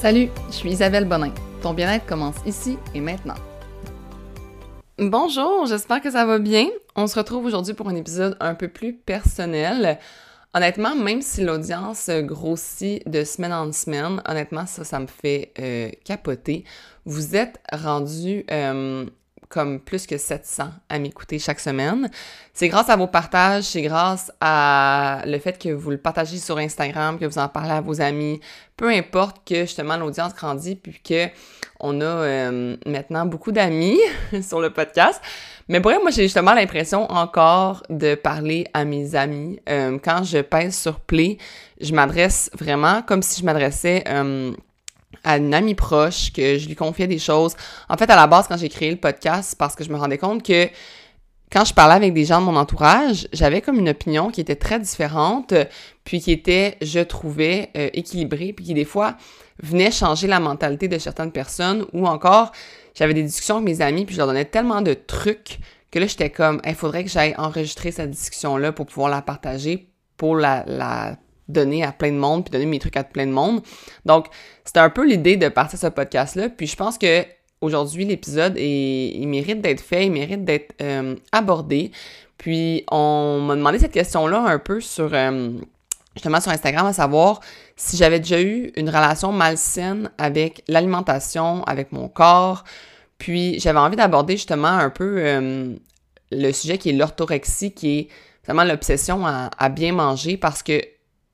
Salut, 0.00 0.28
je 0.46 0.54
suis 0.54 0.70
Isabelle 0.70 1.06
Bonin. 1.06 1.34
Ton 1.60 1.74
bien-être 1.74 2.06
commence 2.06 2.36
ici 2.46 2.78
et 2.94 3.00
maintenant. 3.00 3.34
Bonjour, 4.96 5.66
j'espère 5.66 6.00
que 6.00 6.08
ça 6.08 6.24
va 6.24 6.38
bien. 6.38 6.68
On 6.94 7.08
se 7.08 7.18
retrouve 7.18 7.46
aujourd'hui 7.46 7.74
pour 7.74 7.88
un 7.88 7.96
épisode 7.96 8.36
un 8.38 8.54
peu 8.54 8.68
plus 8.68 8.92
personnel. 8.92 9.98
Honnêtement, 10.54 10.94
même 10.94 11.20
si 11.20 11.42
l'audience 11.42 12.10
grossit 12.10 13.08
de 13.08 13.24
semaine 13.24 13.52
en 13.52 13.72
semaine, 13.72 14.22
honnêtement, 14.28 14.66
ça, 14.66 14.84
ça 14.84 15.00
me 15.00 15.08
fait 15.08 15.52
euh, 15.58 15.90
capoter. 16.04 16.62
Vous 17.04 17.34
êtes 17.34 17.58
rendu 17.72 18.44
euh, 18.52 19.04
comme 19.48 19.80
plus 19.80 20.06
que 20.06 20.18
700 20.18 20.70
à 20.88 20.98
m'écouter 20.98 21.38
chaque 21.38 21.60
semaine. 21.60 22.10
C'est 22.52 22.68
grâce 22.68 22.90
à 22.90 22.96
vos 22.96 23.06
partages, 23.06 23.64
c'est 23.64 23.82
grâce 23.82 24.32
à 24.40 25.22
le 25.26 25.38
fait 25.38 25.58
que 25.58 25.70
vous 25.70 25.90
le 25.90 25.98
partagez 25.98 26.38
sur 26.38 26.58
Instagram, 26.58 27.18
que 27.18 27.24
vous 27.24 27.38
en 27.38 27.48
parlez 27.48 27.70
à 27.70 27.80
vos 27.80 28.00
amis, 28.00 28.40
peu 28.76 28.88
importe 28.90 29.46
que 29.46 29.60
justement 29.60 29.96
l'audience 29.96 30.34
grandit 30.34 30.76
puis 30.76 31.00
que 31.02 31.28
on 31.80 32.00
a 32.00 32.04
euh, 32.04 32.76
maintenant 32.86 33.26
beaucoup 33.26 33.52
d'amis 33.52 33.98
sur 34.42 34.60
le 34.60 34.70
podcast. 34.70 35.20
Mais 35.68 35.80
pour 35.80 35.92
moi, 35.92 36.10
j'ai 36.10 36.22
justement 36.22 36.54
l'impression 36.54 37.10
encore 37.10 37.82
de 37.90 38.14
parler 38.14 38.66
à 38.72 38.84
mes 38.84 39.14
amis. 39.14 39.60
Euh, 39.68 39.98
quand 40.02 40.24
je 40.24 40.38
pèse 40.38 40.76
sur 40.76 40.98
play, 41.00 41.38
je 41.80 41.92
m'adresse 41.94 42.50
vraiment 42.58 43.02
comme 43.02 43.22
si 43.22 43.40
je 43.40 43.46
m'adressais 43.46 44.02
euh, 44.08 44.52
à 45.24 45.38
une 45.38 45.54
amie 45.54 45.74
proche, 45.74 46.32
que 46.32 46.58
je 46.58 46.66
lui 46.68 46.74
confiais 46.74 47.06
des 47.06 47.18
choses. 47.18 47.54
En 47.88 47.96
fait, 47.96 48.10
à 48.10 48.16
la 48.16 48.26
base, 48.26 48.46
quand 48.48 48.56
j'ai 48.56 48.68
créé 48.68 48.90
le 48.90 48.96
podcast, 48.96 49.54
parce 49.58 49.74
que 49.74 49.84
je 49.84 49.90
me 49.90 49.96
rendais 49.96 50.18
compte 50.18 50.42
que 50.42 50.68
quand 51.50 51.64
je 51.64 51.72
parlais 51.72 51.94
avec 51.94 52.12
des 52.12 52.24
gens 52.24 52.40
de 52.40 52.46
mon 52.46 52.56
entourage, 52.56 53.26
j'avais 53.32 53.62
comme 53.62 53.78
une 53.78 53.88
opinion 53.88 54.30
qui 54.30 54.40
était 54.40 54.56
très 54.56 54.78
différente, 54.78 55.54
puis 56.04 56.20
qui 56.20 56.30
était, 56.30 56.76
je 56.82 57.00
trouvais, 57.00 57.70
euh, 57.76 57.88
équilibrée, 57.94 58.52
puis 58.52 58.66
qui 58.66 58.74
des 58.74 58.84
fois 58.84 59.16
venait 59.62 59.90
changer 59.90 60.26
la 60.26 60.40
mentalité 60.40 60.88
de 60.88 60.98
certaines 60.98 61.32
personnes, 61.32 61.86
ou 61.92 62.06
encore, 62.06 62.52
j'avais 62.94 63.14
des 63.14 63.22
discussions 63.22 63.56
avec 63.56 63.66
mes 63.66 63.80
amis, 63.80 64.04
puis 64.04 64.14
je 64.14 64.18
leur 64.18 64.26
donnais 64.26 64.44
tellement 64.44 64.82
de 64.82 64.94
trucs 64.94 65.58
que 65.90 65.98
là, 65.98 66.06
j'étais 66.06 66.30
comme, 66.30 66.60
il 66.66 66.74
faudrait 66.74 67.04
que 67.04 67.10
j'aille 67.10 67.34
enregistrer 67.38 67.92
cette 67.92 68.10
discussion-là 68.10 68.72
pour 68.72 68.86
pouvoir 68.86 69.10
la 69.10 69.22
partager, 69.22 69.88
pour 70.18 70.36
la, 70.36 70.64
la 70.66 71.16
donner 71.48 71.84
à 71.84 71.92
plein 71.92 72.12
de 72.12 72.18
monde, 72.18 72.44
puis 72.44 72.52
donner 72.52 72.66
mes 72.66 72.78
trucs 72.78 72.96
à 72.96 73.04
plein 73.04 73.26
de 73.26 73.32
monde. 73.32 73.62
Donc, 74.04 74.26
c'était 74.64 74.80
un 74.80 74.90
peu 74.90 75.06
l'idée 75.06 75.36
de 75.36 75.48
partir 75.48 75.78
ce 75.78 75.86
podcast-là. 75.86 76.48
Puis 76.50 76.66
je 76.66 76.76
pense 76.76 76.98
que 76.98 77.24
aujourd'hui, 77.60 78.04
l'épisode, 78.04 78.56
il 78.58 79.26
mérite 79.26 79.60
d'être 79.60 79.80
fait, 79.80 80.06
il 80.06 80.12
mérite 80.12 80.44
d'être 80.44 80.74
euh, 80.82 81.16
abordé. 81.32 81.90
Puis 82.36 82.84
on 82.90 83.40
m'a 83.40 83.56
demandé 83.56 83.78
cette 83.78 83.92
question-là 83.92 84.40
un 84.40 84.58
peu 84.58 84.80
sur 84.80 85.12
euh, 85.12 85.50
justement 86.14 86.40
sur 86.40 86.52
Instagram, 86.52 86.86
à 86.86 86.92
savoir 86.92 87.40
si 87.76 87.96
j'avais 87.96 88.20
déjà 88.20 88.40
eu 88.40 88.72
une 88.76 88.88
relation 88.88 89.32
malsaine 89.32 90.10
avec 90.18 90.62
l'alimentation, 90.68 91.64
avec 91.64 91.92
mon 91.92 92.08
corps. 92.08 92.64
Puis 93.18 93.58
j'avais 93.58 93.78
envie 93.78 93.96
d'aborder 93.96 94.36
justement 94.36 94.68
un 94.68 94.90
peu 94.90 95.16
euh, 95.18 95.74
le 96.30 96.52
sujet 96.52 96.78
qui 96.78 96.90
est 96.90 96.92
l'orthorexie, 96.92 97.72
qui 97.72 97.98
est 97.98 98.08
vraiment 98.44 98.64
l'obsession 98.64 99.26
à, 99.26 99.68
bien 99.68 99.92
manger 99.92 100.36
parce 100.36 100.62
que 100.62 100.80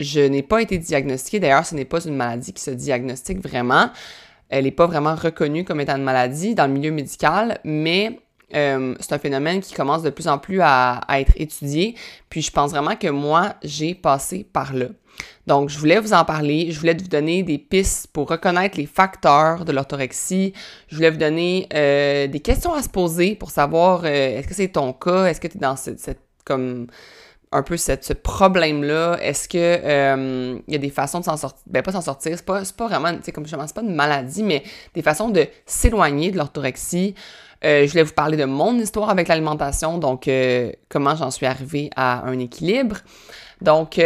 je 0.00 0.20
n'ai 0.20 0.42
pas 0.42 0.62
été 0.62 0.78
diagnostiquée. 0.78 1.40
D'ailleurs, 1.40 1.66
ce 1.66 1.74
n'est 1.74 1.84
pas 1.84 2.04
une 2.04 2.16
maladie 2.16 2.52
qui 2.52 2.62
se 2.62 2.70
diagnostique 2.70 3.40
vraiment. 3.40 3.90
Elle 4.48 4.64
n'est 4.64 4.70
pas 4.70 4.86
vraiment 4.86 5.14
reconnue 5.14 5.64
comme 5.64 5.80
étant 5.80 5.96
une 5.96 6.04
maladie 6.04 6.54
dans 6.54 6.66
le 6.66 6.72
milieu 6.72 6.90
médical, 6.90 7.58
mais 7.64 8.20
euh, 8.54 8.94
c'est 9.00 9.12
un 9.12 9.18
phénomène 9.18 9.60
qui 9.60 9.74
commence 9.74 10.02
de 10.02 10.10
plus 10.10 10.28
en 10.28 10.38
plus 10.38 10.60
à, 10.62 11.00
être 11.10 11.32
étudié. 11.36 11.94
Puis 12.28 12.42
je 12.42 12.50
pense 12.50 12.70
vraiment 12.70 12.96
que 12.96 13.08
moi, 13.08 13.54
j'ai 13.62 13.94
passé 13.94 14.46
par 14.52 14.74
là. 14.74 14.86
Donc, 15.46 15.68
je 15.68 15.78
voulais 15.78 16.00
vous 16.00 16.12
en 16.12 16.24
parler. 16.24 16.70
Je 16.70 16.78
voulais 16.78 16.94
vous 16.94 17.08
donner 17.08 17.42
des 17.42 17.58
pistes 17.58 18.08
pour 18.08 18.28
reconnaître 18.28 18.76
les 18.76 18.86
facteurs 18.86 19.64
de 19.64 19.72
l'orthorexie. 19.72 20.52
Je 20.88 20.96
voulais 20.96 21.10
vous 21.10 21.18
donner 21.18 21.68
euh, 21.72 22.26
des 22.26 22.40
questions 22.40 22.74
à 22.74 22.82
se 22.82 22.88
poser 22.88 23.36
pour 23.36 23.50
savoir 23.50 24.04
euh, 24.04 24.38
est-ce 24.38 24.48
que 24.48 24.54
c'est 24.54 24.68
ton 24.68 24.92
cas, 24.92 25.26
est-ce 25.26 25.40
que 25.40 25.46
tu 25.46 25.56
es 25.56 25.60
dans 25.60 25.76
cette, 25.76 26.00
cette 26.00 26.20
comme 26.44 26.88
un 27.54 27.62
peu 27.62 27.76
cette, 27.76 28.04
ce 28.04 28.12
problème-là? 28.12 29.16
Est-ce 29.22 29.48
que 29.48 29.58
euh, 29.58 30.58
y 30.66 30.74
a 30.74 30.78
des 30.78 30.90
façons 30.90 31.20
de 31.20 31.24
s'en 31.24 31.36
sortir? 31.36 31.62
Ben, 31.66 31.82
pas 31.82 31.92
s'en 31.92 32.00
sortir, 32.00 32.32
c'est 32.36 32.44
pas, 32.44 32.62
pas 32.76 32.88
vraiment, 32.88 33.14
tu 33.14 33.22
sais, 33.22 33.32
comme 33.32 33.46
je 33.46 33.56
c'est 33.56 33.74
pas 33.74 33.82
une 33.82 33.94
maladie, 33.94 34.42
mais 34.42 34.64
des 34.94 35.02
façons 35.02 35.28
de 35.28 35.46
s'éloigner 35.64 36.32
de 36.32 36.36
l'orthorexie. 36.36 37.14
Euh, 37.64 37.86
je 37.86 37.90
voulais 37.92 38.02
vous 38.02 38.12
parler 38.12 38.36
de 38.36 38.44
mon 38.44 38.74
histoire 38.78 39.08
avec 39.08 39.28
l'alimentation, 39.28 39.98
donc 39.98 40.28
euh, 40.28 40.72
comment 40.88 41.14
j'en 41.14 41.30
suis 41.30 41.46
arrivée 41.46 41.90
à 41.96 42.26
un 42.26 42.38
équilibre. 42.38 42.96
Donc, 43.62 43.98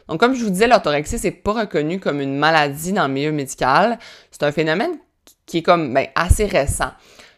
Donc, 0.07 0.22
comme 0.22 0.34
je 0.34 0.44
vous 0.46 0.50
disais, 0.50 0.68
l'orthorexie, 0.68 1.19
c'est 1.19 1.31
pas 1.31 1.51
reconnu 1.51 2.00
comme 2.00 2.22
une 2.22 2.38
maladie 2.38 2.94
dans 2.94 3.07
le 3.07 3.13
milieu 3.13 3.34
médical. 3.34 4.00
C'est 4.31 4.44
un 4.44 4.53
phénomène 4.53 4.97
qui 5.46 5.57
est 5.57 5.62
comme 5.62 5.94
ben, 5.94 6.07
assez 6.16 6.46
récent. 6.46 6.91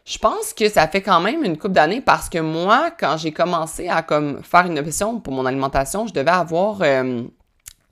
Je 0.06 0.19
pense 0.19 0.53
que 0.53 0.69
ça 0.69 0.88
fait 0.88 1.02
quand 1.02 1.19
même 1.19 1.44
une 1.44 1.58
couple 1.58 1.74
d'années 1.74 2.02
parce 2.02 2.29
que 2.29 2.38
moi, 2.38 2.91
quand 3.00 3.18
j'ai 3.18 3.31
commencé 3.31 3.90
à 3.90 4.03
comme 4.03 4.44
faire 4.44 4.68
une 4.68 4.78
obsession 4.78 5.19
pour 5.19 5.34
mon 5.34 5.46
alimentation, 5.47 6.06
je 6.06 6.14
devais 6.14 6.29
avoir 6.29 6.84
euh, 6.84 7.24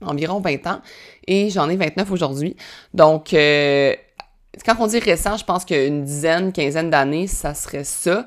environ 0.02 0.40
20 0.40 0.68
ans 0.68 0.82
et 1.28 1.50
j'en 1.50 1.68
ai 1.68 1.76
29 1.76 2.12
aujourd'hui. 2.12 2.56
Donc, 2.94 3.34
euh, 3.34 3.96
quand 4.64 4.76
on 4.80 4.88
dit 4.88 5.00
récent, 5.00 5.38
je 5.38 5.46
pense 5.46 5.66
qu'une 5.66 6.04
dizaine, 6.04 6.52
quinzaine 6.52 6.90
d'années, 6.90 7.28
ça 7.28 7.54
serait 7.54 7.84
ça. 7.84 8.26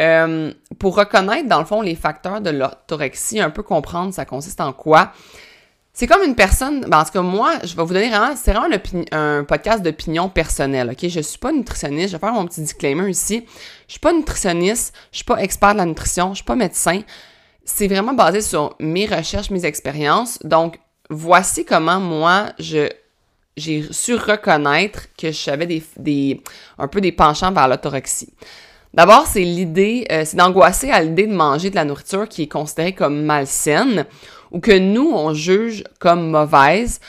Euh, 0.00 0.52
pour 0.78 0.96
reconnaître, 0.96 1.48
dans 1.48 1.58
le 1.58 1.64
fond, 1.64 1.80
les 1.80 1.94
facteurs 1.94 2.40
de 2.40 2.50
l'orthorexie, 2.50 3.40
un 3.40 3.50
peu 3.50 3.62
comprendre 3.62 4.12
ça 4.12 4.24
consiste 4.24 4.60
en 4.60 4.72
quoi? 4.72 5.12
C'est 5.94 6.06
comme 6.06 6.22
une 6.22 6.34
personne, 6.34 6.82
ben 6.82 7.00
en 7.00 7.04
tout 7.04 7.12
cas, 7.12 7.22
moi, 7.22 7.54
je 7.64 7.74
vais 7.74 7.82
vous 7.82 7.94
donner 7.94 8.10
vraiment, 8.10 8.36
c'est 8.36 8.52
vraiment 8.52 8.76
un, 9.12 9.44
podcast 9.44 9.82
d'opinion 9.82 10.28
personnelle, 10.28 10.90
ok? 10.90 11.08
Je 11.08 11.20
suis 11.20 11.38
pas 11.38 11.52
nutritionniste, 11.52 12.08
je 12.08 12.16
vais 12.16 12.20
faire 12.20 12.34
mon 12.34 12.44
petit 12.44 12.60
disclaimer 12.60 13.08
ici. 13.08 13.46
Je 13.86 13.92
suis 13.92 14.00
pas 14.00 14.12
nutritionniste, 14.12 14.94
je 15.10 15.16
suis 15.16 15.24
pas 15.24 15.38
expert 15.38 15.72
de 15.72 15.78
la 15.78 15.86
nutrition, 15.86 16.30
je 16.30 16.36
suis 16.36 16.44
pas 16.44 16.54
médecin. 16.54 17.00
C'est 17.64 17.88
vraiment 17.88 18.12
basé 18.12 18.42
sur 18.42 18.76
mes 18.78 19.06
recherches, 19.06 19.48
mes 19.48 19.64
expériences. 19.64 20.38
Donc, 20.44 20.78
voici 21.08 21.64
comment 21.64 21.98
moi, 21.98 22.52
je 22.58 22.90
j'ai 23.56 23.86
su 23.90 24.14
reconnaître 24.14 25.06
que 25.16 25.32
j'avais 25.32 25.66
des, 25.66 25.82
des, 25.96 26.42
un 26.78 26.88
peu 26.88 27.00
des 27.00 27.12
penchants 27.12 27.52
vers 27.52 27.68
l'autorexie. 27.68 28.32
D'abord, 28.92 29.26
c'est 29.26 29.40
l'idée, 29.40 30.06
euh, 30.10 30.24
c'est 30.24 30.36
d'angoisser 30.36 30.90
à 30.90 31.02
l'idée 31.02 31.26
de 31.26 31.34
manger 31.34 31.70
de 31.70 31.74
la 31.74 31.84
nourriture 31.84 32.28
qui 32.28 32.42
est 32.42 32.48
considérée 32.48 32.94
comme 32.94 33.24
malsaine 33.24 34.06
ou 34.52 34.60
que 34.60 34.76
nous, 34.76 35.10
on 35.12 35.34
juge 35.34 35.84
comme 35.98 36.30
mauvaise 36.30 37.00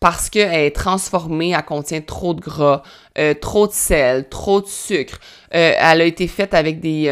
parce 0.00 0.28
qu'elle 0.28 0.52
est 0.52 0.70
transformée, 0.70 1.50
elle 1.50 1.64
contient 1.64 2.02
trop 2.02 2.34
de 2.34 2.40
gras, 2.40 2.82
euh, 3.18 3.32
trop 3.32 3.66
de 3.66 3.72
sel, 3.72 4.28
trop 4.28 4.60
de 4.60 4.66
sucre. 4.66 5.18
Euh, 5.54 5.72
elle 5.78 6.02
a 6.02 6.04
été 6.04 6.28
faite 6.28 6.52
avec 6.52 6.80
des, 6.80 7.04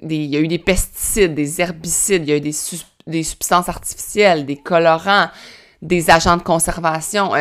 des... 0.00 0.16
Il 0.16 0.30
y 0.30 0.36
a 0.36 0.40
eu 0.40 0.48
des 0.48 0.58
pesticides, 0.58 1.34
des 1.34 1.60
herbicides, 1.60 2.22
il 2.22 2.30
y 2.30 2.32
a 2.32 2.36
eu 2.36 2.40
des, 2.40 2.54
des 3.08 3.22
substances 3.24 3.68
artificielles, 3.68 4.46
des 4.46 4.56
colorants, 4.56 5.28
des 5.82 6.10
agents 6.10 6.36
de 6.36 6.42
conservation 6.42 7.32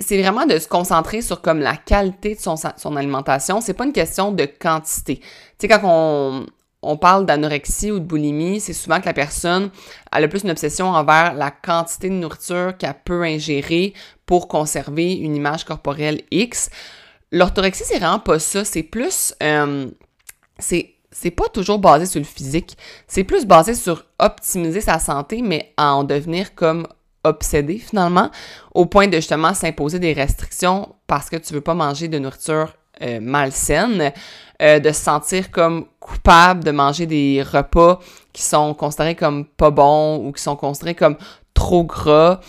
c'est 0.00 0.22
vraiment 0.22 0.46
de 0.46 0.58
se 0.58 0.68
concentrer 0.68 1.22
sur 1.22 1.40
comme 1.40 1.58
la 1.60 1.76
qualité 1.76 2.34
de 2.34 2.40
son, 2.40 2.56
son 2.56 2.96
alimentation. 2.96 3.60
C'est 3.60 3.74
pas 3.74 3.84
une 3.84 3.92
question 3.92 4.32
de 4.32 4.44
quantité. 4.44 5.16
Tu 5.16 5.26
sais, 5.58 5.68
quand 5.68 5.80
on, 5.84 6.46
on 6.82 6.96
parle 6.96 7.26
d'anorexie 7.26 7.90
ou 7.90 7.98
de 7.98 8.04
boulimie, 8.04 8.60
c'est 8.60 8.72
souvent 8.72 9.00
que 9.00 9.06
la 9.06 9.12
personne 9.12 9.70
a 10.10 10.28
plus 10.28 10.42
une 10.42 10.50
obsession 10.50 10.88
envers 10.88 11.34
la 11.34 11.50
quantité 11.50 12.08
de 12.08 12.14
nourriture 12.14 12.76
qu'elle 12.76 12.94
peut 13.04 13.22
ingérer 13.22 13.94
pour 14.26 14.48
conserver 14.48 15.14
une 15.14 15.36
image 15.36 15.64
corporelle 15.64 16.22
X. 16.30 16.70
L'orthorexie, 17.30 17.84
c'est 17.84 17.98
vraiment 17.98 18.18
pas 18.18 18.38
ça. 18.38 18.64
C'est 18.64 18.82
plus... 18.82 19.34
Euh, 19.42 19.88
c'est 20.58 20.94
c'est 21.14 21.30
pas 21.30 21.48
toujours 21.48 21.78
basé 21.78 22.06
sur 22.06 22.20
le 22.20 22.24
physique. 22.24 22.76
C'est 23.06 23.22
plus 23.22 23.44
basé 23.44 23.74
sur 23.74 24.06
optimiser 24.18 24.80
sa 24.80 24.98
santé, 24.98 25.42
mais 25.42 25.74
en 25.76 26.04
devenir 26.04 26.54
comme 26.54 26.86
obsédé 27.24 27.78
finalement, 27.78 28.30
au 28.74 28.86
point 28.86 29.08
de 29.08 29.16
justement 29.16 29.54
s'imposer 29.54 29.98
des 29.98 30.12
restrictions 30.12 30.94
parce 31.06 31.30
que 31.30 31.36
tu 31.36 31.54
veux 31.54 31.60
pas 31.60 31.74
manger 31.74 32.08
de 32.08 32.18
nourriture 32.18 32.74
euh, 33.02 33.20
malsaine, 33.20 34.12
euh, 34.60 34.78
de 34.78 34.90
se 34.90 35.00
sentir 35.00 35.50
comme 35.50 35.86
coupable 35.98 36.62
de 36.62 36.70
manger 36.70 37.06
des 37.06 37.42
repas 37.42 37.98
qui 38.32 38.42
sont 38.42 38.74
considérés 38.74 39.14
comme 39.14 39.44
pas 39.44 39.70
bons 39.70 40.24
ou 40.24 40.32
qui 40.32 40.42
sont 40.42 40.56
considérés 40.56 40.94
comme 40.94 41.16
trop 41.54 41.84
gras. 41.84 42.40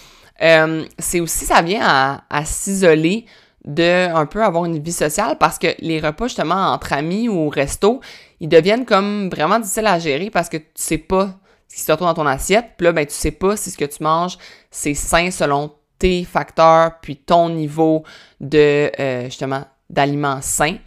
Euh, 0.41 0.85
c'est 0.99 1.21
aussi, 1.21 1.45
ça 1.45 1.61
vient 1.61 2.21
à, 2.29 2.45
s'isoler 2.45 3.25
de 3.65 4.13
un 4.13 4.25
peu 4.25 4.43
avoir 4.43 4.65
une 4.65 4.79
vie 4.79 4.91
sociale 4.91 5.37
parce 5.39 5.57
que 5.57 5.67
les 5.79 6.01
repas 6.01 6.27
justement 6.27 6.73
entre 6.73 6.91
amis 6.93 7.29
ou 7.29 7.47
au 7.47 7.49
resto, 7.49 8.01
ils 8.41 8.49
deviennent 8.49 8.85
comme 8.85 9.29
vraiment 9.29 9.59
difficiles 9.59 9.87
à 9.87 9.97
gérer 9.97 10.29
parce 10.29 10.49
que 10.49 10.57
tu 10.57 10.65
sais 10.75 10.97
pas 10.97 11.29
qui 11.75 11.81
se 11.81 11.91
retrouve 11.91 12.07
dans 12.07 12.13
ton 12.13 12.27
assiette. 12.27 12.71
Puis 12.77 12.85
là, 12.85 12.91
ben, 12.91 13.05
tu 13.05 13.13
sais 13.13 13.31
pas 13.31 13.57
si 13.57 13.71
ce 13.71 13.77
que 13.77 13.85
tu 13.85 14.03
manges, 14.03 14.37
c'est 14.69 14.93
sain 14.93 15.31
selon 15.31 15.71
tes 15.99 16.23
facteurs, 16.23 16.99
puis 17.01 17.15
ton 17.15 17.49
niveau 17.49 18.03
de, 18.39 18.91
euh, 18.99 19.25
justement, 19.25 19.63
d'aliments 19.89 20.41
sains. 20.41 20.77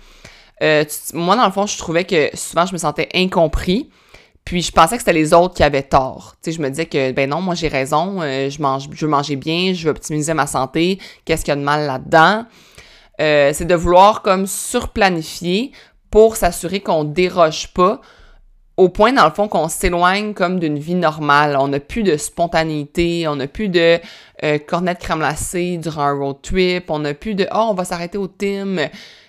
Euh, 0.63 0.85
moi, 1.15 1.37
dans 1.37 1.47
le 1.47 1.53
fond, 1.53 1.67
je 1.67 1.77
trouvais 1.79 2.05
que 2.05 2.31
souvent, 2.35 2.67
je 2.67 2.73
me 2.73 2.79
sentais 2.79 3.09
incompris. 3.15 3.91
Puis 4.45 4.63
je 4.63 4.71
pensais 4.71 4.97
que 4.97 5.03
c'était 5.03 5.13
les 5.13 5.35
autres 5.35 5.55
qui 5.55 5.65
avaient 5.65 5.83
tort. 5.83 6.37
Tu 6.41 6.51
sais, 6.51 6.57
je 6.57 6.63
me 6.63 6.69
disais 6.69 6.87
que, 6.87 7.11
ben 7.11 7.29
non, 7.29 7.41
moi 7.41 7.57
j'ai 7.57 7.67
raison, 7.67 8.23
euh, 8.23 8.49
je, 8.49 8.63
mange, 8.63 8.89
je 8.93 9.05
veux 9.05 9.11
manger 9.11 9.35
bien, 9.35 9.73
je 9.75 9.85
veux 9.85 9.91
optimiser 9.91 10.35
ma 10.35 10.47
santé, 10.47 11.01
qu'est-ce 11.25 11.45
qu'il 11.45 11.51
y 11.51 11.57
a 11.57 11.57
de 11.57 11.65
mal 11.65 11.87
là-dedans? 11.87 12.47
c'est 13.19 13.65
de 13.65 13.75
vouloir 13.75 14.21
comme 14.21 14.47
surplanifier 14.47 15.73
pour 16.11 16.37
s'assurer 16.37 16.81
qu'on 16.81 17.03
déroge 17.03 17.73
pas 17.73 18.03
au 18.77 18.91
point, 18.91 19.13
dans 19.13 19.25
le 19.25 19.31
fond, 19.31 19.49
qu'on 19.49 19.69
s'éloigne 19.69 20.35
comme 20.35 20.59
d'une 20.59 20.79
vie 20.79 20.95
normale. 20.95 21.57
On 21.59 21.69
n'a 21.69 21.81
plus 21.81 22.03
de 22.03 22.17
spontanéité, 22.17 23.27
on 23.27 23.37
n'a 23.37 23.47
plus 23.47 23.69
de 23.69 23.99
euh, 24.45 24.59
cornettes 24.59 24.99
crème 24.99 25.19
glacée 25.19 25.79
durant 25.79 26.03
un 26.03 26.13
road 26.13 26.37
trip, 26.43 26.91
on 26.91 26.99
n'a 26.99 27.15
plus 27.15 27.35
de 27.35 27.47
«oh, 27.55 27.69
on 27.71 27.75
va 27.75 27.85
s'arrêter 27.85 28.19
au 28.19 28.29
team». 28.29 28.81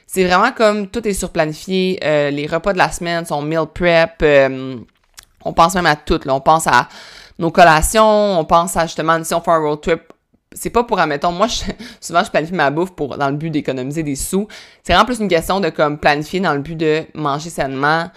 C'est 0.07 0.23
vraiment 0.23 0.51
comme 0.51 0.87
tout 0.87 1.05
est 1.05 1.13
surplanifié, 1.13 1.99
euh, 2.03 2.29
les 2.29 2.47
repas 2.47 2.71
de 2.71 2.77
la 2.77 2.89
semaine 2.91 3.25
sont 3.25 3.41
meal 3.41 3.65
prep, 3.73 4.13
euh, 4.21 4.77
on 5.43 5.53
pense 5.53 5.75
même 5.75 5.85
à 5.85 5.97
tout, 5.97 6.19
là. 6.23 6.33
on 6.33 6.39
pense 6.39 6.65
à 6.65 6.87
nos 7.37 7.51
collations, 7.51 8.39
on 8.39 8.45
pense 8.45 8.77
à 8.77 8.85
justement, 8.85 9.21
si 9.23 9.33
on 9.33 9.41
fait 9.41 9.51
un 9.51 9.59
road 9.59 9.81
trip, 9.81 10.01
c'est 10.53 10.69
pas 10.69 10.83
pour, 10.83 10.99
admettons, 10.99 11.31
moi, 11.31 11.47
je, 11.47 11.63
souvent, 12.01 12.23
je 12.23 12.31
planifie 12.31 12.53
ma 12.53 12.71
bouffe 12.71 12.91
pour, 12.91 13.17
dans 13.17 13.29
le 13.29 13.35
but 13.35 13.49
d'économiser 13.49 14.03
des 14.03 14.15
sous. 14.15 14.47
C'est 14.83 14.93
vraiment 14.93 15.05
plus 15.05 15.19
une 15.19 15.27
question 15.27 15.59
de, 15.59 15.69
comme, 15.69 15.97
planifier 15.97 16.39
dans 16.39 16.53
le 16.53 16.59
but 16.59 16.75
de 16.75 17.03
manger 17.13 17.49
sainement. 17.49 18.09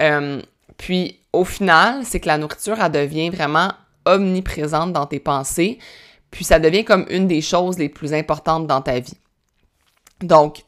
Euh, 0.00 0.40
puis, 0.78 1.20
au 1.32 1.44
final, 1.44 2.04
c'est 2.04 2.20
que 2.20 2.28
la 2.28 2.38
nourriture, 2.38 2.78
elle 2.80 2.92
devient 2.92 3.28
vraiment 3.28 3.72
omniprésente 4.06 4.92
dans 4.92 5.06
tes 5.06 5.20
pensées. 5.20 5.78
Puis, 6.30 6.44
ça 6.44 6.58
devient 6.58 6.84
comme 6.84 7.04
une 7.10 7.26
des 7.26 7.42
choses 7.42 7.78
les 7.78 7.88
plus 7.88 8.14
importantes 8.14 8.66
dans 8.66 8.80
ta 8.80 8.98
vie. 9.00 9.18
Donc, 10.20 10.64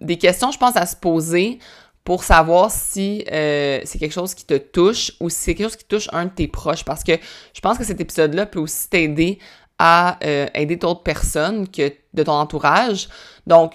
des 0.00 0.16
questions, 0.16 0.50
je 0.50 0.58
pense, 0.58 0.76
à 0.76 0.86
se 0.86 0.96
poser 0.96 1.58
pour 2.04 2.24
savoir 2.24 2.70
si 2.70 3.24
euh, 3.30 3.80
c'est 3.84 3.98
quelque 3.98 4.12
chose 4.12 4.34
qui 4.34 4.44
te 4.44 4.58
touche 4.58 5.12
ou 5.20 5.28
si 5.28 5.36
c'est 5.36 5.54
quelque 5.54 5.68
chose 5.68 5.76
qui 5.76 5.84
touche 5.84 6.08
un 6.12 6.26
de 6.26 6.30
tes 6.30 6.48
proches. 6.48 6.84
Parce 6.84 7.04
que 7.04 7.12
je 7.54 7.60
pense 7.60 7.78
que 7.78 7.84
cet 7.84 8.00
épisode-là 8.00 8.46
peut 8.46 8.58
aussi 8.58 8.88
t'aider 8.88 9.38
à 9.78 10.18
euh, 10.24 10.46
aider 10.54 10.76
d'autres 10.76 11.02
personnes 11.02 11.68
que 11.68 11.92
de 12.14 12.22
ton 12.22 12.32
entourage. 12.32 13.08
Donc, 13.46 13.74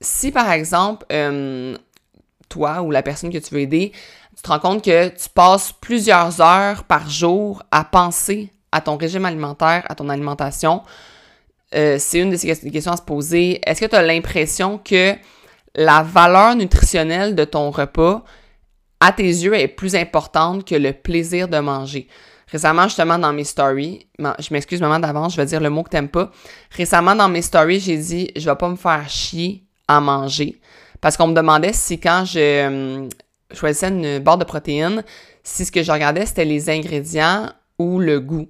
si 0.00 0.30
par 0.30 0.50
exemple, 0.50 1.06
euh, 1.12 1.76
toi 2.48 2.82
ou 2.82 2.90
la 2.90 3.02
personne 3.02 3.32
que 3.32 3.38
tu 3.38 3.54
veux 3.54 3.60
aider, 3.60 3.92
tu 4.36 4.42
te 4.42 4.48
rends 4.48 4.58
compte 4.58 4.84
que 4.84 5.08
tu 5.08 5.28
passes 5.28 5.72
plusieurs 5.72 6.40
heures 6.40 6.84
par 6.84 7.08
jour 7.08 7.62
à 7.70 7.84
penser 7.84 8.50
à 8.72 8.80
ton 8.80 8.96
régime 8.96 9.24
alimentaire, 9.24 9.84
à 9.88 9.94
ton 9.94 10.08
alimentation, 10.08 10.82
euh, 11.74 11.96
c'est 11.98 12.20
une 12.20 12.30
des 12.30 12.38
questions 12.38 12.92
à 12.92 12.96
se 12.96 13.02
poser. 13.02 13.60
Est-ce 13.68 13.80
que 13.80 13.86
tu 13.86 13.96
as 13.96 14.02
l'impression 14.02 14.78
que 14.78 15.14
la 15.74 16.02
valeur 16.02 16.54
nutritionnelle 16.54 17.34
de 17.34 17.44
ton 17.44 17.70
repas, 17.70 18.24
à 19.00 19.12
tes 19.12 19.24
yeux, 19.24 19.54
est 19.54 19.68
plus 19.68 19.96
importante 19.96 20.64
que 20.64 20.74
le 20.74 20.92
plaisir 20.92 21.48
de 21.48 21.58
manger? 21.58 22.08
Récemment, 22.48 22.84
justement, 22.84 23.18
dans 23.18 23.32
mes 23.32 23.44
stories, 23.44 24.06
je 24.18 24.52
m'excuse 24.52 24.80
maman 24.80 25.00
d'avance, 25.00 25.32
je 25.32 25.40
vais 25.40 25.46
dire 25.46 25.60
le 25.60 25.70
mot 25.70 25.82
que 25.82 25.90
t'aimes 25.90 26.08
pas. 26.08 26.30
Récemment, 26.70 27.16
dans 27.16 27.28
mes 27.28 27.42
stories, 27.42 27.80
j'ai 27.80 27.96
dit 27.96 28.30
je 28.36 28.48
vais 28.48 28.56
pas 28.56 28.68
me 28.68 28.76
faire 28.76 29.08
chier 29.08 29.64
à 29.88 30.00
manger. 30.00 30.60
Parce 31.00 31.16
qu'on 31.16 31.26
me 31.26 31.34
demandait 31.34 31.72
si 31.72 31.98
quand 31.98 32.24
je 32.24 32.66
hum, 32.66 33.08
choisissais 33.54 33.88
une 33.88 34.18
barre 34.18 34.38
de 34.38 34.44
protéines, 34.44 35.04
si 35.42 35.64
ce 35.64 35.72
que 35.72 35.82
je 35.82 35.92
regardais, 35.92 36.26
c'était 36.26 36.44
les 36.44 36.70
ingrédients 36.70 37.50
ou 37.78 37.98
le 37.98 38.20
goût. 38.20 38.48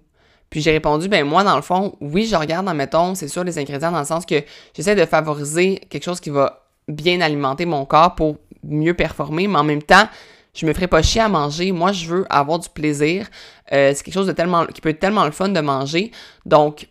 Puis 0.51 0.61
j'ai 0.61 0.71
répondu, 0.71 1.09
ben 1.09 1.25
moi, 1.27 1.43
dans 1.43 1.57
le 1.57 1.63
fond, 1.63 1.97
oui, 2.01 2.27
je 2.27 2.37
regarde, 2.37 2.69
mettons, 2.75 3.15
c'est 3.15 3.29
sûr, 3.29 3.43
les 3.43 3.59
ingrédients, 3.59 3.91
dans 3.91 3.99
le 3.99 4.05
sens 4.05 4.25
que 4.25 4.43
j'essaie 4.77 4.95
de 4.95 5.05
favoriser 5.05 5.81
quelque 5.91 6.05
chose 6.05 6.21
qui 6.21 6.31
va 6.31 6.65
bien 6.87 7.21
alimenter 7.21 7.67
mon 7.67 7.85
corps 7.85 8.15
pour 8.15 8.37
mieux 8.63 8.95
performer, 8.95 9.49
mais 9.49 9.59
en 9.59 9.65
même 9.65 9.83
temps, 9.83 10.09
je 10.55 10.67
me 10.67 10.73
ferai 10.73 10.87
pas 10.87 11.03
chier 11.03 11.21
à 11.21 11.29
manger. 11.29 11.73
Moi, 11.73 11.93
je 11.93 12.07
veux 12.07 12.27
avoir 12.31 12.59
du 12.59 12.69
plaisir. 12.69 13.27
Euh, 13.73 13.93
c'est 13.95 14.05
quelque 14.05 14.15
chose 14.15 14.29
de 14.29 14.33
tellement 14.33 14.67
qui 14.67 14.81
peut 14.81 14.91
être 14.91 15.01
tellement 15.01 15.25
le 15.25 15.33
fun 15.33 15.49
de 15.49 15.61
manger. 15.61 16.13
Donc, 16.47 16.89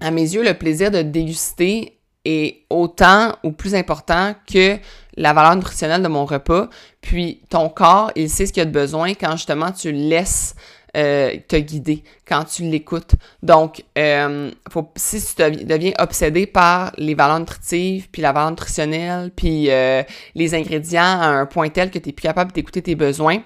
à 0.00 0.10
mes 0.10 0.22
yeux, 0.34 0.42
le 0.42 0.54
plaisir 0.54 0.90
de 0.90 1.02
déguster 1.02 1.98
est 2.24 2.64
autant 2.70 3.36
ou 3.44 3.52
plus 3.52 3.74
important 3.74 4.34
que 4.52 4.78
la 5.16 5.32
valeur 5.32 5.56
nutritionnelle 5.56 6.02
de 6.02 6.08
mon 6.08 6.24
repas. 6.24 6.68
Puis 7.00 7.42
ton 7.50 7.68
corps, 7.68 8.10
il 8.16 8.30
sait 8.30 8.46
ce 8.46 8.52
qu'il 8.52 8.62
a 8.62 8.66
de 8.66 8.70
besoin 8.70 9.14
quand 9.14 9.32
justement 9.32 9.72
tu 9.72 9.92
laisses 9.92 10.54
euh, 10.94 11.38
te 11.48 11.56
guider 11.56 12.04
quand 12.28 12.44
tu 12.44 12.64
l'écoutes. 12.64 13.14
Donc, 13.42 13.82
euh, 13.96 14.50
faut, 14.70 14.92
si 14.96 15.24
tu 15.34 15.64
deviens 15.64 15.92
obsédé 15.98 16.46
par 16.46 16.92
les 16.98 17.14
valeurs 17.14 17.40
nutritives, 17.40 18.10
puis 18.10 18.20
la 18.20 18.32
valeur 18.32 18.50
nutritionnelle, 18.50 19.30
puis 19.34 19.70
euh, 19.70 20.02
les 20.34 20.54
ingrédients 20.54 21.00
à 21.02 21.28
un 21.28 21.46
point 21.46 21.70
tel 21.70 21.90
que 21.90 21.98
tu 21.98 22.10
n'es 22.10 22.12
plus 22.12 22.24
capable 22.24 22.52
d'écouter 22.52 22.82
tes 22.82 22.94
besoins, 22.94 23.38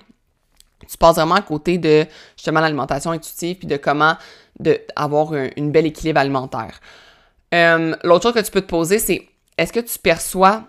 tu 0.88 0.98
passes 0.98 1.14
vraiment 1.14 1.36
à 1.36 1.42
côté 1.42 1.78
de 1.78 2.04
justement 2.36 2.58
l'alimentation 2.58 3.12
intuitive, 3.12 3.58
puis 3.58 3.68
de 3.68 3.76
comment 3.76 4.16
de, 4.58 4.80
avoir 4.96 5.32
un, 5.32 5.48
une 5.56 5.70
belle 5.70 5.86
équilibre 5.86 6.18
alimentaire. 6.18 6.80
L'autre 7.52 8.24
chose 8.24 8.34
que 8.34 8.44
tu 8.44 8.50
peux 8.50 8.60
te 8.60 8.66
poser, 8.66 8.98
c'est 8.98 9.22
est-ce 9.56 9.72
que 9.72 9.78
tu 9.78 10.00
perçois 10.00 10.64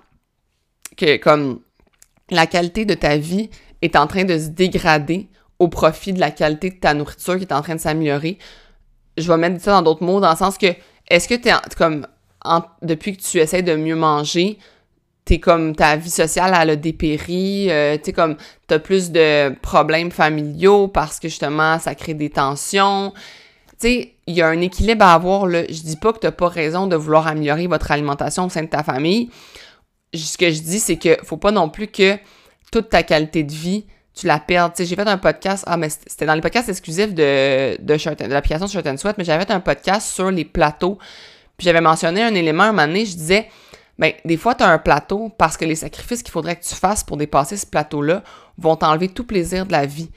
que 0.96 1.18
comme 1.18 1.60
la 2.30 2.46
qualité 2.46 2.86
de 2.86 2.94
ta 2.94 3.18
vie 3.18 3.50
est 3.82 3.96
en 3.96 4.08
train 4.08 4.24
de 4.24 4.38
se 4.38 4.48
dégrader 4.48 5.28
au 5.60 5.68
profit 5.68 6.14
de 6.14 6.20
la 6.20 6.32
qualité 6.32 6.70
de 6.70 6.76
ta 6.76 6.94
nourriture 6.94 7.38
qui 7.38 7.44
est 7.44 7.54
en 7.54 7.62
train 7.62 7.76
de 7.76 7.80
s'améliorer. 7.80 8.38
Je 9.18 9.28
vais 9.28 9.38
mettre 9.38 9.62
ça 9.62 9.72
dans 9.72 9.82
d'autres 9.82 10.04
mots, 10.04 10.20
dans 10.20 10.30
le 10.30 10.38
sens 10.38 10.58
que, 10.58 10.68
est-ce 11.10 11.28
que 11.28 11.36
tu 11.36 11.50
es 11.50 11.54
comme, 11.78 12.06
depuis 12.82 13.18
que 13.18 13.22
tu 13.22 13.40
essaies 13.40 13.64
de 13.64 13.76
mieux 13.76 13.96
manger, 13.96 14.60
t'es 15.26 15.40
comme, 15.40 15.76
ta 15.76 15.96
vie 15.96 16.10
sociale, 16.10 16.56
elle 16.60 16.70
a 16.70 16.76
dépéri, 16.76 17.68
euh, 17.70 17.98
tu 18.02 18.14
comme, 18.14 18.38
t'as 18.68 18.80
plus 18.80 19.12
de 19.12 19.54
problèmes 19.62 20.12
familiaux 20.12 20.88
parce 20.88 21.20
que 21.20 21.28
justement, 21.28 21.80
ça 21.80 21.96
crée 21.96 22.14
des 22.14 22.30
tensions. 22.30 23.12
Tu 23.72 23.88
sais, 23.88 24.14
il 24.28 24.36
y 24.36 24.42
a 24.42 24.48
un 24.48 24.62
équilibre 24.62 25.06
à 25.06 25.14
avoir, 25.14 25.48
là. 25.48 25.64
Je 25.68 25.82
dis 25.82 25.98
pas 25.98 26.14
que 26.14 26.20
t'as 26.20 26.32
pas 26.32 26.48
raison 26.48 26.88
de 26.88 26.96
vouloir 26.96 27.28
améliorer 27.28 27.68
votre 27.68 27.92
alimentation 27.92 28.46
au 28.46 28.50
sein 28.50 28.64
de 28.64 28.68
ta 28.68 28.84
famille. 28.84 29.30
Ce 30.14 30.38
que 30.38 30.52
je 30.52 30.62
dis, 30.62 30.80
c'est 30.80 30.98
que 30.98 31.18
faut 31.24 31.38
pas 31.38 31.52
non 31.52 31.70
plus 31.70 31.88
que 31.88 32.18
toute 32.72 32.90
ta 32.90 33.04
qualité 33.04 33.44
de 33.44 33.52
vie 33.52 33.86
tu 34.18 34.26
la 34.26 34.44
sais, 34.74 34.86
j'ai 34.86 34.96
fait 34.96 35.08
un 35.08 35.18
podcast, 35.18 35.64
ah, 35.68 35.78
mais 35.78 35.90
c'était 35.90 36.26
dans 36.26 36.34
les 36.34 36.42
podcasts 36.42 36.70
exclusifs 36.70 37.14
de, 37.14 37.78
de, 37.80 38.28
l'application 38.28 38.66
Shirt 38.66 38.88
and 38.88 38.98
Sweat, 38.98 39.18
mais 39.18 39.24
j'avais 39.24 39.46
fait 39.46 39.54
un 39.54 39.60
podcast 39.60 40.10
sur 40.10 40.32
les 40.32 40.44
plateaux. 40.44 40.98
Puis 41.56 41.66
j'avais 41.66 41.82
mentionné 41.82 42.24
un 42.24 42.34
élément, 42.34 42.64
un 42.64 42.72
moment 42.72 42.88
donné, 42.88 43.06
je 43.06 43.16
disais, 43.16 43.48
ben, 44.00 44.14
des 44.26 44.38
fois, 44.38 44.56
tu 44.56 44.64
un 44.64 44.80
plateau 44.80 45.30
parce 45.38 45.56
que 45.56 45.66
les 45.66 45.76
sacrifices 45.76 46.24
qu'il 46.24 46.32
faudrait 46.32 46.56
que 46.56 46.64
tu 46.64 46.74
fasses 46.74 47.04
pour 47.04 47.18
dépasser 47.18 47.58
ce 47.58 47.66
plateau-là 47.66 48.24
vont 48.58 48.76
t'enlever 48.76 49.10
tout 49.10 49.24
plaisir 49.24 49.66
de 49.68 49.72
la 49.72 49.86
vie. 49.86 50.10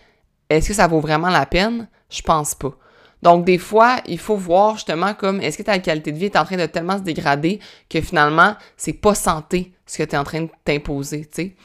Est-ce 0.48 0.68
que 0.68 0.74
ça 0.74 0.86
vaut 0.86 1.00
vraiment 1.00 1.28
la 1.28 1.44
peine? 1.44 1.86
Je 2.08 2.22
pense 2.22 2.54
pas. 2.54 2.72
Donc, 3.22 3.44
des 3.44 3.58
fois, 3.58 3.98
il 4.06 4.18
faut 4.18 4.36
voir 4.36 4.74
justement 4.74 5.14
comme 5.14 5.40
est-ce 5.40 5.58
que 5.58 5.62
ta 5.62 5.78
qualité 5.78 6.12
de 6.12 6.18
vie 6.18 6.26
est 6.26 6.36
en 6.36 6.44
train 6.44 6.56
de 6.56 6.66
tellement 6.66 6.98
se 6.98 7.02
dégrader 7.02 7.60
que 7.88 8.00
finalement, 8.00 8.56
c'est 8.76 8.94
pas 8.94 9.14
santé 9.14 9.72
ce 9.86 9.98
que 9.98 10.02
tu 10.04 10.14
es 10.14 10.18
en 10.18 10.24
train 10.24 10.42
de 10.42 10.50
t'imposer, 10.64 11.26
tu 11.26 11.42
sais? 11.42 11.56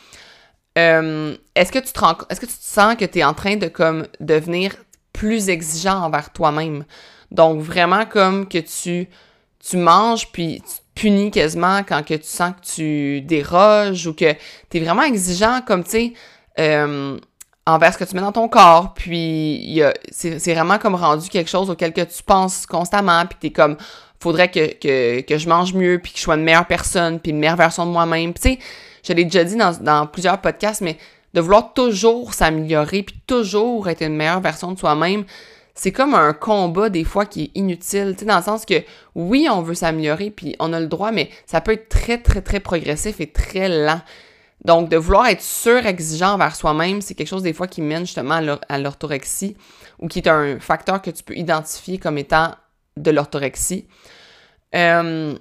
Euh, 0.78 1.36
est-ce 1.56 1.72
que 1.72 1.80
tu 1.80 1.94
te 1.94 2.00
rends, 2.00 2.18
est-ce 2.30 2.42
que 2.42 2.46
tu 2.46 2.58
te 2.58 2.64
sens 2.64 2.96
que 2.96 3.06
tu 3.06 3.20
es 3.20 3.24
en 3.24 3.34
train 3.34 3.56
de 3.56 3.68
comme 3.68 4.08
devenir 4.20 4.76
plus 5.14 5.48
exigeant 5.48 6.02
envers 6.02 6.34
toi-même? 6.34 6.84
Donc 7.32 7.62
vraiment 7.62 8.06
comme 8.06 8.48
que 8.48 8.58
tu 8.58 9.08
tu 9.68 9.78
manges 9.78 10.32
puis 10.32 10.62
tu 10.62 10.76
te 10.78 10.82
punis 10.94 11.32
quasiment 11.32 11.82
quand 11.84 12.04
que 12.04 12.14
tu 12.14 12.28
sens 12.28 12.54
que 12.54 12.76
tu 12.76 13.22
déroges 13.22 14.06
ou 14.06 14.14
que 14.14 14.34
tu 14.70 14.78
es 14.78 14.80
vraiment 14.80 15.04
exigeant 15.04 15.62
comme 15.66 15.84
tu 15.84 15.92
sais 15.92 16.14
euh, 16.60 17.18
envers 17.66 17.94
ce 17.94 17.98
que 17.98 18.04
tu 18.04 18.16
mets 18.16 18.22
dans 18.22 18.32
ton 18.32 18.48
corps. 18.48 18.94
Puis 18.94 19.82
c'est 20.12 20.54
vraiment 20.54 20.78
comme 20.78 20.96
rendu 20.96 21.30
quelque 21.30 21.50
chose 21.50 21.70
auquel 21.70 21.94
que 21.94 22.02
tu 22.02 22.24
penses 22.24 22.66
constamment. 22.66 23.26
Puis 23.26 23.38
t'es 23.40 23.50
comme, 23.50 23.78
faudrait 24.20 24.50
que, 24.50 24.74
que, 24.74 25.22
que, 25.22 25.38
je 25.38 25.50
mange 25.50 25.74
mieux, 25.74 26.00
puis 26.00 26.12
que 26.12 26.18
je 26.18 26.24
sois 26.24 26.36
une 26.36 26.44
meilleure 26.44 26.68
personne, 26.68 27.20
puis 27.20 27.32
une 27.32 27.40
meilleure 27.40 27.56
version 27.56 27.86
de 27.86 27.92
moi-même. 27.92 28.34
Tu 28.34 28.42
sais, 28.42 28.60
je 29.04 29.14
l'ai 29.14 29.24
déjà 29.24 29.44
dit 29.44 29.56
dans, 29.56 29.72
dans 29.82 30.08
plusieurs 30.08 30.40
podcasts, 30.42 30.82
mais 30.82 30.98
de 31.34 31.42
vouloir 31.42 31.74
toujours 31.74 32.34
s'améliorer, 32.34 33.04
puis 33.04 33.20
toujours 33.28 33.90
être 33.90 34.02
une 34.02 34.16
meilleure 34.16 34.40
version 34.40 34.72
de 34.72 34.80
soi-même, 34.80 35.26
c'est 35.76 35.92
comme 35.92 36.16
un 36.16 36.32
combat 36.32 36.90
des 36.90 37.04
fois 37.04 37.26
qui 37.26 37.44
est 37.44 37.52
inutile, 37.56 38.14
tu 38.14 38.20
sais, 38.20 38.26
dans 38.26 38.38
le 38.38 38.44
sens 38.44 38.66
que 38.66 38.82
oui, 39.14 39.48
on 39.52 39.62
veut 39.62 39.74
s'améliorer, 39.76 40.30
puis 40.30 40.56
on 40.60 40.72
a 40.72 40.80
le 40.80 40.88
droit, 40.88 41.12
mais 41.12 41.30
ça 41.46 41.60
peut 41.60 41.74
être 41.74 41.90
très, 41.90 42.18
très, 42.18 42.42
très 42.42 42.62
progressif 42.62 43.20
et 43.20 43.28
très 43.28 43.68
lent. 43.68 44.00
Donc, 44.66 44.90
de 44.90 44.98
vouloir 44.98 45.28
être 45.28 45.44
surexigeant 45.44 46.34
envers 46.34 46.56
soi-même, 46.56 47.00
c'est 47.00 47.14
quelque 47.14 47.28
chose 47.28 47.44
des 47.44 47.54
fois 47.54 47.68
qui 47.68 47.82
mène 47.82 48.02
justement 48.02 48.42
à 48.68 48.80
l'orthorexie 48.80 49.56
ou 50.00 50.08
qui 50.08 50.20
est 50.20 50.28
un 50.28 50.60
facteur 50.60 51.04
que 51.04 51.12
tu 51.12 51.24
peux 51.24 51.38
identifier 51.38 52.00
comme 52.00 52.18
étant 52.18 52.52
de 52.98 53.12
l'orthorexie. 53.12 53.88
Euh, 54.74 55.36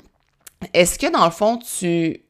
est-ce 0.75 0.99
que 0.99 1.11
dans 1.11 1.25
le 1.25 1.31
fond, 1.31 1.57
tu, 1.57 2.21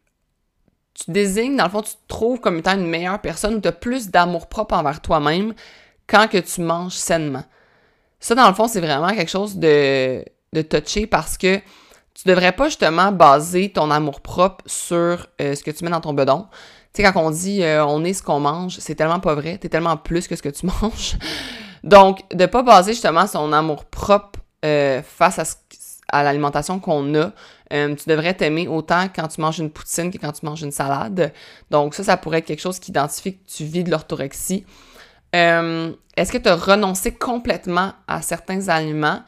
tu 0.94 1.10
désignes, 1.10 1.56
dans 1.56 1.64
le 1.64 1.70
fond, 1.70 1.82
tu 1.82 1.94
te 1.94 2.06
trouves 2.06 2.38
comme 2.38 2.58
étant 2.58 2.74
une 2.74 2.86
meilleure 2.86 3.20
personne 3.20 3.56
ou 3.56 3.60
tu 3.60 3.66
as 3.66 3.72
plus 3.72 4.10
d'amour 4.10 4.48
propre 4.48 4.76
envers 4.76 5.02
toi-même 5.02 5.52
quand 6.06 6.28
que 6.28 6.38
tu 6.38 6.60
manges 6.60 6.92
sainement? 6.92 7.44
Ça, 8.20 8.36
dans 8.36 8.46
le 8.46 8.54
fond, 8.54 8.68
c'est 8.68 8.80
vraiment 8.80 9.12
quelque 9.12 9.30
chose 9.32 9.56
de, 9.56 10.24
touché 10.70 11.08
parce 11.08 11.36
que 11.36 11.56
tu 12.14 12.28
devrais 12.28 12.52
pas 12.52 12.66
justement 12.66 13.10
baser 13.10 13.72
ton 13.72 13.90
amour 13.90 14.20
propre 14.20 14.62
sur 14.66 15.26
euh, 15.40 15.56
ce 15.56 15.64
que 15.64 15.72
tu 15.72 15.82
mets 15.82 15.90
dans 15.90 16.00
ton 16.00 16.14
bedon. 16.14 16.46
Tu 16.94 17.02
sais, 17.02 17.12
quand 17.12 17.20
on 17.20 17.30
dit 17.30 17.64
euh, 17.64 17.84
on 17.84 18.04
est 18.04 18.12
ce 18.12 18.22
qu'on 18.22 18.38
mange, 18.38 18.76
c'est 18.78 18.94
tellement 18.94 19.18
pas 19.18 19.34
vrai, 19.34 19.58
t'es 19.58 19.68
tellement 19.68 19.96
plus 19.96 20.28
que 20.28 20.36
ce 20.36 20.42
que 20.42 20.48
tu 20.48 20.66
manges. 20.80 21.16
Donc, 21.82 22.20
de 22.32 22.46
pas 22.46 22.62
baser 22.62 22.92
justement 22.92 23.26
son 23.26 23.52
amour 23.52 23.84
propre 23.84 24.38
euh, 24.64 25.02
face 25.02 25.58
à, 26.08 26.22
l'alimentation 26.22 26.78
qu'on 26.78 27.12
a, 27.16 27.32
euh, 27.72 27.94
tu 27.96 28.08
devrais 28.08 28.34
t'aimer 28.34 28.68
autant 28.68 29.08
quand 29.14 29.26
tu 29.26 29.40
manges 29.40 29.58
une 29.58 29.70
poutine 29.70 30.12
que 30.12 30.18
quand 30.18 30.30
tu 30.30 30.46
manges 30.46 30.62
une 30.62 30.70
salade. 30.70 31.32
Donc, 31.68 31.96
ça, 31.96 32.04
ça 32.04 32.16
pourrait 32.16 32.38
être 32.38 32.46
quelque 32.46 32.62
chose 32.62 32.78
qui 32.78 32.92
identifie 32.92 33.38
que 33.38 33.44
tu 33.44 33.64
vis 33.64 33.82
de 33.82 33.90
l'orthorexie. 33.90 34.64
Est-ce 35.32 36.30
que 36.30 36.38
tu 36.38 36.48
as 36.48 36.54
renoncé 36.54 37.12
complètement 37.12 37.92
à 38.06 38.22
certains 38.22 38.68
aliments 38.68 39.20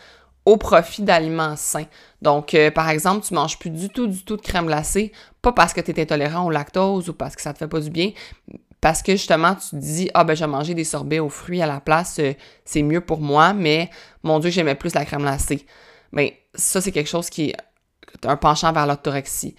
au 0.44 0.56
profit 0.56 1.02
d'aliments 1.02 1.56
sains? 1.56 1.86
Donc, 2.22 2.54
euh, 2.54 2.70
par 2.70 2.88
exemple, 2.88 3.26
tu 3.26 3.34
manges 3.34 3.58
plus 3.58 3.70
du 3.70 3.88
tout, 3.88 4.06
du 4.06 4.24
tout 4.24 4.36
de 4.36 4.42
crème 4.42 4.66
glacée, 4.66 5.12
pas 5.42 5.52
parce 5.52 5.72
que 5.72 5.80
tu 5.80 5.90
es 5.90 6.00
intolérant 6.00 6.46
au 6.46 6.50
lactose 6.50 7.08
ou 7.08 7.12
parce 7.12 7.36
que 7.36 7.42
ça 7.42 7.52
te 7.52 7.58
fait 7.58 7.68
pas 7.68 7.80
du 7.80 7.90
bien, 7.90 8.12
parce 8.80 9.02
que 9.02 9.12
justement, 9.12 9.54
tu 9.54 9.70
te 9.70 9.76
dis, 9.76 10.10
ah 10.14 10.24
ben, 10.24 10.34
je 10.34 10.40
vais 10.40 10.50
manger 10.50 10.74
des 10.74 10.84
sorbets 10.84 11.18
aux 11.18 11.28
fruits 11.28 11.62
à 11.62 11.66
la 11.66 11.80
place, 11.80 12.18
euh, 12.18 12.32
c'est 12.64 12.82
mieux 12.82 13.00
pour 13.00 13.20
moi, 13.20 13.52
mais 13.52 13.90
mon 14.22 14.38
Dieu, 14.38 14.50
j'aimais 14.50 14.74
plus 14.74 14.94
la 14.94 15.04
crème 15.04 15.22
glacée. 15.22 15.66
Mais 16.12 16.30
ben, 16.30 16.60
ça, 16.60 16.80
c'est 16.80 16.92
quelque 16.92 17.08
chose 17.08 17.28
qui 17.28 17.50
est 17.50 17.56
un 18.24 18.36
penchant 18.36 18.72
vers 18.72 18.86
l'orthorexie. 18.86 19.56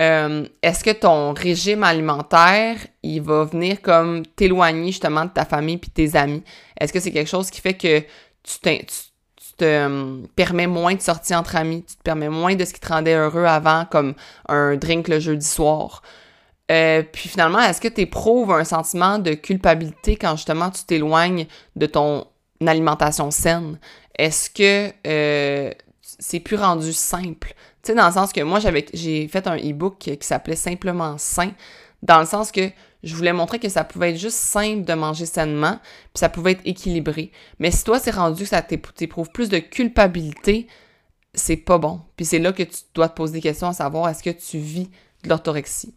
Euh, 0.00 0.46
est-ce 0.62 0.82
que 0.82 0.90
ton 0.90 1.34
régime 1.34 1.82
alimentaire, 1.82 2.78
il 3.02 3.20
va 3.20 3.44
venir 3.44 3.82
comme 3.82 4.24
t'éloigner 4.24 4.92
justement 4.92 5.26
de 5.26 5.30
ta 5.30 5.44
famille 5.44 5.76
puis 5.76 5.90
tes 5.90 6.16
amis? 6.16 6.42
Est-ce 6.80 6.92
que 6.92 7.00
c'est 7.00 7.12
quelque 7.12 7.28
chose 7.28 7.50
qui 7.50 7.60
fait 7.60 7.74
que 7.74 8.00
tu, 8.00 8.58
tu 8.62 9.09
te 9.60 9.64
euh, 9.64 10.22
permet 10.36 10.66
moins 10.66 10.94
de 10.94 11.00
sortir 11.00 11.38
entre 11.38 11.56
amis, 11.56 11.84
tu 11.84 11.96
te 11.96 12.02
permets 12.02 12.28
moins 12.28 12.54
de 12.54 12.64
ce 12.64 12.72
qui 12.72 12.80
te 12.80 12.88
rendait 12.88 13.14
heureux 13.14 13.44
avant, 13.44 13.84
comme 13.84 14.14
un 14.48 14.76
drink 14.76 15.08
le 15.08 15.20
jeudi 15.20 15.46
soir. 15.46 16.02
Euh, 16.70 17.02
puis 17.02 17.28
finalement, 17.28 17.60
est-ce 17.60 17.80
que 17.80 17.88
tu 17.88 18.02
éprouves 18.02 18.52
un 18.52 18.64
sentiment 18.64 19.18
de 19.18 19.34
culpabilité 19.34 20.16
quand 20.16 20.36
justement 20.36 20.70
tu 20.70 20.84
t'éloignes 20.84 21.46
de 21.76 21.86
ton 21.86 22.26
alimentation 22.64 23.30
saine? 23.30 23.78
Est-ce 24.16 24.50
que 24.50 24.92
euh, 25.06 25.72
c'est 26.00 26.40
plus 26.40 26.56
rendu 26.56 26.92
simple? 26.92 27.54
Tu 27.82 27.92
sais, 27.92 27.94
dans 27.94 28.06
le 28.06 28.12
sens 28.12 28.32
que 28.32 28.40
moi, 28.40 28.60
j'ai 28.92 29.28
fait 29.28 29.46
un 29.46 29.56
e-book 29.56 29.98
qui 29.98 30.16
s'appelait 30.20 30.56
Simplement 30.56 31.16
Sain, 31.18 31.52
dans 32.02 32.20
le 32.20 32.26
sens 32.26 32.50
que 32.52 32.70
je 33.02 33.14
voulais 33.14 33.32
montrer 33.32 33.58
que 33.58 33.68
ça 33.68 33.84
pouvait 33.84 34.10
être 34.10 34.18
juste 34.18 34.36
simple 34.36 34.84
de 34.84 34.92
manger 34.92 35.26
sainement, 35.26 35.78
puis 36.12 36.20
ça 36.20 36.28
pouvait 36.28 36.52
être 36.52 36.62
équilibré. 36.64 37.32
Mais 37.58 37.70
si 37.70 37.84
toi, 37.84 37.98
c'est 37.98 38.10
rendu 38.10 38.42
que 38.42 38.48
ça 38.48 38.62
t'éprouve 38.62 39.30
plus 39.30 39.48
de 39.48 39.58
culpabilité, 39.58 40.66
c'est 41.34 41.56
pas 41.56 41.78
bon. 41.78 42.00
Puis 42.16 42.26
c'est 42.26 42.38
là 42.38 42.52
que 42.52 42.62
tu 42.62 42.78
dois 42.94 43.08
te 43.08 43.14
poser 43.14 43.34
des 43.34 43.40
questions 43.40 43.68
à 43.68 43.72
savoir 43.72 44.08
est-ce 44.08 44.22
que 44.22 44.30
tu 44.30 44.58
vis 44.58 44.90
de 45.22 45.28
l'orthorexie? 45.28 45.94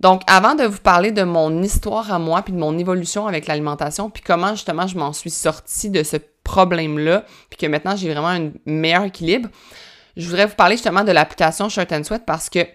Donc, 0.00 0.22
avant 0.26 0.56
de 0.56 0.64
vous 0.64 0.80
parler 0.80 1.12
de 1.12 1.22
mon 1.22 1.62
histoire 1.62 2.12
à 2.12 2.18
moi, 2.18 2.42
puis 2.42 2.52
de 2.52 2.58
mon 2.58 2.76
évolution 2.76 3.28
avec 3.28 3.46
l'alimentation, 3.46 4.10
puis 4.10 4.22
comment 4.22 4.50
justement 4.50 4.88
je 4.88 4.98
m'en 4.98 5.12
suis 5.12 5.30
sortie 5.30 5.90
de 5.90 6.02
ce 6.02 6.16
problème-là, 6.42 7.24
puis 7.50 7.56
que 7.56 7.66
maintenant 7.66 7.94
j'ai 7.94 8.12
vraiment 8.12 8.28
un 8.28 8.50
meilleur 8.66 9.04
équilibre, 9.04 9.48
je 10.16 10.26
voudrais 10.26 10.46
vous 10.46 10.56
parler 10.56 10.74
justement 10.74 11.04
de 11.04 11.12
l'application 11.12 11.68
Shirt 11.68 11.92
and 11.92 12.02
Sweat 12.02 12.24
parce 12.26 12.50
que 12.50 12.66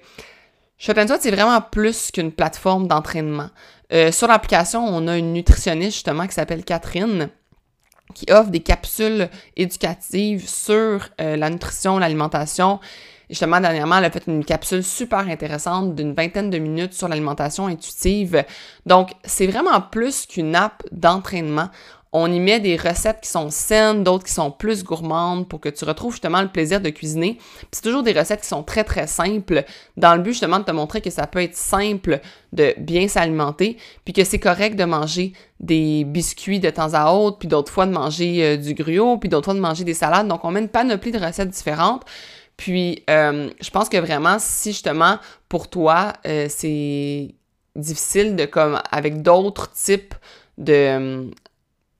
Shot 0.77 0.93
Sweat, 0.93 1.21
c'est 1.21 1.31
vraiment 1.31 1.59
plus 1.59 2.11
qu'une 2.11 2.31
plateforme 2.31 2.87
d'entraînement. 2.87 3.49
Euh, 3.91 4.11
sur 4.11 4.27
l'application, 4.27 4.83
on 4.85 5.07
a 5.07 5.17
une 5.17 5.33
nutritionniste 5.33 5.93
justement 5.93 6.27
qui 6.27 6.33
s'appelle 6.33 6.63
Catherine 6.63 7.29
qui 8.13 8.31
offre 8.31 8.49
des 8.49 8.61
capsules 8.61 9.29
éducatives 9.55 10.47
sur 10.47 11.09
euh, 11.19 11.35
la 11.35 11.49
nutrition, 11.49 11.97
l'alimentation. 11.97 12.79
Justement, 13.29 13.59
dernièrement, 13.59 13.97
elle 13.97 14.05
a 14.05 14.11
fait 14.11 14.25
une 14.27 14.45
capsule 14.45 14.83
super 14.83 15.19
intéressante 15.19 15.95
d'une 15.95 16.13
vingtaine 16.13 16.49
de 16.49 16.57
minutes 16.57 16.93
sur 16.93 17.09
l'alimentation 17.09 17.67
intuitive. 17.67 18.45
Donc, 18.85 19.11
c'est 19.25 19.47
vraiment 19.47 19.81
plus 19.81 20.25
qu'une 20.25 20.55
app 20.55 20.83
d'entraînement. 20.91 21.69
On 22.13 22.31
y 22.31 22.39
met 22.39 22.59
des 22.59 22.77
recettes 22.77 23.21
qui 23.21 23.29
sont 23.29 23.49
saines, 23.49 24.03
d'autres 24.03 24.23
qui 24.23 24.33
sont 24.33 24.49
plus 24.49 24.83
gourmandes 24.83 25.47
pour 25.47 25.59
que 25.59 25.69
tu 25.69 25.83
retrouves 25.85 26.13
justement 26.13 26.41
le 26.41 26.47
plaisir 26.47 26.79
de 26.79 26.89
cuisiner. 26.89 27.37
c'est 27.71 27.81
toujours 27.81 28.03
des 28.03 28.13
recettes 28.13 28.41
qui 28.41 28.47
sont 28.47 28.63
très 28.63 28.83
très 28.83 29.07
simples 29.07 29.65
dans 29.97 30.15
le 30.15 30.21
but 30.21 30.31
justement 30.31 30.59
de 30.59 30.63
te 30.63 30.71
montrer 30.71 31.01
que 31.01 31.09
ça 31.09 31.27
peut 31.27 31.41
être 31.41 31.55
simple 31.55 32.21
de 32.53 32.73
bien 32.77 33.07
s'alimenter, 33.07 33.77
puis 34.05 34.13
que 34.13 34.23
c'est 34.23 34.39
correct 34.39 34.75
de 34.75 34.85
manger 34.85 35.33
des 35.59 36.05
biscuits 36.05 36.59
de 36.59 36.69
temps 36.69 36.93
à 36.93 37.11
autre, 37.11 37.39
puis 37.39 37.47
d'autres 37.47 37.71
fois 37.71 37.85
de 37.85 37.91
manger 37.91 38.43
euh, 38.43 38.57
du 38.57 38.73
gruau, 38.73 39.17
puis 39.17 39.29
d'autres 39.29 39.45
fois 39.45 39.53
de 39.53 39.59
manger 39.59 39.83
des 39.83 39.93
salades. 39.93 40.27
Donc 40.27 40.45
on 40.45 40.51
met 40.51 40.61
une 40.61 40.69
panoplie 40.69 41.11
de 41.11 41.19
recettes 41.19 41.49
différentes. 41.49 42.03
Puis 42.55 43.03
euh, 43.09 43.49
je 43.61 43.69
pense 43.69 43.89
que 43.89 43.97
vraiment 43.97 44.37
si 44.39 44.71
justement 44.71 45.19
pour 45.47 45.69
toi 45.69 46.13
euh, 46.25 46.47
c'est 46.49 47.35
difficile 47.75 48.35
de 48.35 48.45
comme 48.45 48.81
avec 48.91 49.21
d'autres 49.21 49.71
types 49.71 50.15
de 50.57 51.29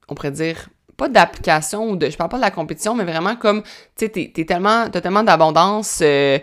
on 0.07 0.15
pourrait 0.15 0.31
dire, 0.31 0.69
pas 0.97 1.09
d'application 1.09 1.89
ou 1.89 1.95
de, 1.95 2.09
je 2.09 2.17
parle 2.17 2.29
pas 2.29 2.37
de 2.37 2.41
la 2.41 2.51
compétition, 2.51 2.95
mais 2.95 3.03
vraiment 3.03 3.35
comme, 3.35 3.61
tu 3.95 4.05
sais, 4.05 4.09
t'es, 4.09 4.45
tellement, 4.45 4.89
t'as 4.89 5.01
tellement 5.01 5.23
d'abondance 5.23 5.99
euh, 6.01 6.39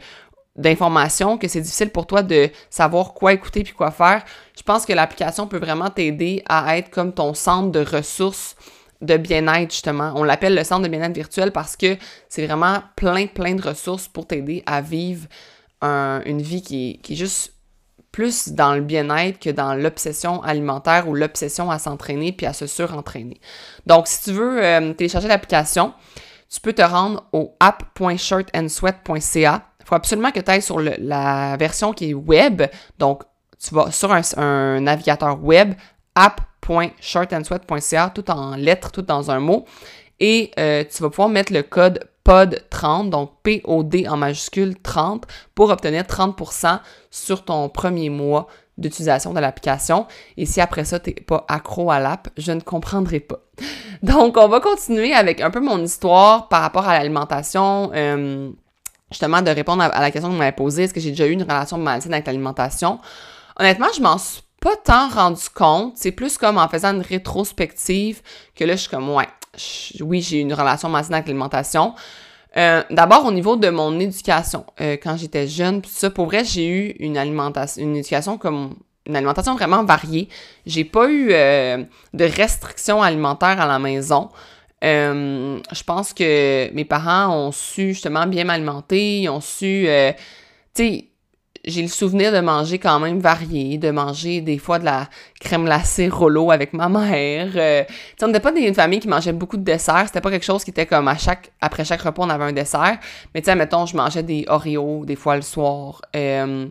d'informations 0.56 1.36
que 1.36 1.48
c'est 1.48 1.60
difficile 1.60 1.90
pour 1.90 2.06
toi 2.06 2.22
de 2.22 2.50
savoir 2.70 3.14
quoi 3.14 3.32
écouter 3.32 3.64
puis 3.64 3.72
quoi 3.72 3.90
faire. 3.90 4.22
Je 4.56 4.62
pense 4.62 4.86
que 4.86 4.92
l'application 4.92 5.48
peut 5.48 5.58
vraiment 5.58 5.90
t'aider 5.90 6.42
à 6.48 6.78
être 6.78 6.90
comme 6.90 7.12
ton 7.12 7.34
centre 7.34 7.72
de 7.72 7.84
ressources 7.84 8.54
de 9.00 9.16
bien-être, 9.16 9.72
justement. 9.72 10.12
On 10.14 10.22
l'appelle 10.22 10.54
le 10.54 10.64
centre 10.64 10.82
de 10.82 10.88
bien-être 10.88 11.14
virtuel 11.14 11.50
parce 11.50 11.76
que 11.76 11.96
c'est 12.28 12.46
vraiment 12.46 12.78
plein, 12.96 13.26
plein 13.26 13.54
de 13.54 13.62
ressources 13.62 14.06
pour 14.08 14.26
t'aider 14.26 14.62
à 14.66 14.80
vivre 14.80 15.26
une 15.82 16.40
vie 16.40 16.62
qui, 16.62 16.98
qui 17.02 17.12
est 17.12 17.16
juste 17.16 17.53
plus 18.14 18.50
dans 18.50 18.76
le 18.76 18.80
bien-être 18.80 19.40
que 19.40 19.50
dans 19.50 19.74
l'obsession 19.74 20.40
alimentaire 20.44 21.08
ou 21.08 21.16
l'obsession 21.16 21.68
à 21.68 21.80
s'entraîner 21.80 22.30
puis 22.30 22.46
à 22.46 22.52
se 22.52 22.68
surentraîner. 22.68 23.40
Donc, 23.86 24.06
si 24.06 24.22
tu 24.22 24.30
veux 24.30 24.64
euh, 24.64 24.92
télécharger 24.92 25.26
l'application, 25.26 25.92
tu 26.48 26.60
peux 26.60 26.72
te 26.72 26.82
rendre 26.82 27.24
au 27.32 27.56
app.shirtandsweat.ca. 27.58 29.62
Il 29.80 29.84
faut 29.84 29.96
absolument 29.96 30.30
que 30.30 30.38
tu 30.38 30.48
ailles 30.48 30.62
sur 30.62 30.78
la 30.78 31.56
version 31.56 31.92
qui 31.92 32.10
est 32.10 32.14
web. 32.14 32.62
Donc, 33.00 33.24
tu 33.58 33.74
vas 33.74 33.90
sur 33.90 34.12
un, 34.12 34.78
navigateur 34.78 35.42
web, 35.42 35.74
app.shirtandsweat.ca, 36.14 38.12
tout 38.14 38.30
en 38.30 38.54
lettres, 38.54 38.92
tout 38.92 39.02
dans 39.02 39.32
un 39.32 39.40
mot. 39.40 39.64
Et 40.20 40.50
euh, 40.58 40.84
tu 40.84 41.02
vas 41.02 41.10
pouvoir 41.10 41.28
mettre 41.28 41.52
le 41.52 41.62
code 41.62 42.06
POD30, 42.26 43.10
donc 43.10 43.32
P-O-D 43.42 44.08
en 44.08 44.16
majuscule 44.16 44.80
30, 44.80 45.26
pour 45.54 45.70
obtenir 45.70 46.02
30% 46.02 46.80
sur 47.10 47.44
ton 47.44 47.68
premier 47.68 48.08
mois 48.08 48.46
d'utilisation 48.78 49.32
de 49.32 49.40
l'application. 49.40 50.06
Et 50.36 50.46
si 50.46 50.60
après 50.60 50.84
ça, 50.84 50.98
tu 50.98 51.10
n'es 51.10 51.16
pas 51.16 51.44
accro 51.48 51.90
à 51.90 52.00
l'app, 52.00 52.28
je 52.36 52.52
ne 52.52 52.60
comprendrai 52.60 53.20
pas. 53.20 53.40
Donc, 54.02 54.36
on 54.36 54.48
va 54.48 54.60
continuer 54.60 55.12
avec 55.12 55.40
un 55.40 55.50
peu 55.50 55.60
mon 55.60 55.82
histoire 55.82 56.48
par 56.48 56.62
rapport 56.62 56.88
à 56.88 56.98
l'alimentation. 56.98 57.90
Euh, 57.94 58.50
justement, 59.10 59.42
de 59.42 59.50
répondre 59.50 59.82
à, 59.82 60.00
la 60.00 60.10
question 60.10 60.28
que 60.28 60.34
vous 60.34 60.38
m'avez 60.38 60.52
posée, 60.52 60.84
est-ce 60.84 60.94
que 60.94 61.00
j'ai 61.00 61.10
déjà 61.10 61.26
eu 61.26 61.32
une 61.32 61.42
relation 61.42 61.78
malsaine 61.78 62.12
avec 62.12 62.26
l'alimentation? 62.26 62.98
Honnêtement, 63.58 63.88
je 63.94 64.02
m'en 64.02 64.18
suis 64.18 64.42
pas 64.60 64.76
tant 64.82 65.08
rendu 65.08 65.48
compte. 65.54 65.92
C'est 65.96 66.10
plus 66.10 66.36
comme 66.36 66.58
en 66.58 66.68
faisant 66.68 66.94
une 66.94 67.02
rétrospective 67.02 68.22
que 68.56 68.64
là, 68.64 68.74
je 68.74 68.80
suis 68.80 68.90
comme, 68.90 69.08
ouais, 69.10 69.28
oui, 70.00 70.20
j'ai 70.20 70.40
une 70.40 70.52
relation 70.54 70.88
malsaine 70.88 71.14
avec 71.14 71.26
l'alimentation. 71.26 71.94
Euh, 72.56 72.82
d'abord, 72.90 73.26
au 73.26 73.32
niveau 73.32 73.56
de 73.56 73.68
mon 73.68 73.98
éducation, 73.98 74.64
euh, 74.80 74.96
quand 75.02 75.16
j'étais 75.16 75.48
jeune, 75.48 75.82
ça, 75.84 76.10
pour 76.10 76.26
vrai, 76.26 76.44
j'ai 76.44 76.68
eu 76.68 76.96
une 77.00 77.18
alimentation, 77.18 77.82
une 77.82 77.96
éducation 77.96 78.38
comme 78.38 78.76
une 79.06 79.16
alimentation 79.16 79.54
vraiment 79.54 79.84
variée. 79.84 80.28
J'ai 80.64 80.84
pas 80.84 81.08
eu 81.08 81.28
euh, 81.32 81.82
de 82.12 82.24
restrictions 82.24 83.02
alimentaires 83.02 83.60
à 83.60 83.66
la 83.66 83.78
maison. 83.78 84.28
Je 84.82 85.82
pense 85.84 86.12
que 86.12 86.70
mes 86.74 86.84
parents 86.84 87.34
ont 87.34 87.52
su 87.52 87.94
justement 87.94 88.26
bien 88.26 88.44
m'alimenter, 88.44 89.22
ils 89.22 89.28
ont 89.30 89.40
su, 89.40 89.88
tu 90.74 90.84
sais, 90.84 91.08
j'ai 91.66 91.82
le 91.82 91.88
souvenir 91.88 92.32
de 92.32 92.40
manger 92.40 92.78
quand 92.78 93.00
même 93.00 93.18
varié, 93.18 93.78
de 93.78 93.90
manger 93.90 94.40
des 94.40 94.58
fois 94.58 94.78
de 94.78 94.84
la 94.84 95.08
crème 95.40 95.64
glacée 95.64 96.08
rollo 96.08 96.50
avec 96.50 96.72
ma 96.72 96.88
mère. 96.88 97.48
Euh, 97.56 97.84
on 98.22 98.26
n'était 98.26 98.40
pas 98.40 98.52
une 98.54 98.74
famille 98.74 99.00
qui 99.00 99.08
mangeait 99.08 99.32
beaucoup 99.32 99.56
de 99.56 99.64
desserts. 99.64 100.04
C'était 100.06 100.20
pas 100.20 100.30
quelque 100.30 100.44
chose 100.44 100.64
qui 100.64 100.70
était 100.70 100.86
comme 100.86 101.08
à 101.08 101.16
chaque 101.16 101.50
après 101.60 101.84
chaque 101.84 102.02
repas 102.02 102.22
on 102.24 102.30
avait 102.30 102.44
un 102.44 102.52
dessert. 102.52 102.98
Mais 103.34 103.40
tu 103.40 103.46
sais, 103.46 103.54
mettons, 103.54 103.86
je 103.86 103.96
mangeais 103.96 104.22
des 104.22 104.44
Oreos 104.48 105.04
des 105.04 105.16
fois 105.16 105.36
le 105.36 105.42
soir. 105.42 106.02
Euh, 106.14 106.66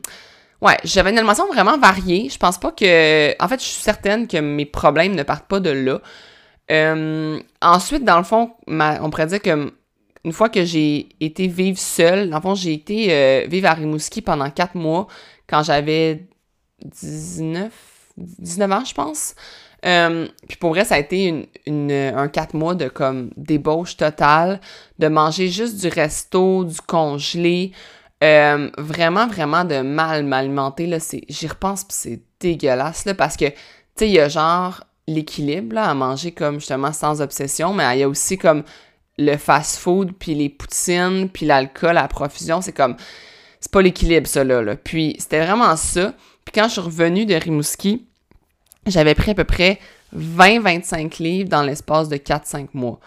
ouais, 0.62 0.78
j'avais 0.84 1.12
une 1.12 1.18
alimentation 1.18 1.48
vraiment 1.48 1.78
variée. 1.78 2.30
Je 2.30 2.38
pense 2.38 2.58
pas 2.58 2.72
que, 2.72 3.42
en 3.44 3.48
fait, 3.48 3.60
je 3.60 3.66
suis 3.66 3.82
certaine 3.82 4.28
que 4.28 4.38
mes 4.38 4.66
problèmes 4.66 5.16
ne 5.16 5.24
partent 5.24 5.48
pas 5.48 5.60
de 5.60 5.72
là. 5.72 6.00
Euh, 6.72 7.40
ensuite, 7.62 8.04
dans 8.04 8.18
le 8.18 8.24
fond, 8.24 8.52
on 8.68 9.10
pourrait 9.10 9.28
dire 9.28 9.42
que 9.42 9.74
une 10.26 10.32
fois 10.32 10.50
que 10.50 10.64
j'ai 10.64 11.10
été 11.20 11.48
vivre 11.48 11.78
seule, 11.78 12.30
dans 12.30 12.42
le 12.44 12.56
j'ai 12.56 12.74
été 12.74 13.08
euh, 13.12 13.46
vivre 13.48 13.68
à 13.68 13.74
Rimouski 13.74 14.22
pendant 14.22 14.50
quatre 14.50 14.76
mois 14.76 15.08
quand 15.48 15.64
j'avais 15.64 16.26
19, 16.86 17.72
19 18.18 18.72
ans, 18.72 18.86
je 18.86 18.94
pense. 18.94 19.36
Euh, 19.86 20.28
puis 20.48 20.58
pour 20.58 20.70
vrai, 20.70 20.86
ça 20.86 20.96
a 20.96 21.00
été 21.00 21.50
une, 21.66 21.92
un 21.92 22.28
quatre 22.30 22.54
mois 22.54 22.74
de 22.74 22.88
comme 22.88 23.32
débauche 23.36 23.98
totale, 23.98 24.62
de 24.98 25.08
manger 25.08 25.50
juste 25.50 25.82
du 25.82 25.90
resto, 25.90 26.64
du 26.64 26.80
congelé, 26.80 27.74
euh, 28.24 28.70
vraiment, 28.78 29.28
vraiment 29.28 29.66
de 29.66 29.82
mal 29.82 30.24
m'alimenter. 30.24 30.90
J'y 31.28 31.48
repense, 31.48 31.84
puis 31.84 31.98
c'est 31.98 32.22
dégueulasse, 32.40 33.04
là, 33.04 33.14
parce 33.14 33.36
que, 33.36 33.46
tu 33.46 33.56
sais, 33.98 34.08
il 34.08 34.14
y 34.14 34.20
a 34.20 34.30
genre 34.30 34.86
l'équilibre, 35.06 35.78
à 35.78 35.94
manger 35.94 36.32
comme 36.32 36.60
justement 36.60 36.94
sans 36.94 37.22
obsession, 37.22 37.74
mais 37.74 37.84
il 37.98 38.00
y 38.00 38.04
a 38.04 38.08
aussi 38.08 38.38
comme 38.38 38.64
le 39.18 39.38
fast-food, 39.38 40.14
puis 40.18 40.36
les 40.36 40.50
poutines, 40.50 41.30
puis 41.30 41.46
l'alcool 41.46 41.98
à 41.98 42.08
profusion, 42.08 42.62
c'est 42.62 42.74
comme... 42.74 42.96
C'est 43.60 43.72
pas 43.72 43.82
l'équilibre, 43.82 44.28
ça, 44.28 44.44
là, 44.44 44.76
Puis 44.76 45.16
c'était 45.20 45.46
vraiment 45.46 45.78
ça. 45.78 46.14
Puis 46.44 46.52
quand 46.54 46.66
je 46.66 46.74
suis 46.74 46.82
revenue 46.82 47.26
de 47.26 47.34
Rimouski, 47.34 48.06
j'avais 48.86 49.16
pris 49.16 49.32
à 49.32 49.36
peu 49.36 49.46
près 49.46 49.80
20-25 50.14 51.24
livres 51.24 51.50
dans 51.50 51.64
l'espace 51.64 52.10
de 52.10 52.18
4-5 52.18 52.68
mois. 52.74 53.00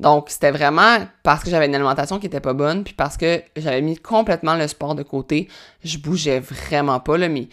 Donc, 0.00 0.30
c'était 0.30 0.50
vraiment 0.50 0.98
parce 1.22 1.42
que 1.42 1.50
j'avais 1.50 1.66
une 1.66 1.74
alimentation 1.74 2.18
qui 2.18 2.26
était 2.26 2.40
pas 2.40 2.52
bonne, 2.52 2.84
puis 2.84 2.92
parce 2.92 3.16
que 3.16 3.42
j'avais 3.56 3.80
mis 3.80 3.96
complètement 3.96 4.56
le 4.56 4.66
sport 4.66 4.94
de 4.94 5.02
côté. 5.02 5.48
Je 5.84 5.96
bougeais 5.96 6.40
vraiment 6.40 7.00
pas, 7.00 7.16
là, 7.16 7.28
mais 7.28 7.48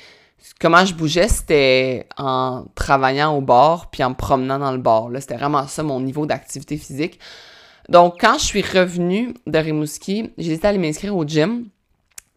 comment 0.59 0.83
je 0.83 0.93
bougeais, 0.93 1.27
c'était 1.27 2.07
en 2.17 2.65
travaillant 2.75 3.37
au 3.37 3.41
bord, 3.41 3.89
puis 3.91 4.03
en 4.03 4.09
me 4.09 4.15
promenant 4.15 4.59
dans 4.59 4.71
le 4.71 4.79
bord. 4.79 5.11
C'était 5.19 5.37
vraiment 5.37 5.67
ça, 5.67 5.83
mon 5.83 5.99
niveau 6.01 6.25
d'activité 6.25 6.75
physique. 6.77 7.19
Donc, 7.89 8.21
quand 8.21 8.37
je 8.37 8.45
suis 8.45 8.61
revenue 8.61 9.33
de 9.47 9.57
Rimouski, 9.57 10.31
j'ai 10.37 10.49
décidé 10.49 10.57
d'aller 10.57 10.77
m'inscrire 10.77 11.15
au 11.15 11.25
gym. 11.25 11.65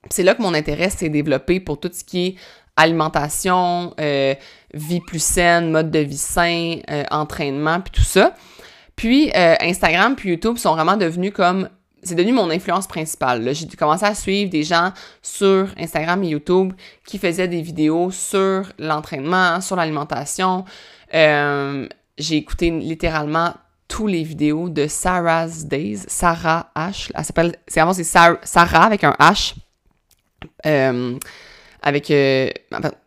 C'est 0.09 0.23
là 0.23 0.35
que 0.35 0.41
mon 0.41 0.55
intérêt 0.55 0.89
s'est 0.89 1.11
développé 1.11 1.61
pour 1.61 1.79
tout 1.79 1.91
ce 1.93 2.03
qui 2.03 2.27
est 2.27 2.35
alimentation, 2.77 3.93
euh, 4.01 4.35
vie 4.73 5.01
plus 5.01 5.23
saine, 5.23 5.71
mode 5.71 5.91
de 5.91 5.99
vie 5.99 6.17
sain, 6.17 6.79
euh, 6.91 7.05
entraînement, 7.11 7.81
puis 7.81 7.93
tout 7.93 8.03
ça. 8.03 8.35
Puis 8.97 9.31
euh, 9.37 9.55
Instagram 9.61 10.17
puis 10.17 10.31
YouTube 10.31 10.57
sont 10.57 10.75
vraiment 10.75 10.97
devenus 10.97 11.33
comme 11.33 11.69
c'est 12.03 12.15
devenu 12.15 12.33
mon 12.33 12.51
influence 12.51 12.87
principale. 12.87 13.55
J'ai 13.55 13.67
commencé 13.69 14.05
à 14.05 14.15
suivre 14.15 14.51
des 14.51 14.65
gens 14.65 14.93
sur 15.21 15.69
Instagram 15.79 16.25
et 16.25 16.29
YouTube 16.29 16.73
qui 17.07 17.19
faisaient 17.19 17.47
des 17.47 17.61
vidéos 17.61 18.11
sur 18.11 18.73
l'entraînement, 18.79 19.61
sur 19.61 19.77
l'alimentation. 19.77 20.65
j'ai 21.13 22.37
écouté 22.37 22.71
littéralement 22.71 23.53
tous 23.93 24.07
les 24.07 24.23
vidéos 24.23 24.71
de 24.71 24.87
Sarah's 24.87 25.67
Days, 25.67 26.05
Sarah 26.07 26.71
H. 26.75 27.11
Elle 27.15 27.25
s'appelle, 27.27 27.57
c'est 27.69 27.79
avant 27.79 27.93
c'est 27.93 28.05
Sarah 28.05 28.85
avec 28.85 29.05
un 29.05 29.15
H, 29.21 29.55
euh, 30.65 31.19
avec, 31.83 32.11
euh, 32.11 32.49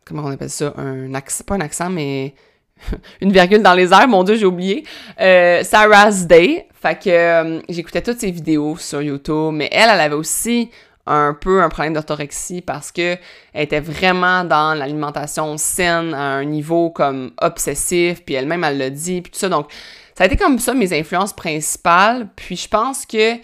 comment 0.05 0.25
on 0.25 0.31
appelle 0.31 0.51
ça, 0.51 0.75
un 0.77 1.11
accent, 1.15 1.43
pas 1.43 1.55
un 1.55 1.61
accent, 1.61 1.89
mais 1.89 2.35
une 3.21 3.31
virgule 3.31 3.63
dans 3.63 3.73
les 3.73 3.93
airs, 3.93 4.07
mon 4.07 4.23
Dieu, 4.23 4.35
j'ai 4.35 4.45
oublié. 4.45 4.83
Euh, 5.19 5.63
Sarah's 5.63 6.27
Day, 6.27 6.67
fait 6.79 7.03
que 7.03 7.63
j'écoutais 7.67 8.03
toutes 8.03 8.19
ses 8.19 8.29
vidéos 8.29 8.77
sur 8.77 9.01
YouTube, 9.01 9.53
mais 9.53 9.69
elle, 9.71 9.89
elle 9.91 10.01
avait 10.01 10.13
aussi 10.13 10.69
un 11.07 11.33
peu 11.33 11.63
un 11.63 11.69
problème 11.69 11.93
d'orthorexie 11.93 12.61
parce 12.61 12.91
que 12.91 13.17
elle 13.53 13.63
était 13.63 13.79
vraiment 13.79 14.43
dans 14.43 14.77
l'alimentation 14.77 15.57
saine 15.57 16.13
à 16.13 16.35
un 16.35 16.45
niveau 16.45 16.91
comme 16.91 17.31
obsessif, 17.41 18.23
puis 18.23 18.35
elle-même 18.35 18.63
elle 18.63 18.77
l'a 18.77 18.91
dit, 18.91 19.23
puis 19.23 19.31
tout 19.31 19.39
ça, 19.39 19.49
donc 19.49 19.71
ça 20.15 20.23
a 20.23 20.27
été 20.27 20.37
comme 20.37 20.59
ça 20.59 20.73
mes 20.73 20.97
influences 20.97 21.33
principales. 21.33 22.29
Puis 22.35 22.55
je 22.55 22.67
pense 22.69 23.05
que 23.05 23.35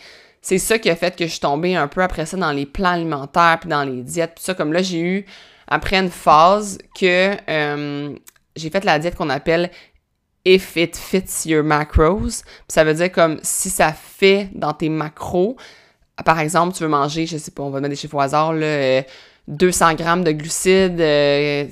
c'est 0.42 0.58
ça 0.58 0.80
qui 0.80 0.90
a 0.90 0.96
fait 0.96 1.16
que 1.16 1.26
je 1.26 1.32
suis 1.32 1.40
tombée 1.40 1.76
un 1.76 1.88
peu 1.88 2.02
après 2.02 2.26
ça 2.26 2.38
dans 2.38 2.52
les 2.52 2.66
plans 2.66 2.92
alimentaires, 2.92 3.58
puis 3.60 3.70
dans 3.70 3.84
les 3.84 4.02
diètes, 4.02 4.34
puis 4.36 4.44
ça. 4.44 4.54
Comme 4.54 4.74
là, 4.74 4.82
j'ai 4.82 5.00
eu, 5.00 5.26
après 5.68 5.98
une 5.98 6.10
phase, 6.10 6.80
que 6.98 7.36
euh, 7.50 8.16
j'ai 8.56 8.70
fait 8.70 8.84
la 8.86 9.00
diète 9.00 9.16
qu'on 9.16 9.30
appelle 9.30 9.70
If 10.44 10.76
it 10.78 10.98
fits 10.98 11.48
your 11.48 11.64
macros. 11.64 12.20
Puis 12.20 12.66
ça 12.70 12.84
veut 12.84 12.96
dire 12.96 13.12
comme 13.12 13.40
si 13.44 13.70
ça 13.70 13.94
fait 13.94 14.50
dans 14.54 14.74
tes 14.74 14.90
macros. 14.90 15.58
Par 16.26 16.40
exemple, 16.40 16.76
tu 16.76 16.84
veux 16.84 16.90
manger, 16.90 17.26
je 17.26 17.38
sais 17.38 17.52
pas, 17.52 17.64
on 17.64 17.70
va 17.70 17.80
mettre 17.80 17.92
des 17.92 17.96
chiffres 17.96 18.16
au 18.16 18.22
hasard, 18.22 18.54
là, 18.54 19.04
200 19.48 19.90
euh, 19.90 19.94
grammes 19.94 20.24
de 20.24 20.32
glucides, 20.32 20.98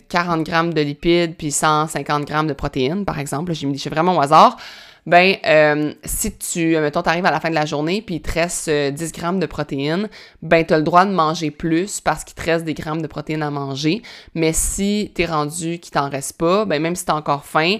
40 0.09 0.39
euh, 0.39 0.43
grammes 0.43 0.73
de 0.73 0.81
lipides, 0.81 1.35
puis 1.35 1.51
150 1.51 2.25
grammes 2.25 2.47
de 2.47 2.53
protéines, 2.53 3.05
par 3.05 3.17
exemple. 3.17 3.53
J'ai 3.53 3.65
mis 3.65 3.73
des 3.73 3.79
chiffres 3.79 3.95
vraiment 3.95 4.17
au 4.17 4.21
hasard 4.21 4.57
ben 5.05 5.35
euh, 5.45 5.93
si 6.03 6.37
tu, 6.37 6.77
mettons, 6.77 7.01
t'arrives 7.01 7.25
à 7.25 7.31
la 7.31 7.39
fin 7.39 7.49
de 7.49 7.55
la 7.55 7.65
journée 7.65 8.01
puis 8.01 8.15
il 8.15 8.21
te 8.21 8.31
reste 8.31 8.69
10 8.69 8.71
euh, 8.71 8.91
grammes 9.13 9.39
de 9.39 9.45
protéines, 9.45 10.09
ben 10.41 10.65
t'as 10.65 10.77
le 10.77 10.83
droit 10.83 11.05
de 11.05 11.11
manger 11.11 11.51
plus 11.51 12.01
parce 12.01 12.23
qu'il 12.23 12.35
te 12.35 12.43
reste 12.43 12.65
des 12.65 12.73
grammes 12.73 13.01
de 13.01 13.07
protéines 13.07 13.43
à 13.43 13.51
manger. 13.51 14.01
Mais 14.35 14.53
si 14.53 15.11
t'es 15.15 15.25
rendu 15.25 15.79
qu'il 15.79 15.91
t'en 15.91 16.09
reste 16.09 16.37
pas, 16.37 16.65
ben 16.65 16.81
même 16.81 16.95
si 16.95 17.05
t'as 17.05 17.15
encore 17.15 17.45
faim, 17.45 17.77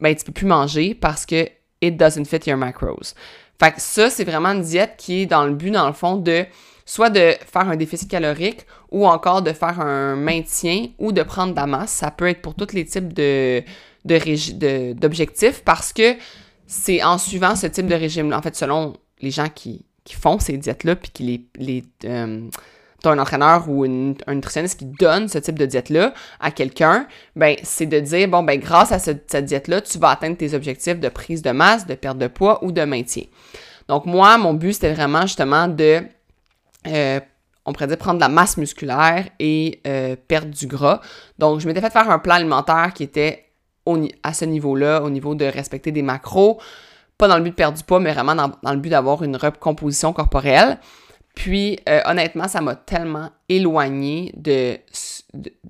ben 0.00 0.14
tu 0.14 0.24
peux 0.24 0.32
plus 0.32 0.46
manger 0.46 0.94
parce 0.94 1.24
que 1.24 1.48
it 1.80 1.96
doesn't 1.96 2.24
fit 2.24 2.40
your 2.46 2.56
macros. 2.56 3.14
Fait 3.58 3.72
que 3.72 3.80
ça, 3.80 4.10
c'est 4.10 4.24
vraiment 4.24 4.50
une 4.50 4.62
diète 4.62 4.94
qui 4.98 5.22
est 5.22 5.26
dans 5.26 5.44
le 5.44 5.54
but, 5.54 5.70
dans 5.70 5.86
le 5.86 5.94
fond, 5.94 6.16
de 6.16 6.44
soit 6.84 7.10
de 7.10 7.34
faire 7.52 7.68
un 7.68 7.76
déficit 7.76 8.08
calorique 8.08 8.66
ou 8.90 9.06
encore 9.06 9.42
de 9.42 9.52
faire 9.52 9.80
un 9.80 10.14
maintien 10.14 10.86
ou 10.98 11.12
de 11.12 11.22
prendre 11.22 11.52
de 11.52 11.56
la 11.56 11.66
masse. 11.66 11.90
Ça 11.90 12.10
peut 12.10 12.28
être 12.28 12.42
pour 12.42 12.54
tous 12.54 12.72
les 12.72 12.84
types 12.84 13.12
de, 13.12 13.62
d'objectifs 14.94 15.62
parce 15.64 15.92
que 15.92 16.16
c'est 16.66 17.02
en 17.02 17.18
suivant 17.18 17.56
ce 17.56 17.66
type 17.66 17.86
de 17.86 17.94
régime-là, 17.94 18.38
en 18.38 18.42
fait, 18.42 18.56
selon 18.56 18.94
les 19.20 19.30
gens 19.30 19.48
qui, 19.48 19.84
font 20.08 20.38
ces 20.38 20.56
diètes-là, 20.56 20.94
puis 20.94 21.10
qui 21.10 21.22
les, 21.24 21.44
les 21.56 21.84
euh, 22.04 22.48
un 23.10 23.18
entraîneur 23.18 23.68
ou 23.68 23.84
un 23.84 24.34
nutritionniste 24.34 24.78
qui 24.78 24.86
donne 24.86 25.28
ce 25.28 25.38
type 25.38 25.58
de 25.58 25.66
diète-là 25.66 26.12
à 26.40 26.50
quelqu'un, 26.50 27.06
ben 27.34 27.56
c'est 27.62 27.86
de 27.86 28.00
dire, 28.00 28.28
bon, 28.28 28.42
ben 28.42 28.58
grâce 28.58 28.92
à 28.92 28.98
cette 28.98 29.36
diète-là, 29.36 29.80
tu 29.80 29.98
vas 29.98 30.10
atteindre 30.10 30.36
tes 30.36 30.54
objectifs 30.54 30.98
de 30.98 31.08
prise 31.08 31.42
de 31.42 31.50
masse, 31.50 31.86
de 31.86 31.94
perte 31.94 32.18
de 32.18 32.26
poids 32.26 32.64
ou 32.64 32.72
de 32.72 32.82
maintien. 32.82 33.24
Donc 33.88 34.06
moi, 34.06 34.36
mon 34.38 34.54
but, 34.54 34.72
c'était 34.74 34.92
vraiment 34.92 35.22
justement 35.22 35.68
de, 35.68 36.02
euh, 36.86 37.20
on 37.64 37.72
pourrait 37.72 37.86
dire, 37.86 37.98
prendre 37.98 38.16
de 38.16 38.24
la 38.24 38.28
masse 38.28 38.56
musculaire 38.56 39.28
et 39.38 39.80
euh, 39.86 40.16
perdre 40.28 40.50
du 40.52 40.66
gras. 40.66 41.00
Donc 41.38 41.60
je 41.60 41.66
m'étais 41.66 41.80
fait 41.80 41.92
faire 41.92 42.10
un 42.10 42.18
plan 42.18 42.34
alimentaire 42.34 42.92
qui 42.94 43.04
était 43.04 43.45
à 44.22 44.32
ce 44.32 44.44
niveau-là, 44.44 45.02
au 45.02 45.10
niveau 45.10 45.34
de 45.34 45.44
respecter 45.44 45.92
des 45.92 46.02
macros, 46.02 46.58
pas 47.18 47.28
dans 47.28 47.36
le 47.36 47.42
but 47.42 47.50
de 47.50 47.54
perdre 47.54 47.78
du 47.78 47.84
poids, 47.84 48.00
mais 48.00 48.12
vraiment 48.12 48.34
dans, 48.34 48.72
le 48.72 48.78
but 48.78 48.90
d'avoir 48.90 49.22
une 49.22 49.36
recomposition 49.36 50.12
corporelle. 50.12 50.78
Puis, 51.34 51.78
euh, 51.88 52.00
honnêtement, 52.06 52.48
ça 52.48 52.60
m'a 52.60 52.74
tellement 52.74 53.30
éloigné 53.48 54.32
de, 54.36 54.78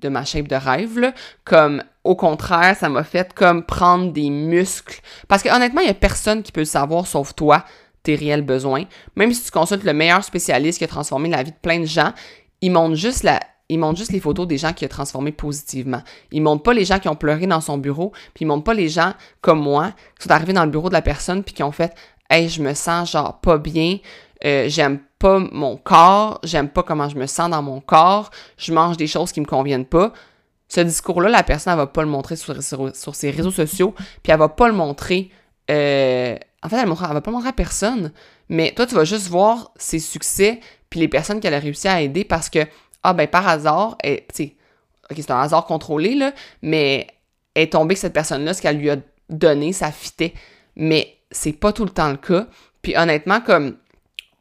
ma 0.07 0.23
shape 0.23 0.47
de 0.47 0.55
rêve, 0.55 1.13
comme 1.43 1.83
au 2.05 2.15
contraire, 2.15 2.75
ça 2.77 2.87
m'a 2.87 3.03
fait 3.03 3.33
comme 3.33 3.63
prendre 3.63 4.13
des 4.13 4.29
muscles. 4.29 5.01
Parce 5.27 5.43
que 5.43 5.53
honnêtement, 5.53 5.81
il 5.81 5.85
n'y 5.85 5.91
a 5.91 5.93
personne 5.93 6.41
qui 6.41 6.53
peut 6.53 6.61
le 6.61 6.65
savoir 6.65 7.05
sauf 7.05 7.35
toi, 7.35 7.65
tes 8.01 8.15
réels 8.15 8.43
besoins. 8.43 8.85
Même 9.17 9.33
si 9.33 9.43
tu 9.43 9.51
consultes 9.51 9.83
le 9.83 9.93
meilleur 9.93 10.23
spécialiste 10.23 10.77
qui 10.77 10.85
a 10.85 10.87
transformé 10.87 11.27
la 11.27 11.43
vie 11.43 11.51
de 11.51 11.57
plein 11.61 11.81
de 11.81 11.85
gens, 11.85 12.13
il 12.61 12.71
montre 12.71 12.95
juste 12.95 13.23
la, 13.23 13.41
il 13.69 13.79
montre 13.79 13.99
juste 13.99 14.11
les 14.11 14.19
photos 14.19 14.47
des 14.47 14.57
gens 14.57 14.73
qui 14.73 14.85
ont 14.85 14.89
transformé 14.89 15.31
positivement. 15.31 16.01
Il 16.31 16.41
montre 16.41 16.63
pas 16.63 16.73
les 16.73 16.85
gens 16.85 16.99
qui 16.99 17.09
ont 17.09 17.15
pleuré 17.15 17.47
dans 17.47 17.61
son 17.61 17.77
bureau, 17.77 18.11
puis 18.33 18.43
il 18.43 18.47
montre 18.47 18.63
pas 18.63 18.73
les 18.73 18.89
gens 18.89 19.13
comme 19.41 19.59
moi 19.59 19.93
qui 20.17 20.23
sont 20.23 20.31
arrivés 20.31 20.53
dans 20.53 20.65
le 20.65 20.71
bureau 20.71 20.89
de 20.89 20.93
la 20.93 21.01
personne 21.01 21.43
puis 21.43 21.53
qui 21.53 21.63
ont 21.63 21.71
fait 21.71 21.93
"Hey, 22.29 22.49
je 22.49 22.61
me 22.61 22.73
sens 22.73 23.11
genre 23.11 23.39
pas 23.39 23.57
bien, 23.57 23.97
euh, 24.45 24.69
j'aime 24.69 24.99
pas 25.19 25.39
mon 25.39 25.77
corps, 25.77 26.39
j'aime 26.43 26.69
pas 26.69 26.83
comment 26.83 27.09
je 27.09 27.17
me 27.17 27.25
sens 27.25 27.49
dans 27.49 27.61
mon 27.61 27.81
corps, 27.81 28.31
je 28.57 28.73
mange 28.73 28.97
des 28.97 29.07
choses 29.07 29.31
qui 29.31 29.41
me 29.41 29.45
conviennent 29.45 29.85
pas." 29.85 30.13
Ce 30.69 30.81
discours-là, 30.81 31.29
la 31.29 31.43
personne 31.43 31.73
elle 31.73 31.79
va 31.79 31.87
pas 31.87 32.01
le 32.03 32.09
montrer 32.09 32.35
sur, 32.35 32.61
sur, 32.61 33.15
ses 33.15 33.31
réseaux 33.31 33.51
sociaux, 33.51 33.93
puis 34.23 34.31
elle 34.31 34.39
va 34.39 34.49
pas 34.49 34.67
le 34.67 34.73
montrer 34.73 35.29
euh, 35.69 36.37
en 36.63 36.69
fait, 36.69 36.77
elle, 36.77 36.87
montre, 36.87 37.03
elle 37.07 37.13
va 37.13 37.21
pas 37.21 37.31
le 37.31 37.35
montrer 37.35 37.49
à 37.49 37.53
personne, 37.53 38.11
mais 38.49 38.73
toi, 38.73 38.85
tu 38.85 38.95
vas 38.95 39.03
juste 39.05 39.27
voir 39.27 39.71
ses 39.77 39.99
succès, 39.99 40.59
puis 40.89 40.99
les 40.99 41.07
personnes 41.07 41.39
qu'elle 41.39 41.53
a 41.53 41.59
réussi 41.59 41.87
à 41.87 42.01
aider 42.01 42.23
parce 42.23 42.49
que 42.49 42.59
ah 43.03 43.13
ben 43.13 43.27
par 43.27 43.47
hasard, 43.47 43.97
tu 44.33 44.53
OK, 45.09 45.17
c'est 45.17 45.31
un 45.31 45.39
hasard 45.39 45.65
contrôlé, 45.65 46.15
là, 46.15 46.33
mais 46.61 47.07
elle 47.53 47.63
est 47.63 47.73
tombée 47.73 47.95
que 47.95 48.01
cette 48.01 48.13
personne-là, 48.13 48.53
ce 48.53 48.61
qu'elle 48.61 48.77
lui 48.77 48.89
a 48.89 48.97
donné, 49.29 49.73
ça 49.73 49.91
fitait. 49.91 50.33
Mais 50.75 51.17
c'est 51.31 51.53
pas 51.53 51.71
tout 51.73 51.85
le 51.85 51.89
temps 51.89 52.09
le 52.09 52.17
cas. 52.17 52.47
Puis 52.81 52.95
honnêtement, 52.97 53.41
comme 53.41 53.77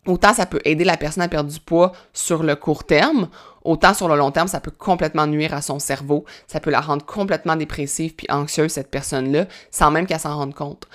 autant 0.07 0.35
ça 0.35 0.47
peut 0.47 0.61
aider 0.65 0.85
la 0.85 0.97
personne 0.97 1.23
à 1.23 1.29
perdre 1.29 1.51
du 1.51 1.61
poids 1.61 1.93
sur 2.13 2.43
le 2.43 2.57
court 2.57 2.85
terme, 2.85 3.29
autant 3.65 3.95
sur 3.95 4.09
le 4.09 4.17
long 4.17 4.31
terme, 4.31 4.49
ça 4.49 4.61
peut 4.61 4.71
complètement 4.71 5.27
nuire 5.27 5.55
à 5.55 5.63
son 5.63 5.79
cerveau. 5.79 6.25
Ça 6.47 6.61
peut 6.61 6.71
la 6.71 6.81
rendre 6.81 7.05
complètement 7.05 7.57
dépressive 7.57 8.15
puis 8.15 8.27
anxieuse, 8.31 8.73
cette 8.73 8.91
personne-là, 8.91 9.47
sans 9.71 9.91
même 9.91 10.07
qu'elle 10.07 10.21
s'en 10.21 10.37
rende 10.37 10.55
compte. 10.55 10.87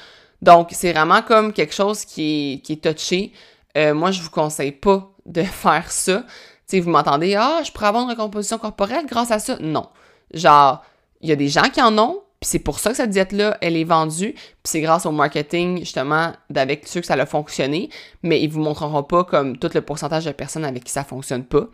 Donc, 0.42 0.70
c'est 0.72 0.92
vraiment 0.92 1.22
comme 1.22 1.54
quelque 1.54 1.74
chose 1.74 2.06
qui 2.06 2.54
est, 2.54 2.62
qui 2.62 2.74
est 2.74 2.84
touché. 2.84 3.32
Euh, 3.78 3.94
moi, 3.94 4.12
je 4.12 4.22
vous 4.22 4.30
conseille 4.30 4.72
pas 4.72 5.12
de 5.26 5.44
faire 5.44 5.92
ça. 5.92 6.24
Sais, 6.72 6.80
vous 6.80 6.90
m'entendez, 6.90 7.36
ah, 7.36 7.60
je 7.66 7.72
pourrais 7.74 7.88
avoir 7.88 8.06
une 8.06 8.12
recomposition 8.12 8.58
corporelle 8.58 9.06
grâce 9.06 9.30
à 9.30 9.40
ça. 9.40 9.58
Non. 9.60 9.90
Genre, 10.34 10.82
il 11.20 11.28
y 11.28 11.34
a 11.34 11.36
des 11.36 11.50
gens 11.50 11.64
qui 11.64 11.82
en 11.82 11.98
ont, 11.98 12.22
puis 12.40 12.50
c'est 12.50 12.60
pour 12.60 12.80
ça 12.80 12.92
que 12.92 12.96
cette 12.96 13.10
diète-là, 13.10 13.58
elle 13.60 13.76
est 13.76 13.84
vendue. 13.84 14.32
Puis 14.32 14.46
c'est 14.64 14.80
grâce 14.80 15.06
au 15.06 15.12
marketing, 15.12 15.80
justement, 15.80 16.32
d'avec 16.50 16.88
ceux 16.88 17.02
que 17.02 17.08
ça 17.08 17.16
a 17.16 17.26
fonctionné. 17.26 17.90
Mais 18.24 18.42
ils 18.42 18.50
vous 18.50 18.62
montreront 18.62 19.04
pas 19.04 19.26
comme 19.26 19.58
tout 19.58 19.70
le 19.74 19.82
pourcentage 19.82 20.24
de 20.24 20.32
personnes 20.32 20.64
avec 20.64 20.86
qui 20.86 20.94
ça 20.94 21.04
fonctionne 21.04 21.44
pas. 21.44 21.68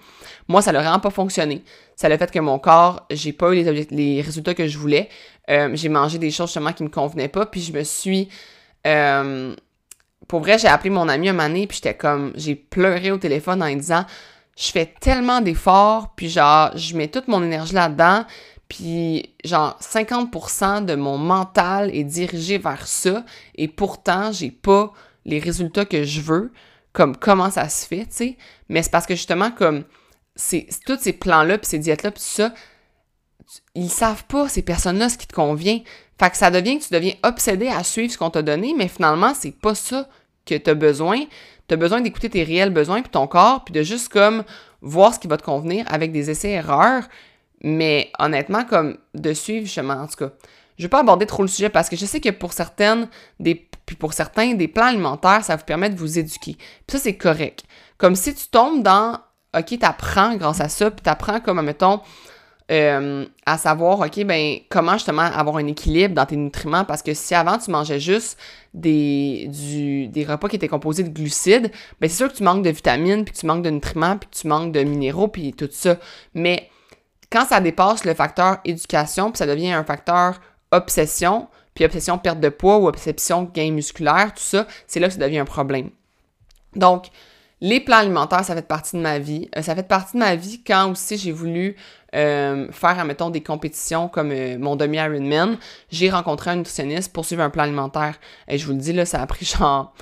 Moi, 0.48 0.64
ça 0.64 0.72
n'a 0.72 0.82
vraiment 0.82 1.00
pas 1.00 1.12
fonctionné. 1.12 1.64
Ça 1.96 2.08
a 2.08 2.18
fait 2.18 2.32
que 2.32 2.40
mon 2.40 2.58
corps, 2.58 3.06
j'ai 3.12 3.34
pas 3.34 3.54
eu 3.54 3.64
les, 3.92 4.22
résultats 4.22 4.56
que 4.56 4.66
je 4.66 4.80
voulais. 4.80 5.10
Euh, 5.52 5.70
j'ai 5.76 5.90
mangé 5.90 6.18
des 6.18 6.32
choses, 6.32 6.48
justement, 6.48 6.74
qui 6.74 6.82
me 6.82 6.90
convenaient 6.90 7.30
pas. 7.30 7.46
Puis 7.46 7.62
je 7.62 7.72
me 7.72 7.84
suis... 7.84 8.30
Euh, 8.88 9.54
pour 10.28 10.40
vrai, 10.40 10.58
j'ai 10.58 10.70
appelé 10.70 10.90
mon 10.90 11.08
ami 11.08 11.30
un 11.30 11.34
moment 11.34 11.54
puis 11.68 11.76
j'étais 11.76 11.94
comme... 11.94 12.34
J'ai 12.34 12.56
pleuré 12.56 13.12
au 13.12 13.20
téléphone 13.20 13.62
en 13.62 13.68
lui 13.68 13.76
disant... 13.76 14.08
Je 14.58 14.72
fais 14.72 14.88
tellement 15.00 15.40
d'efforts, 15.40 16.14
puis 16.16 16.30
genre, 16.30 16.76
je 16.76 16.98
mets 16.98 17.08
toute 17.08 17.28
mon 17.28 17.44
énergie 17.44 17.76
là-dedans, 17.76 18.26
puis, 18.68 19.34
genre, 19.46 19.78
50% 19.80 20.84
de 20.84 20.96
mon 20.96 21.18
mental 21.18 21.94
est 21.96 22.04
dirigé 22.04 22.58
vers 22.58 22.86
ça, 22.86 23.24
et 23.56 23.68
pourtant, 23.68 24.32
j'ai 24.32 24.52
pas 24.52 24.92
les 25.26 25.40
résultats 25.40 25.86
que 25.86 26.04
je 26.04 26.22
veux, 26.22 26.52
comme 26.92 27.16
comment 27.16 27.52
ça 27.52 27.70
se 27.70 27.86
fait, 27.86 28.06
tu 28.06 28.12
sais. 28.12 28.38
Mais 28.68 28.84
c'est 28.84 28.92
parce 28.92 29.06
que 29.06 29.16
justement, 29.16 29.52
comme, 29.52 29.84
c'est 30.36 30.68
tous 30.86 31.00
ces 31.00 31.14
plans-là, 31.14 31.58
puis 31.58 31.68
ces 31.68 31.80
diètes-là, 31.80 32.12
puis 32.12 32.24
ça, 32.24 32.54
ils 33.76 33.90
savent 33.90 34.26
pas, 34.26 34.50
ces 34.50 34.62
personnes-là, 34.62 35.10
ce 35.10 35.18
qui 35.18 35.28
te 35.28 35.34
convient. 35.34 35.80
Fait 36.20 36.30
que 36.30 36.38
ça 36.38 36.52
devient 36.52 36.80
que 36.80 36.84
tu 36.84 36.94
deviens 36.94 37.14
obsédé 37.24 37.68
à 37.68 37.84
suivre 37.84 38.12
ce 38.12 38.18
qu'on 38.18 38.30
t'a 38.30 38.42
donné, 38.42 38.74
mais 38.76 38.88
finalement, 38.88 39.34
c'est 39.34 39.52
pas 39.52 39.76
ça 39.76 40.10
que 40.48 40.56
tu 40.56 40.70
as 40.70 40.74
besoin. 40.74 41.26
Tu 41.68 41.74
as 41.74 41.78
besoin 41.78 42.02
d'écouter 42.02 42.30
tes 42.30 42.44
réels 42.44 42.72
besoins, 42.72 43.02
puis 43.02 43.12
ton 43.12 43.28
corps, 43.28 43.64
puis 43.64 43.74
de 43.74 43.84
juste 43.84 44.10
comme 44.10 44.44
voir 44.82 45.14
ce 45.14 45.20
qui 45.20 45.28
va 45.28 45.38
te 45.38 45.44
convenir 45.44 45.86
avec 45.90 46.12
des 46.12 46.30
essais-erreurs, 46.30 47.04
mais 47.64 48.12
honnêtement, 48.20 48.64
comme 48.64 48.98
de 49.14 49.34
suivre 49.34 49.66
justement, 49.66 49.96
en 49.96 50.08
tout 50.08 50.26
cas, 50.26 50.32
je 50.78 50.84
vais 50.84 50.90
pas 50.90 51.00
aborder 51.00 51.26
trop 51.26 51.42
le 51.42 51.48
sujet 51.48 51.70
parce 51.70 51.90
que 51.90 51.96
je 51.96 52.06
sais 52.06 52.22
que 52.22 52.30
pour 52.30 52.54
certaines, 52.54 53.08
des, 53.40 53.68
puis 53.86 53.96
pour 53.96 54.14
certains, 54.14 54.54
des 54.54 54.68
plans 54.68 54.86
alimentaires, 54.86 55.44
ça 55.44 55.56
vous 55.56 55.66
permet 55.66 55.90
de 55.90 55.98
vous 55.98 56.20
éduquer. 56.20 56.56
Puis 56.56 56.98
ça, 56.98 57.00
c'est 57.00 57.18
correct. 57.18 57.64
Comme 57.98 58.16
si 58.16 58.36
tu 58.36 58.48
tombes 58.50 58.84
dans, 58.84 59.20
OK, 59.58 59.80
t'apprends 59.80 60.36
grâce 60.36 60.62
à 60.62 60.70
ça, 60.70 60.92
puis 60.92 61.02
t'apprends 61.02 61.40
comme, 61.40 61.62
mettons, 61.62 62.02
euh, 62.70 63.26
à 63.46 63.58
savoir, 63.58 64.02
OK, 64.02 64.24
ben, 64.26 64.58
comment 64.70 64.94
justement 64.94 65.22
avoir 65.22 65.58
un 65.58 65.68
équilibre 65.68 66.14
dans 66.14 66.26
tes 66.26 66.36
nutriments, 66.36 66.84
parce 66.84 67.02
que 67.02 67.14
si 67.14 67.34
avant 67.34 67.58
tu 67.58 67.72
mangeais 67.72 68.00
juste 68.00 68.38
des, 68.74 69.50
du, 69.50 70.08
des 70.10 70.26
repas 70.26 70.50
qui 70.50 70.58
étaient 70.58 70.68
composés 70.68 71.04
de 71.04 71.10
glucides, 71.10 71.72
ben, 72.02 72.10
c'est 72.10 72.18
sûr 72.18 72.32
que 72.32 72.36
tu 72.36 72.44
manques 72.44 72.64
de 72.64 72.70
vitamines, 72.70 73.24
puis 73.24 73.34
tu 73.34 73.46
manques 73.46 73.64
de 73.64 73.70
nutriments, 73.70 74.18
puis 74.18 74.30
tu 74.30 74.48
manques 74.48 74.74
de 74.74 74.84
minéraux, 74.84 75.30
puis 75.30 75.54
tout 75.54 75.70
ça. 75.72 75.98
Mais 76.34 76.70
quand 77.32 77.46
ça 77.46 77.62
dépasse 77.62 78.04
le 78.04 78.14
facteur 78.14 78.58
éducation, 78.66 79.32
puis 79.32 79.38
ça 79.38 79.46
devient 79.46 79.72
un 79.72 79.86
facteur 79.86 80.42
obsession, 80.72 81.48
puis 81.74 81.86
obsession 81.86 82.18
perte 82.18 82.42
de 82.42 82.50
poids 82.50 82.80
ou 82.80 82.88
obsession 82.88 83.44
gain 83.44 83.72
musculaire, 83.72 84.34
tout 84.34 84.44
ça, 84.44 84.68
c'est 84.88 85.00
là 85.00 85.08
que 85.08 85.14
ça 85.14 85.20
devient 85.20 85.40
un 85.40 85.46
problème. 85.46 85.90
Donc, 86.76 87.08
les 87.60 87.80
plans 87.80 87.98
alimentaires, 87.98 88.44
ça 88.44 88.56
fait 88.56 88.68
partie 88.68 88.96
de 88.96 89.02
ma 89.02 89.20
vie. 89.20 89.50
Euh, 89.56 89.62
ça 89.62 89.76
fait 89.76 89.88
partie 89.88 90.14
de 90.14 90.20
ma 90.20 90.36
vie 90.36 90.62
quand 90.66 90.92
aussi 90.92 91.18
j'ai 91.18 91.32
voulu 91.32 91.76
euh, 92.16 92.72
faire, 92.72 93.00
admettons, 93.00 93.30
des 93.30 93.42
compétitions 93.42 94.08
comme 94.08 94.32
euh, 94.32 94.58
mon 94.60 94.76
demi-Ironman. 94.76 95.58
J'ai 95.90 96.10
rencontré 96.10 96.52
un 96.52 96.58
nutritionniste 96.58 97.12
pour 97.12 97.26
suivre 97.26 97.42
un 97.42 97.50
plan 97.50 97.64
alimentaire. 97.64 98.20
Et 98.48 98.58
je 98.58 98.66
vous 98.66 98.74
le 98.74 98.80
dis, 98.80 98.94
là, 98.94 99.06
ça 99.06 99.22
a 99.22 99.26
pris 99.26 99.46
genre 99.46 99.94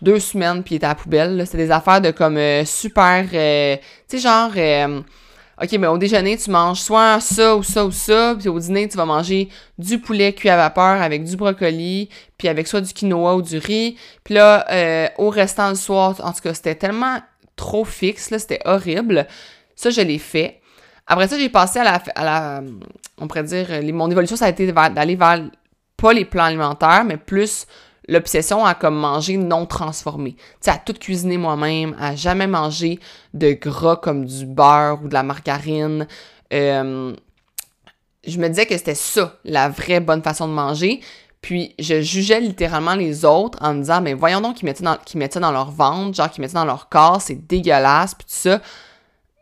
deux 0.00 0.20
semaines, 0.20 0.62
puis 0.62 0.74
il 0.74 0.76
était 0.76 0.86
à 0.86 0.90
la 0.90 0.94
poubelle. 0.94 1.46
C'est 1.46 1.58
des 1.58 1.70
affaires 1.70 2.00
de 2.00 2.10
comme 2.10 2.38
super... 2.64 3.24
tu 3.28 3.36
sais, 4.08 4.18
genre 4.18 4.52
OK, 5.60 5.72
mais 5.72 5.88
au 5.88 5.98
déjeuner, 5.98 6.36
tu 6.36 6.50
manges 6.50 6.80
soit 6.80 7.20
ça 7.20 7.56
ou 7.56 7.62
ça 7.64 7.84
ou 7.84 7.90
ça, 7.90 8.36
puis 8.38 8.48
au 8.48 8.58
dîner, 8.60 8.88
tu 8.88 8.96
vas 8.96 9.04
manger 9.04 9.48
du 9.76 9.98
poulet 9.98 10.32
cuit 10.32 10.48
à 10.48 10.56
vapeur 10.56 11.02
avec 11.02 11.24
du 11.24 11.36
brocoli, 11.36 12.08
puis 12.36 12.46
avec 12.46 12.68
soit 12.68 12.80
du 12.80 12.92
quinoa 12.92 13.34
ou 13.34 13.42
du 13.42 13.58
riz. 13.58 13.96
Puis 14.22 14.34
là, 14.34 14.64
euh, 14.70 15.08
au 15.18 15.30
restant 15.30 15.72
du 15.72 15.78
soir, 15.78 16.14
en 16.22 16.32
tout 16.32 16.40
cas, 16.42 16.54
c'était 16.54 16.76
tellement 16.76 17.18
trop 17.56 17.84
fixe, 17.84 18.30
là, 18.30 18.38
c'était 18.38 18.60
horrible. 18.64 19.26
Ça, 19.74 19.90
je 19.90 20.00
l'ai 20.00 20.18
fait. 20.18 20.60
Après 21.08 21.26
ça, 21.26 21.36
j'ai 21.38 21.48
passé 21.48 21.80
à 21.80 21.84
la, 21.84 22.02
à 22.14 22.24
la, 22.24 22.62
on 23.18 23.26
pourrait 23.26 23.42
dire, 23.42 23.66
mon 23.92 24.10
évolution, 24.10 24.36
ça 24.36 24.46
a 24.46 24.50
été 24.50 24.70
d'aller 24.70 25.16
vers, 25.16 25.42
pas 25.96 26.12
les 26.12 26.24
plans 26.24 26.44
alimentaires, 26.44 27.04
mais 27.04 27.16
plus 27.16 27.66
l'obsession 28.08 28.64
à 28.64 28.74
comme 28.74 28.96
manger 28.96 29.36
non 29.36 29.66
transformé. 29.66 30.32
Tu 30.34 30.42
sais, 30.62 30.70
à 30.70 30.78
tout 30.78 30.94
cuisiner 30.94 31.36
moi-même, 31.36 31.94
à 32.00 32.16
jamais 32.16 32.46
manger 32.46 32.98
de 33.34 33.52
gras 33.52 33.96
comme 33.96 34.24
du 34.24 34.46
beurre 34.46 35.00
ou 35.04 35.08
de 35.08 35.14
la 35.14 35.22
margarine. 35.22 36.08
Euh, 36.52 37.14
je 38.26 38.38
me 38.38 38.48
disais 38.48 38.66
que 38.66 38.76
c'était 38.76 38.94
ça, 38.94 39.36
la 39.44 39.68
vraie 39.68 40.00
bonne 40.00 40.22
façon 40.22 40.48
de 40.48 40.52
manger. 40.52 41.00
Puis 41.40 41.74
je 41.78 42.00
jugeais 42.00 42.40
littéralement 42.40 42.94
les 42.94 43.24
autres 43.24 43.58
en 43.60 43.74
me 43.74 43.80
disant, 43.80 44.00
mais 44.00 44.14
voyons 44.14 44.40
donc 44.40 44.56
qu'ils 44.56 44.66
mettent, 44.66 44.82
dans, 44.82 44.98
mettent 45.14 45.34
ça 45.34 45.40
dans 45.40 45.52
leur 45.52 45.70
ventre, 45.70 46.16
genre 46.16 46.30
qu'ils 46.30 46.42
mettent 46.42 46.50
ça 46.50 46.60
dans 46.60 46.64
leur 46.64 46.88
corps, 46.88 47.22
c'est 47.22 47.46
dégueulasse, 47.46 48.14
puis 48.14 48.24
tout 48.24 48.34
ça. 48.34 48.60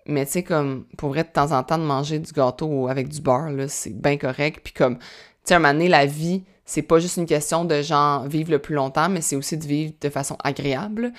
Mais 0.07 0.27
tu 0.27 0.33
sais, 0.33 0.43
comme, 0.43 0.85
pour 0.99 1.09
vrai, 1.09 1.25
de 1.25 1.29
temps 1.29 1.53
en 1.53 1.63
temps, 1.63 1.79
de 1.79 1.85
manger 1.85 2.19
du 2.19 2.33
gâteau 2.33 2.87
avec 2.89 3.09
du 3.09 3.21
beurre, 3.21 3.51
là, 3.51 3.67
c'est 3.67 3.95
bien 3.99 4.19
correct. 4.19 4.61
Puis 4.63 4.73
comme, 4.73 4.99
tu 4.99 5.05
sais, 5.45 5.55
un 5.55 5.61
donné, 5.61 5.89
la 5.89 6.07
vie, 6.07 6.45
c'est 6.67 6.83
pas 6.83 6.99
juste 6.99 7.17
une 7.17 7.27
question 7.27 7.65
de 7.65 7.81
genre 7.81 8.27
vivre 8.27 8.51
le 8.51 8.59
plus 8.59 8.75
longtemps, 8.75 9.09
mais 9.09 9.21
c'est 9.21 9.37
aussi 9.37 9.57
de 9.57 9.65
vivre 9.65 9.95
de 10.01 10.11
façon 10.11 10.37
agréable. 10.43 11.13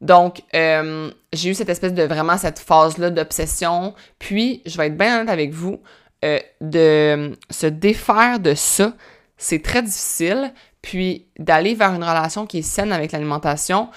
Donc, 0.00 0.42
euh, 0.54 1.10
j'ai 1.32 1.50
eu 1.50 1.54
cette 1.54 1.68
espèce 1.68 1.94
de 1.94 2.02
vraiment 2.02 2.36
cette 2.36 2.58
phase-là 2.58 3.10
d'obsession. 3.10 3.94
Puis, 4.18 4.62
je 4.66 4.76
vais 4.76 4.88
être 4.88 4.96
bien 4.96 5.20
honnête 5.20 5.30
avec 5.30 5.52
vous, 5.52 5.80
euh, 6.24 6.38
de 6.60 7.36
se 7.50 7.66
défaire 7.66 8.40
de 8.40 8.54
ça, 8.54 8.92
c'est 9.36 9.62
très 9.62 9.82
difficile. 9.82 10.52
Puis, 10.82 11.26
d'aller 11.38 11.74
vers 11.74 11.94
une 11.94 12.04
relation 12.04 12.46
qui 12.46 12.58
est 12.58 12.62
saine 12.62 12.92
avec 12.92 13.12
l'alimentation, 13.12 13.90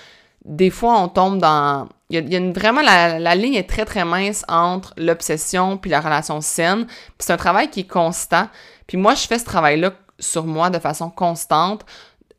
des 0.46 0.70
fois, 0.70 1.00
on 1.00 1.08
tombe 1.08 1.40
dans... 1.40 1.88
Il 2.10 2.32
y 2.32 2.36
a, 2.36 2.52
vraiment... 2.52 2.82
La, 2.82 3.36
ligne 3.36 3.56
est 3.56 3.68
très, 3.68 3.86
très 3.86 4.06
mince 4.06 4.44
entre 4.48 4.94
l'obsession 4.98 5.78
puis 5.78 5.90
la 5.90 6.02
relation 6.02 6.42
saine. 6.42 6.86
C'est 7.18 7.32
un 7.32 7.38
travail 7.38 7.70
qui 7.70 7.82
est 7.82 7.90
constant. 7.90 8.50
Puis 8.86 8.98
moi, 8.98 9.16
je 9.16 9.26
fais 9.26 9.40
ce 9.40 9.46
travail-là 9.46 9.94
sur 10.20 10.46
moi 10.46 10.70
de 10.70 10.80
façon 10.80 11.10
constante. 11.10 11.86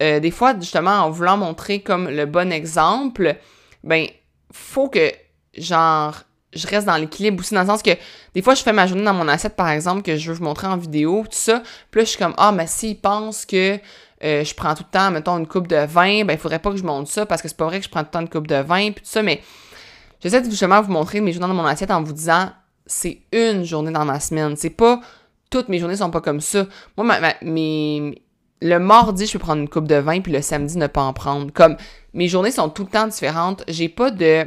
Euh, 0.02 0.20
des 0.20 0.30
fois, 0.30 0.54
justement, 0.58 0.90
en 0.90 1.10
voulant 1.10 1.36
montrer 1.36 1.80
comme 1.80 2.08
le 2.08 2.26
bon 2.26 2.52
exemple, 2.52 3.36
ben, 3.82 4.06
faut 4.52 4.88
que, 4.88 5.12
genre, 5.56 6.14
je 6.52 6.66
reste 6.66 6.86
dans 6.86 6.96
l'équilibre 6.96 7.40
aussi, 7.40 7.54
dans 7.54 7.60
le 7.60 7.66
sens 7.66 7.82
que 7.82 7.90
des 8.34 8.42
fois, 8.42 8.54
je 8.54 8.62
fais 8.62 8.72
ma 8.72 8.86
journée 8.86 9.04
dans 9.04 9.14
mon 9.14 9.28
assiette, 9.28 9.56
par 9.56 9.68
exemple, 9.68 10.02
que 10.02 10.16
je 10.16 10.30
veux 10.30 10.38
vous 10.38 10.44
montrer 10.44 10.66
en 10.66 10.76
vidéo, 10.76 11.22
tout 11.24 11.36
ça. 11.36 11.62
Puis 11.90 12.00
là, 12.00 12.04
je 12.04 12.10
suis 12.10 12.18
comme, 12.18 12.34
ah, 12.36 12.52
mais 12.52 12.66
s'ils 12.66 12.98
pensent 12.98 13.44
que 13.44 13.78
euh, 14.24 14.44
je 14.44 14.54
prends 14.54 14.74
tout 14.74 14.84
le 14.86 14.98
temps, 14.98 15.10
mettons, 15.10 15.38
une 15.38 15.46
coupe 15.46 15.68
de 15.68 15.84
vin, 15.84 16.24
ben, 16.24 16.34
il 16.34 16.38
faudrait 16.38 16.58
pas 16.58 16.70
que 16.70 16.76
je 16.76 16.84
monte 16.84 17.08
ça, 17.08 17.26
parce 17.26 17.42
que 17.42 17.48
c'est 17.48 17.56
pas 17.56 17.66
vrai 17.66 17.78
que 17.78 17.84
je 17.84 17.90
prends 17.90 18.00
tout 18.00 18.08
le 18.08 18.12
temps 18.12 18.20
une 18.20 18.28
coupe 18.28 18.46
de 18.46 18.56
vin, 18.56 18.92
puis 18.92 19.02
tout 19.04 19.10
ça, 19.10 19.22
mais 19.22 19.42
j'essaie 20.20 20.40
de 20.40 20.50
justement 20.50 20.80
vous 20.80 20.92
montrer 20.92 21.20
mes 21.20 21.32
journées 21.32 21.48
dans 21.48 21.54
mon 21.54 21.66
assiette 21.66 21.90
en 21.90 22.02
vous 22.02 22.12
disant, 22.12 22.50
c'est 22.86 23.22
une 23.32 23.64
journée 23.64 23.92
dans 23.92 24.04
ma 24.04 24.20
semaine. 24.20 24.56
C'est 24.56 24.70
pas 24.70 25.00
toutes 25.50 25.68
mes 25.68 25.78
journées 25.78 25.96
sont 25.96 26.10
pas 26.10 26.20
comme 26.20 26.40
ça. 26.40 26.66
Moi, 26.96 27.06
ma, 27.06 27.34
mes, 27.42 28.22
le 28.60 28.78
mardi, 28.78 29.26
je 29.26 29.32
peux 29.32 29.38
prendre 29.38 29.60
une 29.60 29.68
coupe 29.68 29.86
de 29.86 29.96
vin, 29.96 30.20
puis 30.20 30.32
le 30.32 30.42
samedi, 30.42 30.78
ne 30.78 30.86
pas 30.86 31.02
en 31.02 31.12
prendre. 31.12 31.52
Comme 31.52 31.76
mes 32.14 32.28
journées 32.28 32.50
sont 32.50 32.68
tout 32.68 32.84
le 32.84 32.90
temps 32.90 33.06
différentes. 33.06 33.62
J'ai 33.68 33.88
pas 33.88 34.10
de 34.10 34.46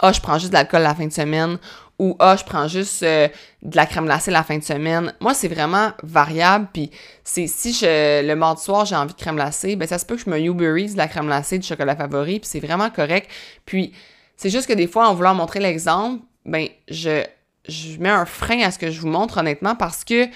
Ah, 0.00 0.12
je 0.12 0.20
prends 0.20 0.38
juste 0.38 0.50
de 0.50 0.54
l'alcool 0.54 0.82
la 0.82 0.94
fin 0.94 1.06
de 1.06 1.12
semaine 1.12 1.58
ou 1.98 2.16
Ah, 2.18 2.36
je 2.36 2.44
prends 2.44 2.68
juste 2.68 3.02
euh, 3.02 3.28
de 3.62 3.76
la 3.76 3.86
crème 3.86 4.04
glacée 4.04 4.30
la 4.30 4.42
fin 4.42 4.58
de 4.58 4.62
semaine. 4.62 5.14
Moi, 5.20 5.34
c'est 5.34 5.48
vraiment 5.48 5.92
variable. 6.02 6.68
Puis 6.72 6.90
c'est 7.24 7.46
si 7.46 7.72
je 7.72 8.26
le 8.26 8.34
mardi 8.34 8.62
soir, 8.62 8.84
j'ai 8.84 8.96
envie 8.96 9.14
de 9.14 9.18
crème 9.18 9.36
glacée, 9.36 9.76
ben 9.76 9.86
ça 9.88 9.98
se 9.98 10.04
peut 10.04 10.16
que 10.16 10.22
je 10.22 10.30
me 10.30 10.38
Uber 10.38 10.88
de 10.88 10.96
la 10.96 11.08
crème 11.08 11.26
glacée, 11.26 11.58
du 11.58 11.66
chocolat 11.66 11.96
favori, 11.96 12.40
puis 12.40 12.48
c'est 12.48 12.60
vraiment 12.60 12.90
correct. 12.90 13.30
Puis 13.64 13.92
c'est 14.36 14.50
juste 14.50 14.66
que 14.66 14.72
des 14.72 14.88
fois, 14.88 15.08
en 15.08 15.14
voulant 15.14 15.34
montrer 15.34 15.60
l'exemple, 15.60 16.22
ben 16.44 16.68
je 16.88 17.24
je 17.68 17.98
mets 17.98 18.08
un 18.08 18.26
frein 18.26 18.60
à 18.60 18.70
ce 18.70 18.78
que 18.78 18.90
je 18.90 19.00
vous 19.00 19.08
montre 19.08 19.38
honnêtement 19.38 19.74
parce 19.74 20.04
que 20.04 20.26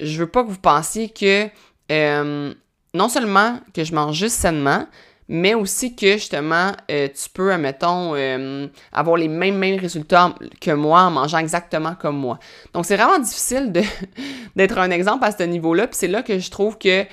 je 0.00 0.18
veux 0.18 0.26
pas 0.26 0.42
que 0.42 0.48
vous 0.48 0.58
pensiez 0.58 1.08
que 1.08 1.48
euh, 1.90 2.52
non 2.94 3.08
seulement 3.08 3.60
que 3.74 3.84
je 3.84 3.94
mange 3.94 4.16
juste 4.16 4.36
sainement, 4.36 4.86
mais 5.28 5.54
aussi 5.54 5.96
que 5.96 6.12
justement, 6.12 6.72
euh, 6.90 7.08
tu 7.08 7.28
peux, 7.30 7.56
mettons, 7.56 8.14
euh, 8.14 8.68
avoir 8.92 9.16
les 9.16 9.28
mêmes, 9.28 9.56
mêmes 9.56 9.78
résultats 9.78 10.34
que 10.60 10.70
moi 10.70 11.02
en 11.02 11.10
mangeant 11.10 11.38
exactement 11.38 11.94
comme 11.94 12.16
moi. 12.16 12.38
Donc, 12.72 12.86
c'est 12.86 12.96
vraiment 12.96 13.18
difficile 13.18 13.72
d'être 14.56 14.78
un 14.78 14.90
exemple 14.90 15.24
à 15.24 15.32
ce 15.32 15.42
niveau-là. 15.42 15.88
Puis 15.88 15.96
c'est 15.98 16.08
là 16.08 16.22
que 16.22 16.38
je 16.38 16.50
trouve 16.50 16.78
que 16.78 17.04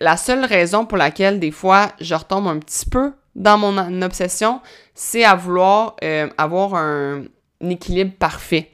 la 0.00 0.16
seule 0.16 0.44
raison 0.44 0.86
pour 0.86 0.96
laquelle 0.96 1.40
des 1.40 1.50
fois 1.50 1.88
je 2.00 2.14
retombe 2.14 2.48
un 2.48 2.58
petit 2.58 2.86
peu 2.86 3.12
dans 3.34 3.58
mon 3.58 4.02
obsession, 4.02 4.60
c'est 4.94 5.24
à 5.24 5.34
vouloir 5.34 5.96
avoir 6.38 6.74
un 6.74 7.24
équilibre 7.60 8.12
parfait. 8.18 8.70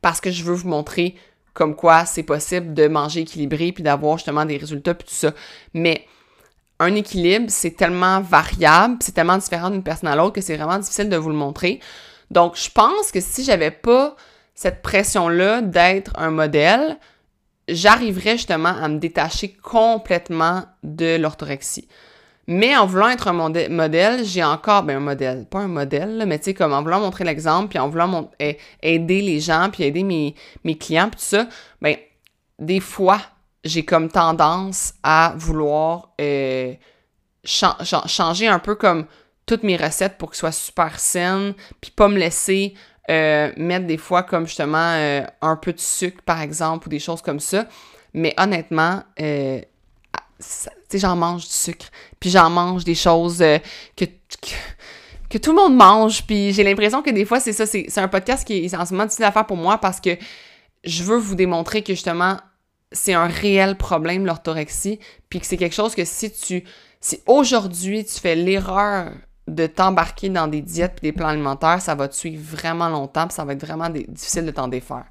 Parce 0.00 0.20
que 0.20 0.30
je 0.30 0.44
veux 0.44 0.54
vous 0.54 0.68
montrer 0.68 1.16
comme 1.54 1.74
quoi 1.74 2.04
c'est 2.04 2.22
possible 2.22 2.72
de 2.72 2.86
manger 2.86 3.20
équilibré 3.20 3.72
puis 3.72 3.82
d'avoir 3.82 4.16
justement 4.18 4.44
des 4.44 4.56
résultats 4.56 4.94
puis 4.94 5.08
tout 5.08 5.14
ça. 5.14 5.32
Mais 5.74 6.06
un 6.78 6.94
équilibre, 6.94 7.46
c'est 7.48 7.72
tellement 7.72 8.20
variable, 8.20 8.98
c'est 9.00 9.12
tellement 9.12 9.38
différent 9.38 9.70
d'une 9.70 9.82
personne 9.82 10.08
à 10.08 10.16
l'autre 10.16 10.34
que 10.34 10.40
c'est 10.40 10.56
vraiment 10.56 10.78
difficile 10.78 11.08
de 11.08 11.16
vous 11.16 11.30
le 11.30 11.34
montrer. 11.34 11.80
Donc, 12.30 12.56
je 12.56 12.70
pense 12.70 13.10
que 13.10 13.20
si 13.20 13.42
j'avais 13.42 13.70
pas 13.70 14.14
cette 14.54 14.82
pression-là 14.82 15.62
d'être 15.62 16.12
un 16.16 16.30
modèle, 16.30 16.98
j'arriverais 17.68 18.36
justement 18.36 18.68
à 18.68 18.88
me 18.88 18.98
détacher 18.98 19.52
complètement 19.52 20.64
de 20.82 21.16
l'orthorexie. 21.16 21.88
Mais 22.50 22.74
en 22.74 22.86
voulant 22.86 23.10
être 23.10 23.28
un 23.28 23.34
modèle, 23.68 24.24
j'ai 24.24 24.42
encore, 24.42 24.82
ben 24.82 24.96
un 24.96 25.00
modèle, 25.00 25.44
pas 25.44 25.58
un 25.58 25.68
modèle, 25.68 26.24
mais 26.26 26.38
tu 26.38 26.46
sais, 26.46 26.54
comme 26.54 26.72
en 26.72 26.82
voulant 26.82 26.98
montrer 26.98 27.24
l'exemple, 27.24 27.68
puis 27.68 27.78
en 27.78 27.90
voulant 27.90 28.30
aider 28.82 29.20
les 29.20 29.38
gens, 29.38 29.68
puis 29.70 29.84
aider 29.84 30.02
mes, 30.02 30.34
mes 30.64 30.78
clients, 30.78 31.10
puis 31.10 31.20
tout 31.20 31.26
ça, 31.26 31.46
ben 31.82 31.94
des 32.58 32.80
fois, 32.80 33.20
j'ai 33.64 33.84
comme 33.84 34.08
tendance 34.08 34.94
à 35.02 35.34
vouloir 35.36 36.14
euh, 36.22 36.72
changer 37.44 38.48
un 38.48 38.58
peu 38.58 38.76
comme 38.76 39.04
toutes 39.44 39.62
mes 39.62 39.76
recettes 39.76 40.16
pour 40.16 40.30
qu'elles 40.30 40.38
soient 40.38 40.52
super 40.52 40.98
saines, 40.98 41.52
puis 41.82 41.90
pas 41.90 42.08
me 42.08 42.16
laisser 42.16 42.72
euh, 43.10 43.52
mettre 43.58 43.86
des 43.86 43.98
fois 43.98 44.22
comme 44.22 44.46
justement 44.46 44.94
euh, 44.94 45.20
un 45.42 45.56
peu 45.56 45.74
de 45.74 45.80
sucre, 45.80 46.22
par 46.22 46.40
exemple, 46.40 46.86
ou 46.86 46.90
des 46.90 46.98
choses 46.98 47.20
comme 47.20 47.40
ça. 47.40 47.66
Mais 48.14 48.34
honnêtement, 48.38 49.02
j'en 50.94 51.16
mange 51.16 51.46
du 51.46 51.52
sucre, 51.52 51.86
puis 52.20 52.30
j'en 52.30 52.50
mange 52.50 52.84
des 52.84 52.94
choses 52.94 53.38
que, 53.96 54.04
que, 55.30 55.38
tout 55.38 55.50
le 55.50 55.56
monde 55.56 55.76
mange, 55.76 56.24
puis 56.26 56.52
j'ai 56.52 56.64
l'impression 56.64 57.02
que 57.02 57.10
des 57.10 57.24
fois, 57.24 57.40
c'est 57.40 57.52
ça, 57.52 57.66
c'est 57.66 57.98
un 57.98 58.08
podcast 58.08 58.46
qui 58.46 58.64
est 58.64 58.74
en 58.74 58.86
ce 58.86 58.92
moment 58.92 59.04
difficile 59.04 59.24
à 59.24 59.32
faire 59.32 59.46
pour 59.46 59.56
moi 59.56 59.78
parce 59.78 60.00
que 60.00 60.16
je 60.84 61.02
veux 61.02 61.18
vous 61.18 61.34
démontrer 61.34 61.82
que 61.82 61.92
justement, 61.92 62.36
c'est 62.92 63.14
un 63.14 63.26
réel 63.26 63.76
problème, 63.76 64.24
l'orthorexie, 64.24 64.98
puis 65.28 65.40
que 65.40 65.46
c'est 65.46 65.56
quelque 65.56 65.74
chose 65.74 65.94
que 65.94 66.04
si 66.04 66.32
tu, 66.32 66.64
si 67.00 67.20
aujourd'hui 67.26 68.04
tu 68.04 68.18
fais 68.18 68.34
l'erreur 68.34 69.12
de 69.46 69.66
t'embarquer 69.66 70.28
dans 70.28 70.46
des 70.46 70.60
diètes 70.60 70.98
et 70.98 71.08
des 71.08 71.12
plans 71.12 71.28
alimentaires, 71.28 71.80
ça 71.80 71.94
va 71.94 72.08
te 72.08 72.14
suivre 72.14 72.42
vraiment 72.42 72.88
longtemps, 72.88 73.26
puis 73.26 73.34
ça 73.34 73.44
va 73.44 73.54
être 73.54 73.64
vraiment 73.64 73.88
difficile 73.90 74.44
de 74.44 74.50
t'en 74.50 74.68
défaire. 74.68 75.06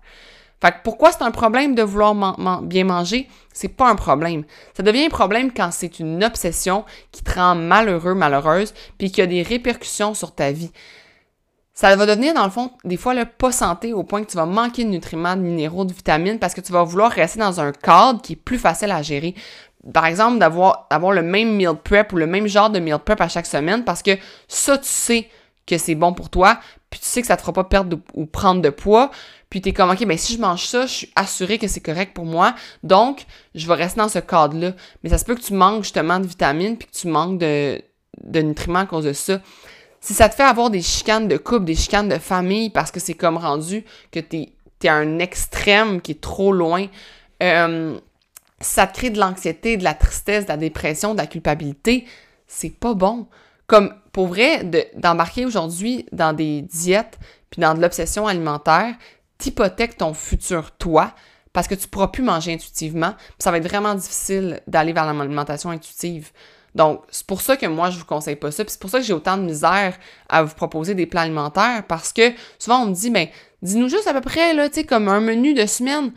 Fait 0.61 0.71
que 0.71 0.77
pourquoi 0.83 1.11
c'est 1.11 1.23
un 1.23 1.31
problème 1.31 1.75
de 1.75 1.83
vouloir 1.83 2.15
bien 2.63 2.83
manger? 2.83 3.29
C'est 3.53 3.67
pas 3.67 3.89
un 3.89 3.95
problème. 3.95 4.43
Ça 4.75 4.83
devient 4.83 5.05
un 5.05 5.09
problème 5.09 5.51
quand 5.53 5.69
c'est 5.71 5.99
une 5.99 6.23
obsession 6.23 6.83
qui 7.11 7.23
te 7.23 7.33
rend 7.33 7.55
malheureux, 7.55 8.15
malheureuse, 8.15 8.73
puis 8.97 9.11
qui 9.11 9.21
a 9.21 9.27
des 9.27 9.43
répercussions 9.43 10.13
sur 10.13 10.33
ta 10.33 10.51
vie 10.51 10.71
ça 11.77 11.95
va 11.95 12.07
devenir, 12.07 12.33
dans 12.33 12.43
le 12.43 12.49
fond, 12.49 12.71
des 12.85 12.97
fois, 12.97 13.13
le 13.13 13.25
pas 13.25 13.51
santé 13.51 13.93
au 13.93 14.01
point 14.01 14.23
que 14.23 14.31
tu 14.31 14.35
vas 14.35 14.47
manquer 14.47 14.83
de 14.83 14.89
nutriments, 14.89 15.35
de 15.35 15.41
minéraux, 15.41 15.85
de 15.85 15.93
vitamines 15.93 16.39
parce 16.39 16.55
que 16.55 16.61
tu 16.61 16.71
vas 16.71 16.81
vouloir 16.81 17.11
rester 17.11 17.37
dans 17.37 17.61
un 17.61 17.71
cadre 17.71 18.19
qui 18.19 18.33
est 18.33 18.35
plus 18.35 18.57
facile 18.57 18.89
à 18.89 19.03
gérer. 19.03 19.35
Par 19.93 20.07
exemple, 20.07 20.39
d'avoir 20.39 20.87
avoir 20.89 21.11
le 21.11 21.21
même 21.21 21.55
meal 21.55 21.75
prep 21.75 22.11
ou 22.13 22.17
le 22.17 22.25
même 22.25 22.47
genre 22.47 22.71
de 22.71 22.79
meal 22.79 22.97
prep 22.97 23.21
à 23.21 23.27
chaque 23.27 23.45
semaine 23.45 23.83
parce 23.83 24.01
que 24.01 24.09
ça, 24.47 24.79
tu 24.79 24.87
sais 24.87 25.29
que 25.67 25.77
c'est 25.77 25.93
bon 25.93 26.13
pour 26.13 26.31
toi, 26.31 26.59
puis 26.89 26.99
tu 26.99 27.05
sais 27.05 27.21
que 27.21 27.27
ça 27.27 27.35
te 27.35 27.41
fera 27.41 27.53
pas 27.53 27.65
perdre 27.65 27.99
ou 28.15 28.25
prendre 28.25 28.63
de 28.63 28.71
poids, 28.71 29.11
puis 29.49 29.61
tu 29.61 29.69
es 29.69 29.73
comme, 29.73 29.89
OK, 29.89 30.05
ben 30.05 30.17
si 30.17 30.33
je 30.33 30.39
mange 30.39 30.65
ça, 30.65 30.85
je 30.85 30.93
suis 30.93 31.11
assuré 31.15 31.57
que 31.57 31.67
c'est 31.67 31.81
correct 31.81 32.13
pour 32.13 32.25
moi, 32.25 32.55
donc 32.83 33.25
je 33.55 33.67
vais 33.67 33.75
rester 33.75 33.99
dans 33.99 34.09
ce 34.09 34.19
cadre-là. 34.19 34.73
Mais 35.03 35.09
ça 35.09 35.17
se 35.17 35.25
peut 35.25 35.35
que 35.35 35.41
tu 35.41 35.53
manques 35.53 35.83
justement 35.83 36.19
de 36.19 36.27
vitamines, 36.27 36.77
puis 36.77 36.87
que 36.87 36.93
tu 36.95 37.07
manques 37.07 37.39
de, 37.39 37.81
de 38.23 38.41
nutriments 38.41 38.79
à 38.79 38.85
cause 38.85 39.05
de 39.05 39.13
ça. 39.13 39.41
Si 40.01 40.13
ça 40.13 40.29
te 40.29 40.35
fait 40.35 40.43
avoir 40.43 40.69
des 40.69 40.81
chicanes 40.81 41.27
de 41.27 41.37
couple, 41.37 41.65
des 41.65 41.75
chicanes 41.75 42.09
de 42.09 42.17
famille, 42.17 42.69
parce 42.69 42.91
que 42.91 42.99
c'est 42.99 43.13
comme 43.13 43.37
rendu 43.37 43.83
que 44.11 44.19
t'es 44.19 44.53
es 44.83 44.87
à 44.89 44.93
un 44.93 45.19
extrême 45.19 46.01
qui 46.01 46.11
est 46.11 46.21
trop 46.21 46.51
loin, 46.53 46.85
euh, 47.41 47.99
ça 48.59 48.87
te 48.87 48.97
crée 48.97 49.09
de 49.09 49.19
l'anxiété, 49.19 49.77
de 49.77 49.83
la 49.83 49.93
tristesse, 49.93 50.45
de 50.45 50.49
la 50.49 50.57
dépression, 50.57 51.13
de 51.13 51.17
la 51.17 51.27
culpabilité, 51.27 52.05
c'est 52.47 52.69
pas 52.69 52.93
bon. 52.93 53.27
Comme 53.65 53.93
pour 54.11 54.27
vrai, 54.27 54.63
d'embarquer 54.95 55.45
aujourd'hui 55.45 56.05
dans 56.11 56.33
des 56.33 56.61
diètes 56.61 57.19
puis 57.49 57.61
dans 57.61 57.73
de 57.73 57.81
l'obsession 57.81 58.27
alimentaire, 58.27 58.95
t'hypothèques 59.37 59.97
ton 59.97 60.13
futur 60.13 60.71
toi 60.71 61.13
parce 61.53 61.67
que 61.67 61.75
tu 61.75 61.87
pourras 61.87 62.09
plus 62.09 62.23
manger 62.23 62.53
intuitivement, 62.53 63.15
ça 63.39 63.49
va 63.49 63.57
être 63.57 63.67
vraiment 63.67 63.95
difficile 63.95 64.61
d'aller 64.67 64.93
vers 64.93 65.11
l'alimentation 65.11 65.71
intuitive. 65.71 66.31
Donc, 66.75 67.01
c'est 67.09 67.25
pour 67.25 67.41
ça 67.41 67.57
que 67.57 67.65
moi, 67.65 67.89
je 67.89 67.97
vous 67.97 68.05
conseille 68.05 68.35
pas 68.35 68.51
ça. 68.51 68.63
Puis 68.63 68.73
c'est 68.73 68.79
pour 68.79 68.91
ça 68.91 68.99
que 68.99 69.05
j'ai 69.05 69.13
autant 69.13 69.37
de 69.37 69.41
misère 69.41 69.97
à 70.29 70.43
vous 70.43 70.53
proposer 70.53 70.93
des 70.93 71.07
plans 71.07 71.21
alimentaires 71.21 71.83
parce 71.87 72.13
que 72.13 72.33
souvent, 72.59 72.83
on 72.83 72.85
me 72.87 72.93
dit, 72.93 73.09
ben, 73.09 73.27
dis-nous 73.63 73.89
juste 73.89 74.05
à 74.07 74.13
peu 74.13 74.21
près, 74.21 74.53
là, 74.53 74.69
tu 74.69 74.75
sais, 74.75 74.83
comme 74.83 75.07
un 75.07 75.19
menu 75.19 75.55
de 75.55 75.65
semaine. 75.65 76.11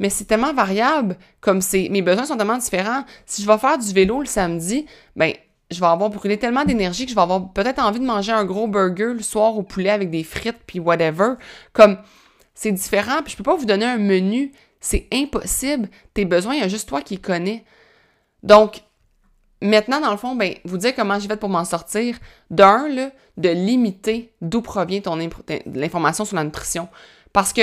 Mais 0.00 0.10
c'est 0.10 0.24
tellement 0.24 0.52
variable, 0.52 1.16
comme 1.40 1.60
c'est, 1.60 1.88
mes 1.90 2.02
besoins 2.02 2.24
sont 2.24 2.36
tellement 2.36 2.58
différents. 2.58 3.04
Si 3.26 3.42
je 3.42 3.46
vais 3.46 3.58
faire 3.58 3.78
du 3.78 3.92
vélo 3.92 4.18
le 4.18 4.26
samedi, 4.26 4.86
ben, 5.14 5.32
je 5.70 5.78
vais 5.78 5.86
avoir 5.86 6.10
brûlé 6.10 6.38
tellement 6.38 6.64
d'énergie 6.64 7.04
que 7.04 7.10
je 7.10 7.14
vais 7.14 7.22
avoir 7.22 7.52
peut-être 7.52 7.78
envie 7.78 8.00
de 8.00 8.04
manger 8.04 8.32
un 8.32 8.44
gros 8.44 8.66
burger 8.66 9.12
le 9.14 9.22
soir 9.22 9.56
au 9.56 9.62
poulet 9.62 9.90
avec 9.90 10.10
des 10.10 10.24
frites 10.24 10.58
puis 10.66 10.80
whatever. 10.80 11.34
Comme, 11.72 11.98
c'est 12.54 12.72
différent, 12.72 13.22
puis 13.22 13.32
je 13.32 13.36
peux 13.36 13.42
pas 13.42 13.56
vous 13.56 13.66
donner 13.66 13.86
un 13.86 13.98
menu. 13.98 14.52
C'est 14.80 15.08
impossible. 15.12 15.88
Tes 16.14 16.24
besoins, 16.24 16.54
il 16.54 16.60
y 16.60 16.64
a 16.64 16.68
juste 16.68 16.88
toi 16.88 17.02
qui 17.02 17.18
connais. 17.18 17.64
Donc, 18.42 18.82
Maintenant, 19.62 20.00
dans 20.00 20.10
le 20.10 20.16
fond, 20.16 20.34
ben, 20.34 20.54
vous 20.64 20.78
dire 20.78 20.94
comment 20.94 21.18
j'ai 21.18 21.28
fait 21.28 21.36
pour 21.36 21.50
m'en 21.50 21.64
sortir. 21.64 22.16
D'un, 22.50 22.88
de 23.36 23.48
limiter 23.48 24.32
d'où 24.40 24.62
provient 24.62 25.00
ton 25.00 25.18
l'information 25.66 26.24
sur 26.24 26.36
la 26.36 26.44
nutrition. 26.44 26.88
Parce 27.32 27.52
que 27.52 27.62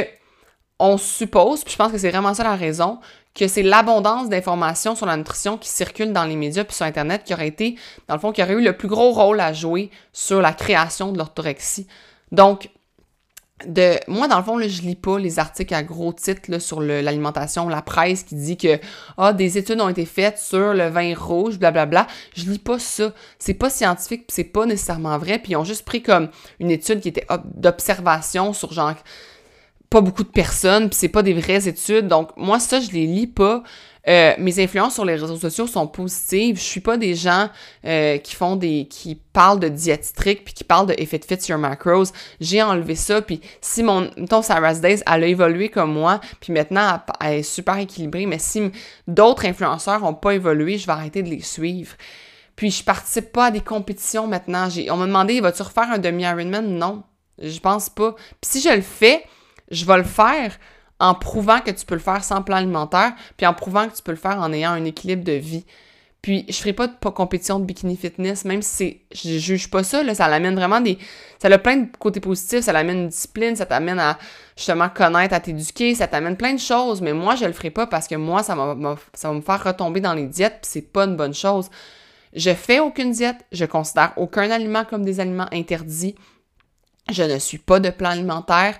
on 0.79 0.97
suppose, 0.97 1.63
puis 1.63 1.73
je 1.73 1.77
pense 1.77 1.91
que 1.91 1.97
c'est 1.97 2.11
vraiment 2.11 2.35
ça 2.35 2.43
la 2.43 2.55
raison, 2.55 2.99
que 3.33 3.47
c'est 3.47 3.63
l'abondance 3.63 4.29
d'informations 4.29 4.95
sur 4.95 5.07
la 5.07 5.17
nutrition 5.17 5.57
qui 5.57 5.69
circule 5.69 6.13
dans 6.13 6.25
les 6.25 6.35
médias 6.35 6.63
puis 6.63 6.75
sur 6.75 6.85
Internet 6.85 7.23
qui 7.23 7.33
aurait 7.33 7.47
été, 7.47 7.75
dans 8.07 8.13
le 8.13 8.19
fond, 8.19 8.31
qui 8.31 8.43
aurait 8.43 8.53
eu 8.53 8.63
le 8.63 8.77
plus 8.77 8.87
gros 8.87 9.11
rôle 9.11 9.39
à 9.39 9.53
jouer 9.53 9.89
sur 10.13 10.39
la 10.39 10.53
création 10.53 11.11
de 11.11 11.17
l'orthorexie. 11.17 11.87
Donc, 12.31 12.69
de 13.65 13.95
moi 14.07 14.27
dans 14.27 14.37
le 14.37 14.43
fond 14.43 14.57
là, 14.57 14.67
je 14.67 14.81
lis 14.83 14.95
pas 14.95 15.17
les 15.17 15.39
articles 15.39 15.73
à 15.73 15.81
gros 15.81 16.13
titres 16.13 16.59
sur 16.59 16.79
l'alimentation 16.79 17.67
la 17.67 17.81
presse 17.81 18.23
qui 18.23 18.35
dit 18.35 18.55
que 18.55 18.79
ah 19.17 19.33
des 19.33 19.57
études 19.57 19.81
ont 19.81 19.89
été 19.89 20.05
faites 20.05 20.37
sur 20.37 20.73
le 20.73 20.89
vin 20.89 21.15
rouge 21.15 21.57
blablabla 21.57 22.05
je 22.35 22.43
lis 22.45 22.59
pas 22.59 22.77
ça. 22.77 23.13
C'est 23.39 23.55
pas 23.55 23.71
scientifique 23.71 24.25
c'est 24.27 24.43
pas 24.43 24.67
nécessairement 24.67 25.17
vrai 25.17 25.39
puis 25.39 25.53
ils 25.53 25.55
ont 25.55 25.63
juste 25.63 25.85
pris 25.85 26.03
comme 26.03 26.29
une 26.59 26.69
étude 26.69 26.99
qui 26.99 27.09
était 27.09 27.25
d'observation 27.55 28.53
sur 28.53 28.73
genre 28.73 28.93
pas 29.89 30.01
beaucoup 30.01 30.23
de 30.23 30.29
personnes 30.29 30.89
puis 30.89 30.97
c'est 30.99 31.09
pas 31.09 31.23
des 31.23 31.33
vraies 31.33 31.67
études. 31.67 32.07
Donc 32.07 32.29
moi 32.37 32.59
ça 32.59 32.79
je 32.79 32.91
les 32.91 33.07
lis 33.07 33.27
pas 33.27 33.63
euh, 34.07 34.33
mes 34.37 34.63
influences 34.63 34.93
sur 34.93 35.03
les 35.03 35.15
réseaux 35.15 35.35
sociaux 35.35 35.67
sont 35.67 35.85
positives. 35.85 36.57
Je 36.57 36.63
suis 36.63 36.79
pas 36.79 36.95
des 36.95 37.13
gens 37.13 37.49
euh, 37.85 38.17
qui 38.17 38.35
font 38.35 38.55
des 38.55 38.87
qui 38.89 39.15
parlent 39.15 39.59
de 39.59 39.67
diète 39.67 40.05
stricte 40.05 40.45
puis 40.45 40.53
qui 40.53 40.63
parlent 40.63 40.87
de 40.87 40.95
effet 40.97 41.19
de 41.19 41.25
fit 41.25 41.41
sur 41.41 41.57
macros. 41.57 42.05
J'ai 42.39 42.61
enlevé 42.61 42.95
ça 42.95 43.21
puis 43.21 43.41
si 43.59 43.83
mon 43.83 44.09
ton 44.29 44.41
Sarah 44.41 44.75
Days 44.75 45.03
elle 45.05 45.23
a 45.23 45.27
évolué 45.27 45.67
comme 45.67 45.91
moi 45.91 46.21
puis 46.39 46.53
maintenant 46.53 47.01
elle, 47.19 47.39
est 47.39 47.43
super 47.43 47.77
équilibrée 47.79 48.25
mais 48.25 48.39
si 48.39 48.71
d'autres 49.07 49.45
influenceurs 49.45 50.03
ont 50.05 50.13
pas 50.13 50.35
évolué, 50.35 50.77
je 50.77 50.85
vais 50.85 50.93
arrêter 50.93 51.21
de 51.21 51.29
les 51.29 51.41
suivre. 51.41 51.95
Puis 52.55 52.71
je 52.71 52.83
participe 52.83 53.33
pas 53.33 53.47
à 53.47 53.51
des 53.51 53.61
compétitions 53.61 54.25
maintenant. 54.25 54.69
On 54.89 54.95
m'a 54.95 55.05
demandé 55.05 55.41
vas-tu 55.41 55.63
refaire 55.63 55.91
un 55.91 55.97
demi 55.97 56.23
Ironman 56.23 56.65
Non, 56.65 57.03
je 57.41 57.59
pense 57.59 57.89
pas. 57.89 58.15
Puis 58.39 58.51
si 58.51 58.61
je 58.61 58.73
le 58.73 58.81
fais, 58.81 59.23
je 59.69 59.83
vais 59.85 59.97
le 59.97 60.03
faire 60.03 60.57
en 60.99 61.13
prouvant 61.13 61.59
que 61.59 61.71
tu 61.71 61.85
peux 61.85 61.95
le 61.95 62.01
faire 62.01 62.23
sans 62.23 62.41
plan 62.41 62.57
alimentaire, 62.57 63.13
puis 63.35 63.45
en 63.45 63.53
prouvant 63.53 63.87
que 63.87 63.95
tu 63.95 64.01
peux 64.01 64.11
le 64.11 64.17
faire 64.17 64.39
en 64.39 64.51
ayant 64.51 64.71
un 64.71 64.85
équilibre 64.85 65.23
de 65.23 65.33
vie. 65.33 65.65
Puis 66.21 66.45
je 66.49 66.55
ferai 66.55 66.73
pas 66.73 66.87
de 66.87 66.93
compétition 67.09 67.59
de 67.59 67.65
bikini 67.65 67.95
fitness, 67.95 68.43
même 68.43 68.61
si 68.61 69.01
je 69.13 69.37
juge 69.37 69.69
pas 69.69 69.83
ça, 69.83 70.03
là, 70.03 70.15
ça 70.15 70.27
l'amène 70.27 70.55
vraiment 70.55 70.81
des, 70.81 70.97
ça 71.39 71.47
a 71.47 71.57
plein 71.57 71.77
de 71.77 71.87
côtés 71.97 72.19
positifs, 72.19 72.61
ça 72.61 72.73
l'amène 72.73 72.97
une 72.97 73.09
discipline, 73.09 73.55
ça 73.55 73.65
t'amène 73.65 73.99
à 73.99 74.17
justement 74.55 74.89
connaître, 74.89 75.33
à 75.35 75.39
t'éduquer, 75.39 75.93
ça 75.93 76.07
t'amène 76.07 76.35
plein 76.35 76.53
de 76.53 76.59
choses, 76.59 77.01
mais 77.01 77.13
moi 77.13 77.35
je 77.35 77.45
le 77.45 77.53
ferai 77.53 77.69
pas 77.69 77.87
parce 77.87 78.07
que 78.07 78.15
moi 78.15 78.41
ça 78.43 78.55
va, 78.55 78.75
ça 79.13 79.29
va 79.29 79.35
me 79.35 79.41
faire 79.41 79.63
retomber 79.63 80.01
dans 80.01 80.13
les 80.13 80.25
diètes, 80.25 80.57
puis 80.63 80.71
c'est 80.71 80.81
pas 80.81 81.05
une 81.05 81.15
bonne 81.15 81.35
chose. 81.35 81.69
Je 82.33 82.53
fais 82.53 82.79
aucune 82.79 83.11
diète, 83.11 83.37
je 83.51 83.65
considère 83.65 84.13
aucun 84.17 84.49
aliment 84.49 84.83
comme 84.83 85.05
des 85.05 85.19
aliments 85.19 85.47
interdits, 85.53 86.15
je 87.09 87.23
ne 87.23 87.39
suis 87.39 87.59
pas 87.59 87.79
de 87.79 87.89
plan 87.89 88.09
alimentaire. 88.09 88.77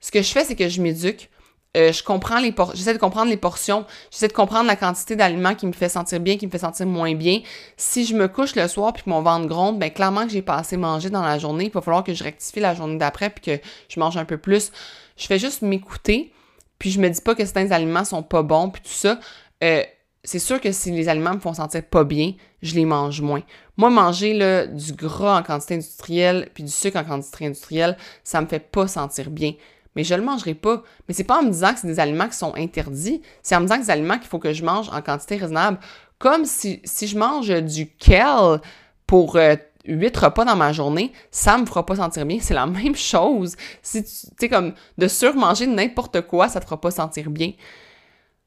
Ce 0.00 0.10
que 0.10 0.20
je 0.20 0.30
fais, 0.30 0.44
c'est 0.44 0.56
que 0.56 0.68
je 0.68 0.82
m'éduque, 0.82 1.30
euh, 1.76 1.90
je 1.90 2.02
comprends 2.02 2.38
les 2.38 2.54
j'essaie 2.74 2.92
de 2.92 2.98
comprendre 2.98 3.30
les 3.30 3.36
portions, 3.38 3.86
j'essaie 4.10 4.28
de 4.28 4.34
comprendre 4.34 4.66
la 4.66 4.76
quantité 4.76 5.16
d'aliments 5.16 5.54
qui 5.54 5.66
me 5.66 5.72
fait 5.72 5.88
sentir 5.88 6.20
bien, 6.20 6.36
qui 6.36 6.46
me 6.46 6.50
fait 6.50 6.58
sentir 6.58 6.86
moins 6.86 7.14
bien. 7.14 7.40
Si 7.78 8.04
je 8.04 8.14
me 8.14 8.28
couche 8.28 8.54
le 8.56 8.68
soir 8.68 8.92
puis 8.92 9.04
que 9.04 9.10
mon 9.10 9.22
ventre 9.22 9.46
gronde, 9.46 9.78
ben 9.78 9.90
clairement 9.90 10.26
que 10.26 10.32
j'ai 10.32 10.42
pas 10.42 10.56
assez 10.56 10.76
mangé 10.76 11.08
dans 11.08 11.22
la 11.22 11.38
journée, 11.38 11.64
il 11.64 11.72
va 11.72 11.80
falloir 11.80 12.04
que 12.04 12.12
je 12.12 12.22
rectifie 12.24 12.60
la 12.60 12.74
journée 12.74 12.98
d'après 12.98 13.30
puis 13.30 13.42
que 13.42 13.64
je 13.88 13.98
mange 13.98 14.18
un 14.18 14.26
peu 14.26 14.36
plus. 14.36 14.70
Je 15.16 15.26
fais 15.26 15.38
juste 15.38 15.62
m'écouter, 15.62 16.32
puis 16.78 16.90
je 16.90 17.00
me 17.00 17.08
dis 17.08 17.20
pas 17.22 17.34
que 17.34 17.44
certains 17.44 17.70
aliments 17.70 18.04
sont 18.04 18.22
pas 18.22 18.42
bons 18.42 18.68
puis 18.68 18.82
tout 18.82 18.88
ça. 18.90 19.18
Euh, 19.64 19.82
c'est 20.24 20.38
sûr 20.38 20.60
que 20.60 20.72
si 20.72 20.90
les 20.90 21.08
aliments 21.08 21.34
me 21.34 21.40
font 21.40 21.54
sentir 21.54 21.82
pas 21.84 22.04
bien, 22.04 22.34
je 22.60 22.74
les 22.74 22.84
mange 22.84 23.20
moins. 23.22 23.42
Moi, 23.76 23.88
manger 23.90 24.34
là, 24.34 24.66
du 24.66 24.92
gras 24.92 25.38
en 25.38 25.42
quantité 25.42 25.74
industrielle 25.74 26.50
puis 26.52 26.64
du 26.64 26.70
sucre 26.70 26.98
en 26.98 27.04
quantité 27.04 27.46
industrielle, 27.46 27.96
ça 28.22 28.40
me 28.40 28.46
fait 28.46 28.60
pas 28.60 28.86
sentir 28.86 29.30
bien 29.30 29.54
mais 29.94 30.04
je 30.04 30.14
le 30.14 30.22
mangerai 30.22 30.54
pas. 30.54 30.82
Mais 31.06 31.14
c'est 31.14 31.24
pas 31.24 31.40
en 31.40 31.42
me 31.42 31.50
disant 31.50 31.72
que 31.72 31.80
c'est 31.80 31.86
des 31.86 32.00
aliments 32.00 32.28
qui 32.28 32.36
sont 32.36 32.54
interdits, 32.54 33.22
c'est 33.42 33.54
en 33.56 33.60
me 33.60 33.64
disant 33.66 33.76
que 33.76 33.82
c'est 33.82 33.86
des 33.86 33.92
aliments 33.92 34.18
qu'il 34.18 34.28
faut 34.28 34.38
que 34.38 34.52
je 34.52 34.64
mange 34.64 34.88
en 34.90 35.02
quantité 35.02 35.36
raisonnable. 35.36 35.78
Comme 36.18 36.44
si, 36.44 36.80
je 36.84 37.18
mange 37.18 37.48
du 37.62 37.88
kale 37.88 38.60
pour 39.06 39.36
euh, 39.36 39.56
huit 39.84 40.16
repas 40.16 40.44
dans 40.44 40.56
ma 40.56 40.72
journée, 40.72 41.12
ça 41.30 41.58
me 41.58 41.66
fera 41.66 41.84
pas 41.84 41.96
sentir 41.96 42.24
bien. 42.26 42.38
C'est 42.40 42.54
la 42.54 42.66
même 42.66 42.94
chose. 42.94 43.56
Si 43.82 44.04
tu 44.04 44.10
sais, 44.38 44.48
comme 44.48 44.74
de 44.98 45.08
surmanger 45.08 45.66
n'importe 45.66 46.22
quoi, 46.22 46.48
ça 46.48 46.60
te 46.60 46.64
fera 46.64 46.80
pas 46.80 46.90
sentir 46.90 47.30
bien. 47.30 47.52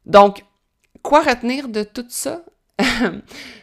Donc, 0.05 0.43
quoi 1.01 1.21
retenir 1.21 1.67
de 1.67 1.83
tout 1.83 2.05
ça? 2.07 2.43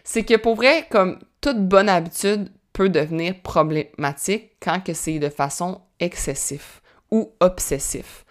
c'est 0.05 0.25
que 0.25 0.37
pour 0.37 0.57
vrai, 0.57 0.87
comme 0.91 1.19
toute 1.41 1.67
bonne 1.67 1.89
habitude 1.89 2.51
peut 2.73 2.89
devenir 2.89 3.41
problématique 3.43 4.53
quand 4.61 4.81
que 4.81 4.95
c'est 4.95 5.19
de 5.19 5.29
façon 5.29 5.81
excessive 6.01 6.82
ou 7.13 7.33
obsessif. 7.39 8.25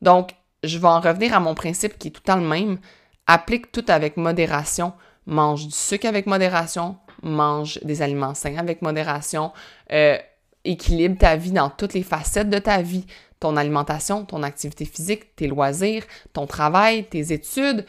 Donc, 0.00 0.30
je 0.64 0.78
vais 0.78 0.88
en 0.88 1.00
revenir 1.00 1.34
à 1.34 1.40
mon 1.40 1.54
principe 1.54 1.98
qui 1.98 2.08
est 2.08 2.10
tout 2.10 2.22
le 2.26 2.40
le 2.40 2.48
même. 2.48 2.78
Applique 3.26 3.72
tout 3.72 3.84
avec 3.88 4.16
modération. 4.16 4.94
Mange 5.26 5.66
du 5.66 5.74
sucre 5.74 6.06
avec 6.06 6.26
modération. 6.26 6.96
Mange 7.22 7.78
des 7.82 8.00
aliments 8.00 8.34
sains 8.34 8.56
avec 8.56 8.80
modération. 8.80 9.52
Euh, 9.92 10.16
équilibre 10.64 11.18
ta 11.18 11.36
vie 11.36 11.52
dans 11.52 11.70
toutes 11.70 11.94
les 11.94 12.02
facettes 12.02 12.50
de 12.50 12.58
ta 12.58 12.82
vie. 12.82 13.06
Ton 13.40 13.56
alimentation, 13.56 14.24
ton 14.24 14.42
activité 14.42 14.84
physique, 14.84 15.34
tes 15.34 15.46
loisirs, 15.46 16.04
ton 16.32 16.46
travail, 16.46 17.08
tes 17.08 17.32
études, 17.32 17.86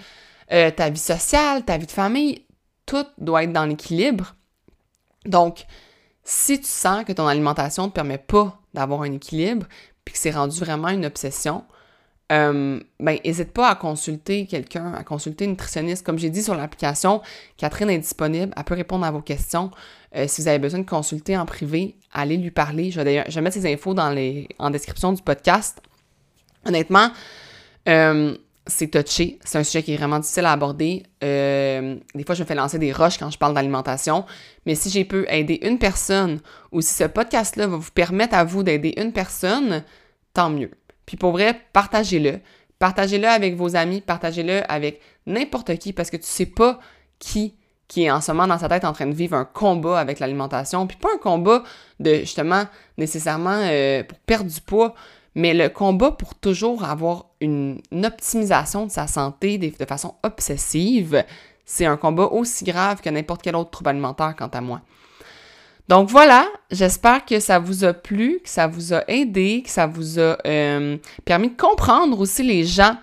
euh, 0.52 0.72
ta 0.72 0.90
vie 0.90 1.00
sociale, 1.00 1.64
ta 1.66 1.78
vie 1.78 1.86
de 1.86 1.92
famille. 1.92 2.46
Tout 2.86 3.06
doit 3.18 3.44
être 3.44 3.54
dans 3.54 3.66
l'équilibre. 3.66 4.36
Donc, 5.26 5.66
si 6.24 6.60
tu 6.60 6.68
sens 6.68 7.04
que 7.04 7.12
ton 7.12 7.28
alimentation 7.28 7.84
ne 7.84 7.90
te 7.90 7.96
permet 7.96 8.18
pas 8.18 8.60
d'avoir 8.74 9.02
un 9.02 9.12
équilibre, 9.12 9.68
puis 10.06 10.14
que 10.14 10.20
c'est 10.20 10.32
rendu 10.32 10.60
vraiment 10.60 10.90
une 10.90 11.06
obsession, 11.06 11.64
euh, 12.32 12.80
ben, 13.00 13.18
n'hésite 13.26 13.52
pas 13.52 13.70
à 13.70 13.76
consulter 13.76 14.46
quelqu'un, 14.46 14.94
à 14.94 15.04
consulter 15.04 15.46
une 15.46 15.52
nutritionniste. 15.52 16.06
Comme 16.06 16.18
j'ai 16.18 16.30
dit 16.30 16.42
sur 16.42 16.56
l'application, 16.56 17.22
Catherine 17.58 17.90
est 17.90 18.00
disponible, 18.00 18.54
elle 18.56 18.64
peut 18.64 18.76
répondre 18.76 19.06
à 19.06 19.12
vos 19.12 19.22
questions. 19.22 19.70
Euh, 20.16 20.28
si 20.28 20.42
vous 20.42 20.48
avez 20.48 20.60
besoin 20.60 20.80
de 20.80 20.90
consulter 20.90 21.38
en 21.38 21.46
privé, 21.46 21.96
allez 22.14 22.38
lui 22.38 22.52
parler. 22.52 22.90
Je 22.90 23.02
vais, 23.02 23.42
mettre 23.42 23.56
ces 23.56 23.72
infos 23.72 23.94
dans 23.94 24.10
les, 24.10 24.48
en 24.60 24.70
description 24.70 25.12
du 25.12 25.22
podcast. 25.22 25.82
Honnêtement, 26.66 27.10
euh, 27.90 28.38
c'est 28.72 28.88
touché. 28.88 29.40
C'est 29.44 29.58
un 29.58 29.64
sujet 29.64 29.84
qui 29.84 29.94
est 29.94 29.98
vraiment 29.98 30.20
difficile 30.20 30.46
à 30.46 30.52
aborder. 30.52 31.04
Euh, 31.24 31.98
des 32.16 32.24
fois, 32.24 32.36
je 32.36 32.42
me 32.42 32.48
fais 32.48 32.56
lancer 32.56 32.80
des 32.80 32.92
roches 32.92 33.18
quand 33.18 33.30
je 33.30 33.38
parle 33.38 33.54
d'alimentation. 33.54 34.26
Mais 34.66 34.76
si 34.76 34.90
j'ai 34.90 35.06
pu 35.06 35.26
aider 35.30 35.60
une 35.64 35.78
personne 35.78 36.40
ou 36.72 36.82
si 36.82 36.94
ce 36.94 37.04
podcast-là 37.06 37.68
va 37.68 37.78
vous 37.78 37.92
permettre 37.92 38.36
à 38.36 38.44
vous 38.44 38.64
d'aider 38.64 38.94
une 38.98 39.14
personne, 39.14 39.84
tant 40.34 40.50
mieux. 40.50 40.72
Puis 41.06 41.18
pour 41.18 41.32
vrai, 41.32 41.60
partagez-le. 41.74 42.40
Partagez-le 42.80 43.28
avec 43.28 43.56
vos 43.56 43.76
amis, 43.76 44.02
partagez-le 44.02 44.62
avec 44.72 45.02
n'importe 45.28 45.78
qui 45.78 45.94
parce 45.94 46.10
que 46.10 46.18
tu 46.18 46.26
sais 46.26 46.48
pas 46.48 46.80
qui 47.20 47.56
qui 47.92 48.06
est 48.06 48.12
en 48.12 48.22
ce 48.22 48.32
moment 48.32 48.48
dans 48.48 48.58
sa 48.58 48.70
tête 48.70 48.86
en 48.86 48.94
train 48.94 49.06
de 49.06 49.14
vivre 49.14 49.36
un 49.36 49.44
combat 49.44 50.00
avec 50.00 50.20
l'alimentation, 50.20 50.88
puis 50.88 50.96
pas 50.96 51.10
un 51.14 51.18
combat 51.18 51.62
de 52.00 52.20
justement 52.20 52.64
nécessairement 52.98 53.60
euh, 53.66 54.02
pour 54.06 54.18
perdre 54.20 54.50
du 54.50 54.62
poids, 54.62 54.96
mais 55.36 55.54
le 55.54 55.70
combat 55.70 56.12
pour 56.12 56.36
toujours 56.36 56.84
avoir 56.84 57.28
une, 57.39 57.82
optimisation 58.04 58.86
de 58.86 58.91
sa 58.91 59.08
santé 59.08 59.58
de, 59.58 59.86
façon 59.86 60.15
obsessive, 60.24 61.24
c'est 61.65 61.86
un 61.86 61.98
combat 61.98 62.26
aussi 62.26 62.63
grave 62.65 63.02
que 63.02 63.10
n'importe 63.10 63.41
quel 63.41 63.56
autre 63.56 63.72
trouble 63.72 63.89
alimentaire 63.89 64.36
quant 64.38 64.48
à 64.48 64.62
moi. 64.62 64.82
Donc 65.88 66.10
voilà, 66.10 66.48
j'espère 66.70 67.26
que 67.26 67.39
ça 67.39 67.60
vous 67.60 67.84
a 67.84 67.94
plu, 67.94 68.39
que 68.44 68.50
ça 68.50 68.67
vous 68.67 68.94
a 68.94 69.04
aidé, 69.10 69.62
que 69.63 69.70
ça 69.70 69.88
vous 69.88 70.20
a 70.20 70.38
euh, 70.46 70.98
permis 71.26 71.50
de 71.50 71.58
comprendre 71.58 72.20
aussi 72.20 72.44
les 72.44 72.65
gens. 72.65 72.96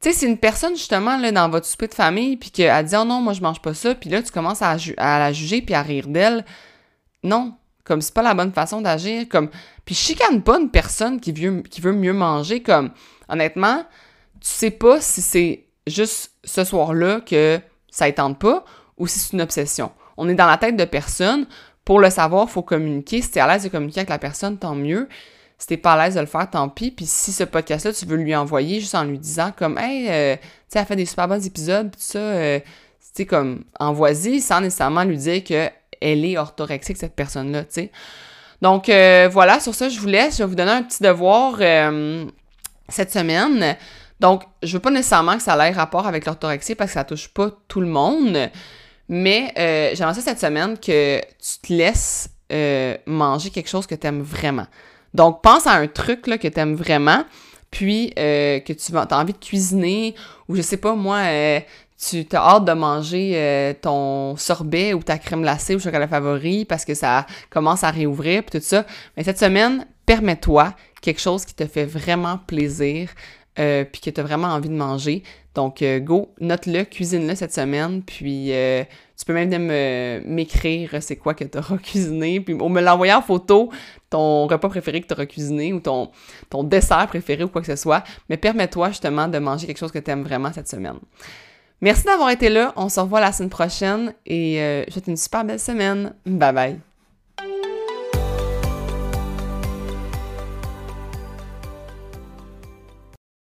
Tu 0.00 0.10
sais, 0.10 0.18
c'est 0.18 0.26
une 0.26 0.36
personne 0.36 0.76
justement 0.76 1.16
là, 1.16 1.32
dans 1.32 1.48
votre 1.48 1.66
souper 1.66 1.88
de 1.88 1.94
famille, 1.94 2.36
puis 2.36 2.50
qu'elle 2.50 2.84
dit 2.84 2.94
Oh 2.98 3.04
non, 3.04 3.20
moi 3.20 3.32
je 3.32 3.40
mange 3.40 3.62
pas 3.62 3.74
ça, 3.74 3.94
puis 3.94 4.10
là 4.10 4.22
tu 4.22 4.30
commences 4.32 4.60
à, 4.60 4.76
à 4.98 5.18
la 5.18 5.32
juger 5.32 5.62
puis 5.62 5.74
à 5.74 5.82
rire 5.82 6.08
d'elle. 6.08 6.44
Non, 7.22 7.54
comme 7.86 8.02
c'est 8.02 8.12
pas 8.12 8.22
la 8.22 8.34
bonne 8.34 8.52
façon 8.52 8.80
d'agir. 8.80 9.26
Comme 9.28 9.48
puis 9.86 9.94
chicane 9.94 10.42
pas 10.42 10.58
une 10.58 10.70
personne 10.70 11.20
qui 11.20 11.32
veut, 11.32 11.92
mieux 11.92 12.12
manger. 12.12 12.60
Comme 12.60 12.90
honnêtement, 13.28 13.84
tu 14.40 14.48
sais 14.48 14.72
pas 14.72 15.00
si 15.00 15.22
c'est 15.22 15.64
juste 15.86 16.32
ce 16.44 16.64
soir-là 16.64 17.20
que 17.20 17.60
ça 17.88 18.08
étende 18.08 18.38
pas 18.38 18.64
ou 18.98 19.06
si 19.06 19.20
c'est 19.20 19.32
une 19.32 19.40
obsession. 19.40 19.92
On 20.16 20.28
est 20.28 20.34
dans 20.34 20.46
la 20.46 20.58
tête 20.58 20.76
de 20.76 20.84
personne. 20.84 21.46
Pour 21.84 22.00
le 22.00 22.10
savoir, 22.10 22.50
faut 22.50 22.62
communiquer. 22.62 23.22
Si 23.22 23.30
tu 23.30 23.38
es 23.38 23.40
à 23.40 23.46
l'aise 23.46 23.62
de 23.62 23.68
communiquer 23.68 24.00
avec 24.00 24.10
la 24.10 24.18
personne, 24.18 24.58
tant 24.58 24.74
mieux. 24.74 25.08
Si 25.56 25.68
t'es 25.68 25.76
pas 25.76 25.92
à 25.92 26.04
l'aise 26.04 26.16
de 26.16 26.20
le 26.20 26.26
faire, 26.26 26.50
tant 26.50 26.68
pis. 26.68 26.90
Puis 26.90 27.06
si 27.06 27.32
ce 27.32 27.44
podcast-là, 27.44 27.92
tu 27.92 28.06
veux 28.06 28.16
lui 28.16 28.34
envoyer 28.34 28.80
juste 28.80 28.96
en 28.96 29.04
lui 29.04 29.20
disant 29.20 29.52
comme 29.56 29.78
Hey, 29.78 30.08
euh, 30.10 30.34
tu 30.34 30.42
sais, 30.66 30.80
elle 30.80 30.86
fait 30.86 30.96
des 30.96 31.06
super 31.06 31.28
bons 31.28 31.46
épisodes, 31.46 31.92
tout 31.92 32.00
ça, 32.00 32.18
euh, 32.18 32.58
tu 32.58 32.66
sais, 33.14 33.24
comme 33.24 33.62
envoie-y 33.78 34.40
sans 34.40 34.60
nécessairement 34.60 35.04
lui 35.04 35.16
dire 35.16 35.44
que 35.44 35.70
elle 36.00 36.24
est 36.24 36.36
orthorexique, 36.36 36.96
cette 36.96 37.14
personne-là, 37.14 37.62
tu 37.62 37.70
sais. 37.70 37.92
Donc 38.62 38.88
euh, 38.88 39.28
voilà, 39.30 39.60
sur 39.60 39.74
ça, 39.74 39.88
je 39.88 39.98
vous 40.00 40.06
laisse. 40.06 40.38
Je 40.38 40.42
vais 40.42 40.48
vous 40.48 40.54
donner 40.54 40.70
un 40.70 40.82
petit 40.82 41.02
devoir 41.02 41.56
euh, 41.60 42.24
cette 42.88 43.12
semaine. 43.12 43.76
Donc, 44.18 44.44
je 44.62 44.72
veux 44.72 44.80
pas 44.80 44.90
nécessairement 44.90 45.36
que 45.36 45.42
ça 45.42 45.56
ait 45.68 45.72
rapport 45.72 46.06
avec 46.06 46.24
l'orthorexie 46.24 46.74
parce 46.74 46.90
que 46.90 46.94
ça 46.94 47.04
touche 47.04 47.28
pas 47.28 47.50
tout 47.68 47.80
le 47.80 47.86
monde. 47.86 48.50
Mais 49.08 49.52
euh, 49.58 49.94
ça 49.94 50.14
cette 50.14 50.40
semaine 50.40 50.78
que 50.78 51.20
tu 51.20 51.58
te 51.68 51.72
laisses 51.72 52.30
euh, 52.50 52.96
manger 53.06 53.50
quelque 53.50 53.68
chose 53.68 53.86
que 53.86 53.94
tu 53.94 54.06
aimes 54.06 54.22
vraiment. 54.22 54.66
Donc, 55.12 55.42
pense 55.42 55.66
à 55.66 55.72
un 55.72 55.86
truc 55.86 56.22
que 56.22 56.48
tu 56.48 56.58
aimes 56.58 56.74
vraiment, 56.74 57.24
puis 57.70 58.12
que 58.16 58.72
tu 58.72 58.96
as 58.96 59.18
envie 59.18 59.32
de 59.32 59.38
cuisiner, 59.38 60.14
ou 60.48 60.56
je 60.56 60.62
sais 60.62 60.76
pas, 60.76 60.94
moi, 60.94 61.18
tu 61.98 62.26
as 62.32 62.36
hâte 62.36 62.64
de 62.64 62.72
manger 62.72 63.32
euh, 63.34 63.72
ton 63.80 64.36
sorbet 64.36 64.92
ou 64.92 65.02
ta 65.02 65.18
crème 65.18 65.42
glacée 65.42 65.74
ou 65.74 65.80
chocolat 65.80 66.08
favori 66.08 66.64
parce 66.64 66.84
que 66.84 66.94
ça 66.94 67.26
commence 67.50 67.84
à 67.84 67.90
réouvrir 67.90 68.42
puis 68.42 68.58
tout 68.60 68.64
ça. 68.64 68.84
Mais 69.16 69.24
cette 69.24 69.38
semaine, 69.38 69.86
permets-toi 70.04 70.74
quelque 71.00 71.20
chose 71.20 71.44
qui 71.44 71.54
te 71.54 71.66
fait 71.66 71.86
vraiment 71.86 72.38
plaisir 72.46 73.10
euh, 73.58 73.84
puis 73.84 74.00
que 74.02 74.10
tu 74.10 74.20
as 74.20 74.24
vraiment 74.24 74.48
envie 74.48 74.68
de 74.68 74.74
manger. 74.74 75.22
Donc, 75.54 75.80
euh, 75.80 75.98
go, 75.98 76.34
note-le, 76.38 76.84
cuisine-le 76.84 77.34
cette 77.34 77.54
semaine, 77.54 78.02
puis 78.02 78.52
tu 79.18 79.24
peux 79.24 79.32
même 79.32 79.66
m'écrire 80.26 80.96
c'est 81.00 81.16
quoi 81.16 81.32
que 81.32 81.44
tu 81.44 81.56
auras 81.56 81.78
cuisiné, 81.82 82.40
puis 82.40 82.52
me 82.52 82.80
l'envoyer 82.82 83.14
en 83.14 83.22
photo, 83.22 83.70
ton 84.10 84.46
repas 84.46 84.68
préféré 84.68 85.00
que 85.00 85.06
tu 85.06 85.14
auras 85.14 85.24
cuisiné 85.24 85.72
ou 85.72 85.80
ton, 85.80 86.10
ton 86.50 86.62
dessert 86.62 87.06
préféré 87.06 87.44
ou 87.44 87.48
quoi 87.48 87.62
que 87.62 87.68
ce 87.68 87.76
soit. 87.76 88.04
Mais 88.28 88.36
permets-toi 88.36 88.90
justement 88.90 89.28
de 89.28 89.38
manger 89.38 89.66
quelque 89.66 89.78
chose 89.78 89.92
que 89.92 89.98
tu 89.98 90.10
aimes 90.10 90.24
vraiment 90.24 90.52
cette 90.52 90.68
semaine. 90.68 90.98
Merci 91.80 92.04
d'avoir 92.04 92.30
été 92.30 92.48
là. 92.48 92.72
On 92.76 92.88
se 92.88 93.00
revoit 93.00 93.20
la 93.20 93.32
semaine 93.32 93.50
prochaine 93.50 94.14
et 94.24 94.60
euh, 94.60 94.80
je 94.82 94.86
vous 94.86 94.92
souhaite 94.92 95.06
une 95.08 95.16
super 95.16 95.44
belle 95.44 95.60
semaine. 95.60 96.14
Bye 96.24 96.52
bye. 96.52 96.80